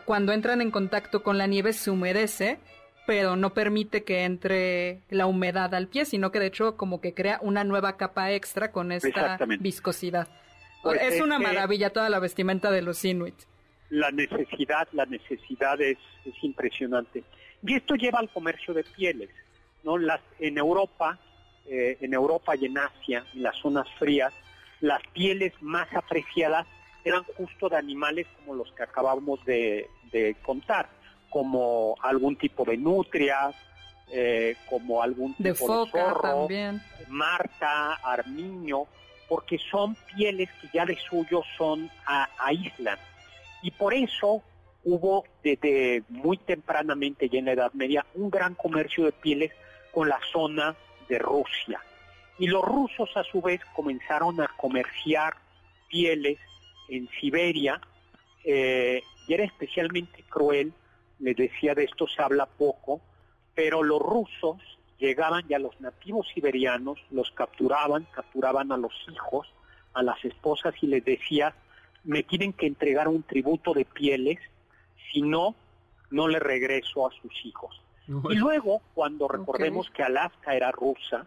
cuando 0.05 0.31
entran 0.31 0.61
en 0.61 0.71
contacto 0.71 1.23
con 1.23 1.37
la 1.37 1.47
nieve 1.47 1.73
se 1.73 1.91
humedece 1.91 2.59
pero 3.05 3.35
no 3.35 3.53
permite 3.53 4.03
que 4.03 4.23
entre 4.23 5.01
la 5.09 5.25
humedad 5.25 5.73
al 5.75 5.87
pie, 5.87 6.05
sino 6.05 6.31
que 6.31 6.39
de 6.39 6.47
hecho 6.47 6.77
como 6.77 7.01
que 7.01 7.13
crea 7.13 7.39
una 7.41 7.63
nueva 7.63 7.97
capa 7.97 8.31
extra 8.31 8.71
con 8.71 8.91
esta 8.91 9.37
viscosidad. 9.59 10.27
Pues 10.81 11.01
es, 11.01 11.21
una 11.21 11.39
maravilla 11.39 11.91
toda 11.91 12.09
la 12.09 12.19
vestimenta 12.19 12.71
de 12.71 12.81
los 12.81 13.03
Inuit. 13.05 13.35
La 13.89 14.11
necesidad, 14.11 14.87
la 14.91 15.05
necesidad 15.05 15.79
es, 15.81 15.97
impresionante. 16.41 17.23
Y 17.65 17.75
esto 17.75 17.95
lleva 17.95 18.19
al 18.19 18.29
comercio 18.29 18.73
de 18.73 18.83
pieles, 18.83 19.29
¿no? 19.83 19.97
Las, 19.97 20.21
en 20.39 20.57
Europa, 20.57 21.19
eh, 21.67 21.97
en 22.01 22.13
Europa 22.13 22.55
y 22.55 22.65
en 22.65 22.77
Asia, 22.77 23.25
en 23.33 23.43
las 23.43 23.55
zonas 23.57 23.87
frías, 23.97 24.33
las 24.83 25.01
pieles 25.13 25.53
más 25.61 25.87
apreciadas 25.93 26.67
eran 27.03 27.23
justo 27.37 27.69
de 27.69 27.77
animales 27.77 28.27
como 28.37 28.55
los 28.55 28.71
que 28.73 28.83
acabamos 28.83 29.43
de 29.45 29.87
contar 30.43 30.87
como 31.33 31.95
algún 32.03 32.35
tipo 32.35 32.63
de 32.63 32.77
nutrias, 32.77 33.55
eh, 34.11 34.55
como 34.69 35.01
algún 35.01 35.33
tipo 35.33 35.49
de, 35.49 35.55
foca 35.55 36.15
también. 36.21 36.79
marta, 37.07 37.95
armiño, 38.03 38.85
porque 39.27 39.57
son 39.57 39.97
pieles 40.15 40.47
que 40.61 40.67
ya 40.71 40.85
de 40.85 40.95
suyo 41.09 41.41
son 41.57 41.89
a, 42.05 42.29
aíslan. 42.37 42.99
Y 43.63 43.71
por 43.71 43.95
eso 43.95 44.43
hubo 44.83 45.23
desde 45.43 46.03
muy 46.09 46.37
tempranamente 46.37 47.27
y 47.31 47.37
en 47.37 47.45
la 47.45 47.53
Edad 47.53 47.73
Media 47.73 48.05
un 48.13 48.29
gran 48.29 48.53
comercio 48.53 49.05
de 49.05 49.13
pieles 49.13 49.51
con 49.91 50.07
la 50.07 50.19
zona 50.31 50.75
de 51.09 51.17
Rusia. 51.17 51.81
Y 52.39 52.47
los 52.47 52.63
rusos 52.63 53.09
a 53.15 53.23
su 53.23 53.41
vez 53.41 53.61
comenzaron 53.75 54.41
a 54.41 54.47
comerciar 54.57 55.35
pieles 55.87 56.39
en 56.89 57.07
Siberia 57.19 57.79
eh, 58.43 59.01
y 59.27 59.33
era 59.33 59.43
especialmente 59.43 60.23
cruel 60.29 60.73
les 61.23 61.37
decía 61.37 61.73
de 61.73 61.85
esto 61.85 62.05
se 62.07 62.21
habla 62.21 62.45
poco, 62.45 62.99
pero 63.55 63.81
los 63.81 64.01
rusos 64.01 64.57
llegaban 64.99 65.47
ya 65.47 65.57
los 65.57 65.79
nativos 65.79 66.27
siberianos, 66.33 66.99
los 67.11 67.31
capturaban, 67.31 68.05
capturaban 68.11 68.71
a 68.71 68.77
los 68.77 68.93
hijos, 69.11 69.47
a 69.93 70.03
las 70.03 70.23
esposas 70.25 70.75
y 70.81 70.87
les 70.87 71.05
decía, 71.05 71.55
me 72.03 72.23
tienen 72.23 72.51
que 72.51 72.67
entregar 72.67 73.07
un 73.07 73.23
tributo 73.23 73.73
de 73.73 73.85
pieles, 73.85 74.39
si 75.11 75.21
no, 75.21 75.55
no 76.11 76.27
le 76.27 76.39
regreso 76.39 77.07
a 77.07 77.11
sus 77.21 77.33
hijos. 77.45 77.81
Y 78.29 78.35
luego, 78.35 78.81
cuando 78.93 79.29
recordemos 79.29 79.89
que 79.91 80.03
Alaska 80.03 80.53
era 80.55 80.71
rusa, 80.71 81.25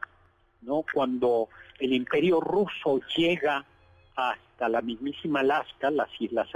¿no? 0.63 0.85
Cuando 0.93 1.49
el 1.79 1.93
imperio 1.93 2.41
ruso 2.41 3.01
llega 3.17 3.65
hasta 4.15 4.69
la 4.69 4.81
mismísima 4.81 5.41
Alaska, 5.41 5.91
las 5.91 6.09
islas 6.21 6.49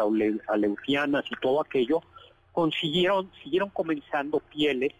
Aleutianas 0.48 1.24
y 1.30 1.36
todo 1.40 1.60
aquello, 1.60 2.02
consiguieron, 2.52 3.30
siguieron 3.42 3.70
comenzando 3.70 4.40
pieles 4.40 4.92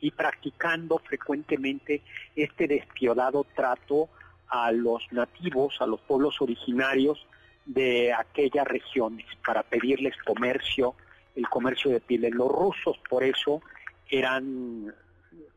y 0.00 0.10
practicando 0.10 0.98
frecuentemente 0.98 2.02
este 2.34 2.66
despiadado 2.66 3.46
trato 3.54 4.08
a 4.48 4.72
los 4.72 5.02
nativos, 5.12 5.76
a 5.80 5.86
los 5.86 6.00
pueblos 6.00 6.40
originarios 6.40 7.26
de 7.64 8.12
aquellas 8.12 8.66
regiones 8.66 9.26
para 9.44 9.62
pedirles 9.62 10.14
comercio, 10.24 10.94
el 11.34 11.48
comercio 11.48 11.90
de 11.90 12.00
pieles. 12.00 12.34
Los 12.34 12.50
rusos 12.50 12.98
por 13.08 13.24
eso 13.24 13.62
eran, 14.08 14.94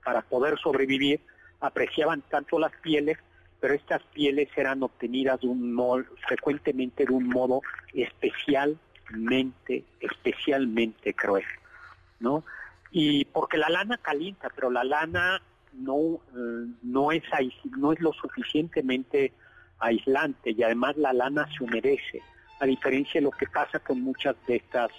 para 0.03 0.21
poder 0.21 0.57
sobrevivir, 0.57 1.19
apreciaban 1.59 2.21
tanto 2.29 2.59
las 2.59 2.71
pieles, 2.81 3.17
pero 3.59 3.73
estas 3.73 4.03
pieles 4.13 4.49
eran 4.55 4.83
obtenidas 4.83 5.41
de 5.41 5.47
un 5.47 5.75
frecuentemente 6.27 7.05
de 7.05 7.13
un 7.13 7.27
modo 7.27 7.61
especial 7.93 8.77
mente 9.11 9.85
especialmente 9.99 11.13
cruel, 11.13 11.45
¿no? 12.19 12.43
Y 12.91 13.25
porque 13.25 13.57
la 13.57 13.69
lana 13.69 13.97
calienta, 13.97 14.49
pero 14.53 14.69
la 14.69 14.83
lana 14.83 15.41
no, 15.73 16.19
eh, 16.35 16.67
no, 16.83 17.11
es, 17.11 17.23
no 17.77 17.93
es 17.93 17.99
lo 17.99 18.13
suficientemente 18.13 19.33
aislante 19.79 20.51
y 20.51 20.63
además 20.63 20.97
la 20.97 21.13
lana 21.13 21.47
se 21.55 21.63
humedece, 21.63 22.21
a 22.59 22.65
diferencia 22.65 23.19
de 23.19 23.25
lo 23.25 23.31
que 23.31 23.47
pasa 23.47 23.79
con 23.79 24.01
muchas 24.01 24.35
de 24.47 24.57
estas, 24.57 24.91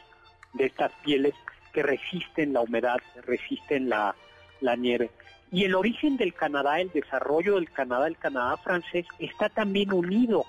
de 0.55 0.67
estas 0.67 0.93
pieles 1.05 1.35
que 1.73 1.83
resisten 1.83 2.53
la 2.53 2.61
humedad, 2.61 2.99
resisten 3.25 3.89
la 3.89 4.15
nieve. 4.77 5.11
Y 5.51 5.65
el 5.65 5.75
origen 5.75 6.17
del 6.17 6.35
Canadá, 6.35 6.81
el 6.81 6.91
desarrollo 6.91 7.55
del 7.55 7.71
Canadá, 7.71 8.07
el 8.07 8.19
Canadá 8.19 8.57
francés, 8.59 9.07
está 9.19 9.49
también 9.49 9.93
unido 9.93 10.45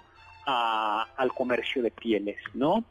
a, 0.45 1.07
al 1.15 1.31
comercio 1.33 1.81
de 1.81 1.91
pieles, 1.91 2.37
¿no? 2.53 2.83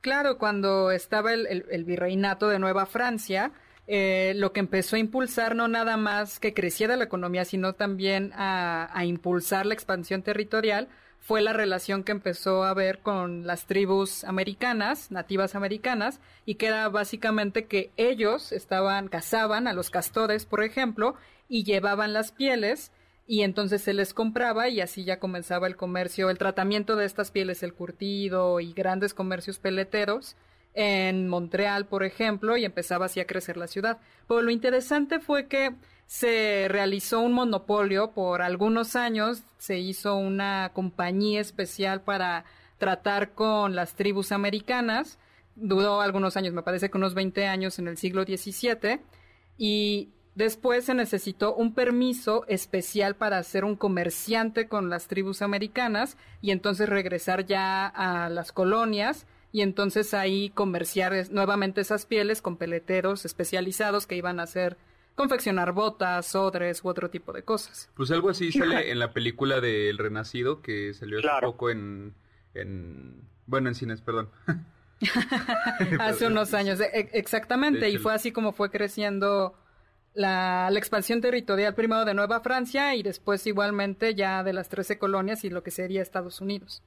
Claro, 0.00 0.38
cuando 0.38 0.90
estaba 0.92 1.32
el, 1.32 1.84
virreinato 1.84 2.48
de 2.48 2.58
Nueva 2.58 2.86
Francia, 2.86 3.50
eh, 3.86 4.34
lo 4.36 4.52
que 4.52 4.60
empezó 4.60 4.96
a 4.96 5.00
impulsar 5.00 5.56
no 5.56 5.68
nada 5.68 5.96
más 5.96 6.38
que 6.38 6.54
creciera 6.54 6.96
la 6.96 7.04
economía, 7.04 7.44
sino 7.44 7.72
también 7.72 8.32
a, 8.34 8.88
a, 8.92 9.04
impulsar 9.04 9.66
la 9.66 9.74
expansión 9.74 10.22
territorial, 10.22 10.88
fue 11.26 11.42
la 11.42 11.52
relación 11.52 12.04
que 12.04 12.12
empezó 12.12 12.62
a 12.62 12.70
haber 12.70 13.00
con 13.00 13.48
las 13.48 13.66
tribus 13.66 14.22
americanas, 14.22 15.10
nativas 15.10 15.56
americanas, 15.56 16.20
y 16.44 16.54
que 16.54 16.66
era 16.66 16.88
básicamente 16.88 17.66
que 17.66 17.90
ellos 17.96 18.52
estaban, 18.52 19.08
cazaban 19.08 19.66
a 19.66 19.72
los 19.72 19.90
castores, 19.90 20.46
por 20.46 20.62
ejemplo, 20.62 21.16
y 21.48 21.64
llevaban 21.64 22.12
las 22.12 22.30
pieles 22.30 22.92
y 23.26 23.42
entonces 23.42 23.82
se 23.82 23.92
les 23.92 24.14
compraba 24.14 24.68
y 24.68 24.80
así 24.80 25.02
ya 25.02 25.18
comenzaba 25.18 25.66
el 25.66 25.74
comercio, 25.74 26.30
el 26.30 26.38
tratamiento 26.38 26.94
de 26.94 27.06
estas 27.06 27.32
pieles, 27.32 27.64
el 27.64 27.74
curtido 27.74 28.60
y 28.60 28.72
grandes 28.72 29.12
comercios 29.12 29.58
peleteros 29.58 30.36
en 30.74 31.26
Montreal, 31.26 31.86
por 31.86 32.04
ejemplo, 32.04 32.56
y 32.56 32.64
empezaba 32.64 33.06
así 33.06 33.18
a 33.18 33.26
crecer 33.26 33.56
la 33.56 33.66
ciudad. 33.66 33.98
Pero 34.28 34.42
lo 34.42 34.52
interesante 34.52 35.18
fue 35.18 35.48
que 35.48 35.74
se 36.06 36.66
realizó 36.68 37.20
un 37.20 37.32
monopolio 37.32 38.12
por 38.12 38.42
algunos 38.42 38.96
años, 38.96 39.42
se 39.58 39.78
hizo 39.78 40.16
una 40.16 40.70
compañía 40.72 41.40
especial 41.40 42.00
para 42.00 42.44
tratar 42.78 43.32
con 43.32 43.74
las 43.74 43.94
tribus 43.94 44.32
americanas, 44.32 45.18
duró 45.54 46.00
algunos 46.00 46.36
años, 46.36 46.54
me 46.54 46.62
parece 46.62 46.90
que 46.90 46.98
unos 46.98 47.14
20 47.14 47.46
años 47.46 47.78
en 47.78 47.88
el 47.88 47.96
siglo 47.96 48.24
XVII, 48.24 49.00
y 49.58 50.10
Después 50.36 50.84
se 50.84 50.92
necesitó 50.92 51.54
un 51.54 51.72
permiso 51.72 52.44
especial 52.46 53.16
para 53.16 53.42
ser 53.42 53.64
un 53.64 53.74
comerciante 53.74 54.68
con 54.68 54.90
las 54.90 55.08
tribus 55.08 55.40
americanas 55.40 56.18
y 56.42 56.50
entonces 56.50 56.90
regresar 56.90 57.46
ya 57.46 57.86
a 57.86 58.28
las 58.28 58.52
colonias 58.52 59.26
y 59.50 59.62
entonces 59.62 60.12
ahí 60.12 60.50
comerciar 60.50 61.14
nuevamente 61.30 61.80
esas 61.80 62.04
pieles 62.04 62.42
con 62.42 62.58
peleteros 62.58 63.24
especializados 63.24 64.06
que 64.06 64.16
iban 64.16 64.38
a 64.38 64.42
hacer 64.42 64.76
confeccionar 65.16 65.72
botas, 65.72 66.32
odres 66.36 66.84
u 66.84 66.88
otro 66.88 67.10
tipo 67.10 67.32
de 67.32 67.42
cosas. 67.42 67.90
Pues 67.94 68.12
algo 68.12 68.30
así 68.30 68.52
sale 68.52 68.92
en 68.92 69.00
la 69.00 69.12
película 69.12 69.60
de 69.60 69.90
El 69.90 69.98
Renacido 69.98 70.62
que 70.62 70.94
salió 70.94 71.18
hace 71.18 71.28
poco 71.40 71.70
en, 71.70 72.14
en 72.54 73.22
Bueno, 73.46 73.68
en 73.68 73.74
cines, 73.74 74.00
perdón. 74.02 74.30
Hace 76.00 76.26
unos 76.26 76.54
años, 76.54 76.80
e, 76.80 76.84
e, 76.84 77.10
exactamente, 77.12 77.90
y 77.90 77.98
fue 77.98 78.14
así 78.14 78.32
como 78.32 78.52
fue 78.52 78.70
creciendo 78.70 79.54
la, 80.14 80.68
la, 80.70 80.78
expansión 80.78 81.20
territorial 81.20 81.74
primero 81.74 82.06
de 82.06 82.14
Nueva 82.14 82.40
Francia 82.40 82.94
y 82.94 83.02
después 83.02 83.46
igualmente 83.46 84.14
ya 84.14 84.42
de 84.42 84.54
las 84.54 84.70
13 84.70 84.98
colonias 84.98 85.44
y 85.44 85.50
lo 85.50 85.62
que 85.62 85.70
sería 85.70 86.00
Estados 86.00 86.40
Unidos. 86.40 86.82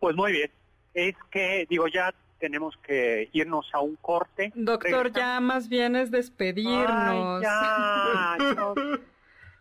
Pues 0.00 0.16
muy 0.16 0.32
bien, 0.32 0.50
es 0.94 1.14
que 1.30 1.66
digo 1.70 1.86
ya 1.86 2.12
tenemos 2.40 2.76
que 2.78 3.28
irnos 3.32 3.68
a 3.72 3.80
un 3.80 3.96
corte. 3.96 4.52
Doctor, 4.54 5.12
ya 5.12 5.38
más 5.40 5.68
bien 5.68 5.94
es 5.94 6.10
despedirnos. 6.10 7.42
ya, 7.42 8.36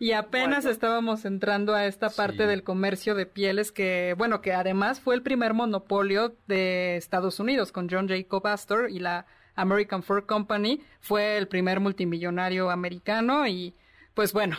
Y 0.01 0.13
apenas 0.13 0.63
estábamos 0.63 1.25
entrando 1.25 1.75
a 1.75 1.85
esta 1.85 2.09
parte 2.09 2.47
del 2.47 2.63
comercio 2.63 3.15
de 3.15 3.25
pieles 3.25 3.73
que, 3.73 4.15
bueno, 4.17 4.39
que 4.39 4.53
además 4.53 5.01
fue 5.01 5.13
el 5.13 5.21
primer 5.21 5.53
monopolio 5.53 6.33
de 6.47 6.95
Estados 6.95 7.41
Unidos 7.41 7.73
con 7.73 7.89
John 7.89 8.07
Jacob 8.07 8.47
Astor 8.47 8.89
y 8.89 8.99
la 8.99 9.25
American 9.55 10.01
Fur 10.01 10.25
Company. 10.25 10.81
Fue 11.01 11.37
el 11.37 11.49
primer 11.49 11.81
multimillonario 11.81 12.69
americano 12.69 13.45
y, 13.45 13.75
pues 14.13 14.31
bueno, 14.31 14.55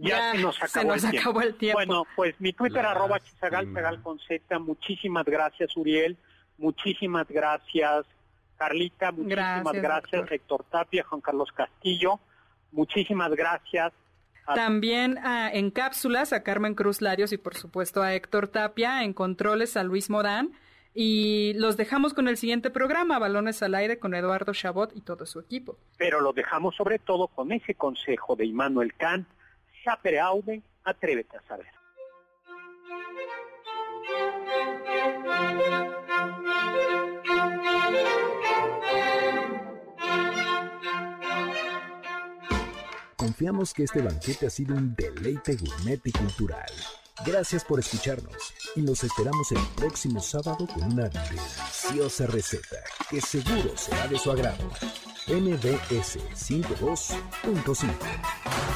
ya, 0.00 0.32
se 0.32 0.38
nos, 0.38 0.62
acabó, 1.04 1.42
el 1.42 1.54
tiempo. 1.56 1.76
Bueno, 1.76 2.06
pues 2.16 2.34
mi 2.40 2.54
Twitter 2.54 2.84
arroba 2.84 3.20
chisagal, 3.20 4.02
con 4.02 4.18
Z. 4.18 4.58
Muchísimas 4.58 5.26
gracias, 5.26 5.76
Uriel. 5.76 6.16
Muchísimas 6.60 7.26
gracias, 7.26 8.06
Carlita. 8.56 9.10
Muchísimas 9.10 9.72
gracias, 9.72 10.30
Héctor 10.30 10.64
Tapia, 10.70 11.02
Juan 11.04 11.20
Carlos 11.20 11.50
Castillo. 11.52 12.20
Muchísimas 12.70 13.30
gracias 13.32 13.92
también 14.54 15.18
en 15.52 15.70
cápsulas 15.70 16.32
a 16.32 16.42
Carmen 16.42 16.74
Cruz 16.74 17.00
Larios 17.00 17.32
y 17.32 17.38
por 17.38 17.54
supuesto 17.54 18.02
a 18.02 18.14
Héctor 18.14 18.48
Tapia, 18.48 19.04
en 19.04 19.12
controles 19.12 19.76
a 19.76 19.84
Luis 19.84 20.10
Modán. 20.10 20.52
Y 20.92 21.52
los 21.54 21.76
dejamos 21.76 22.14
con 22.14 22.26
el 22.26 22.36
siguiente 22.36 22.68
programa, 22.70 23.20
Balones 23.20 23.62
al 23.62 23.76
Aire, 23.76 24.00
con 24.00 24.12
Eduardo 24.12 24.52
Chabot 24.52 24.90
y 24.96 25.02
todo 25.02 25.24
su 25.24 25.38
equipo. 25.38 25.78
Pero 25.96 26.20
lo 26.20 26.32
dejamos 26.32 26.74
sobre 26.74 26.98
todo 26.98 27.28
con 27.28 27.52
ese 27.52 27.76
consejo 27.76 28.34
de 28.34 28.46
Immanuel 28.46 28.94
Kant, 28.94 29.28
sapere 29.84 30.18
aude, 30.18 30.62
atrévete 30.82 31.36
a 31.36 31.42
saber. 31.42 31.66
Confiamos 43.20 43.74
que 43.74 43.84
este 43.84 44.00
banquete 44.00 44.46
ha 44.46 44.50
sido 44.50 44.74
un 44.74 44.94
deleite 44.94 45.54
gourmet 45.54 46.00
y 46.06 46.10
cultural. 46.10 46.72
Gracias 47.26 47.66
por 47.66 47.78
escucharnos 47.78 48.54
y 48.74 48.80
nos 48.80 49.04
esperamos 49.04 49.52
el 49.52 49.60
próximo 49.76 50.22
sábado 50.22 50.66
con 50.66 50.84
una 50.84 51.10
deliciosa 51.10 52.26
receta 52.28 52.78
que 53.10 53.20
seguro 53.20 53.76
será 53.76 54.08
de 54.08 54.18
su 54.18 54.30
agrado. 54.30 54.70
MBS 55.28 56.18
52.5 56.34 58.69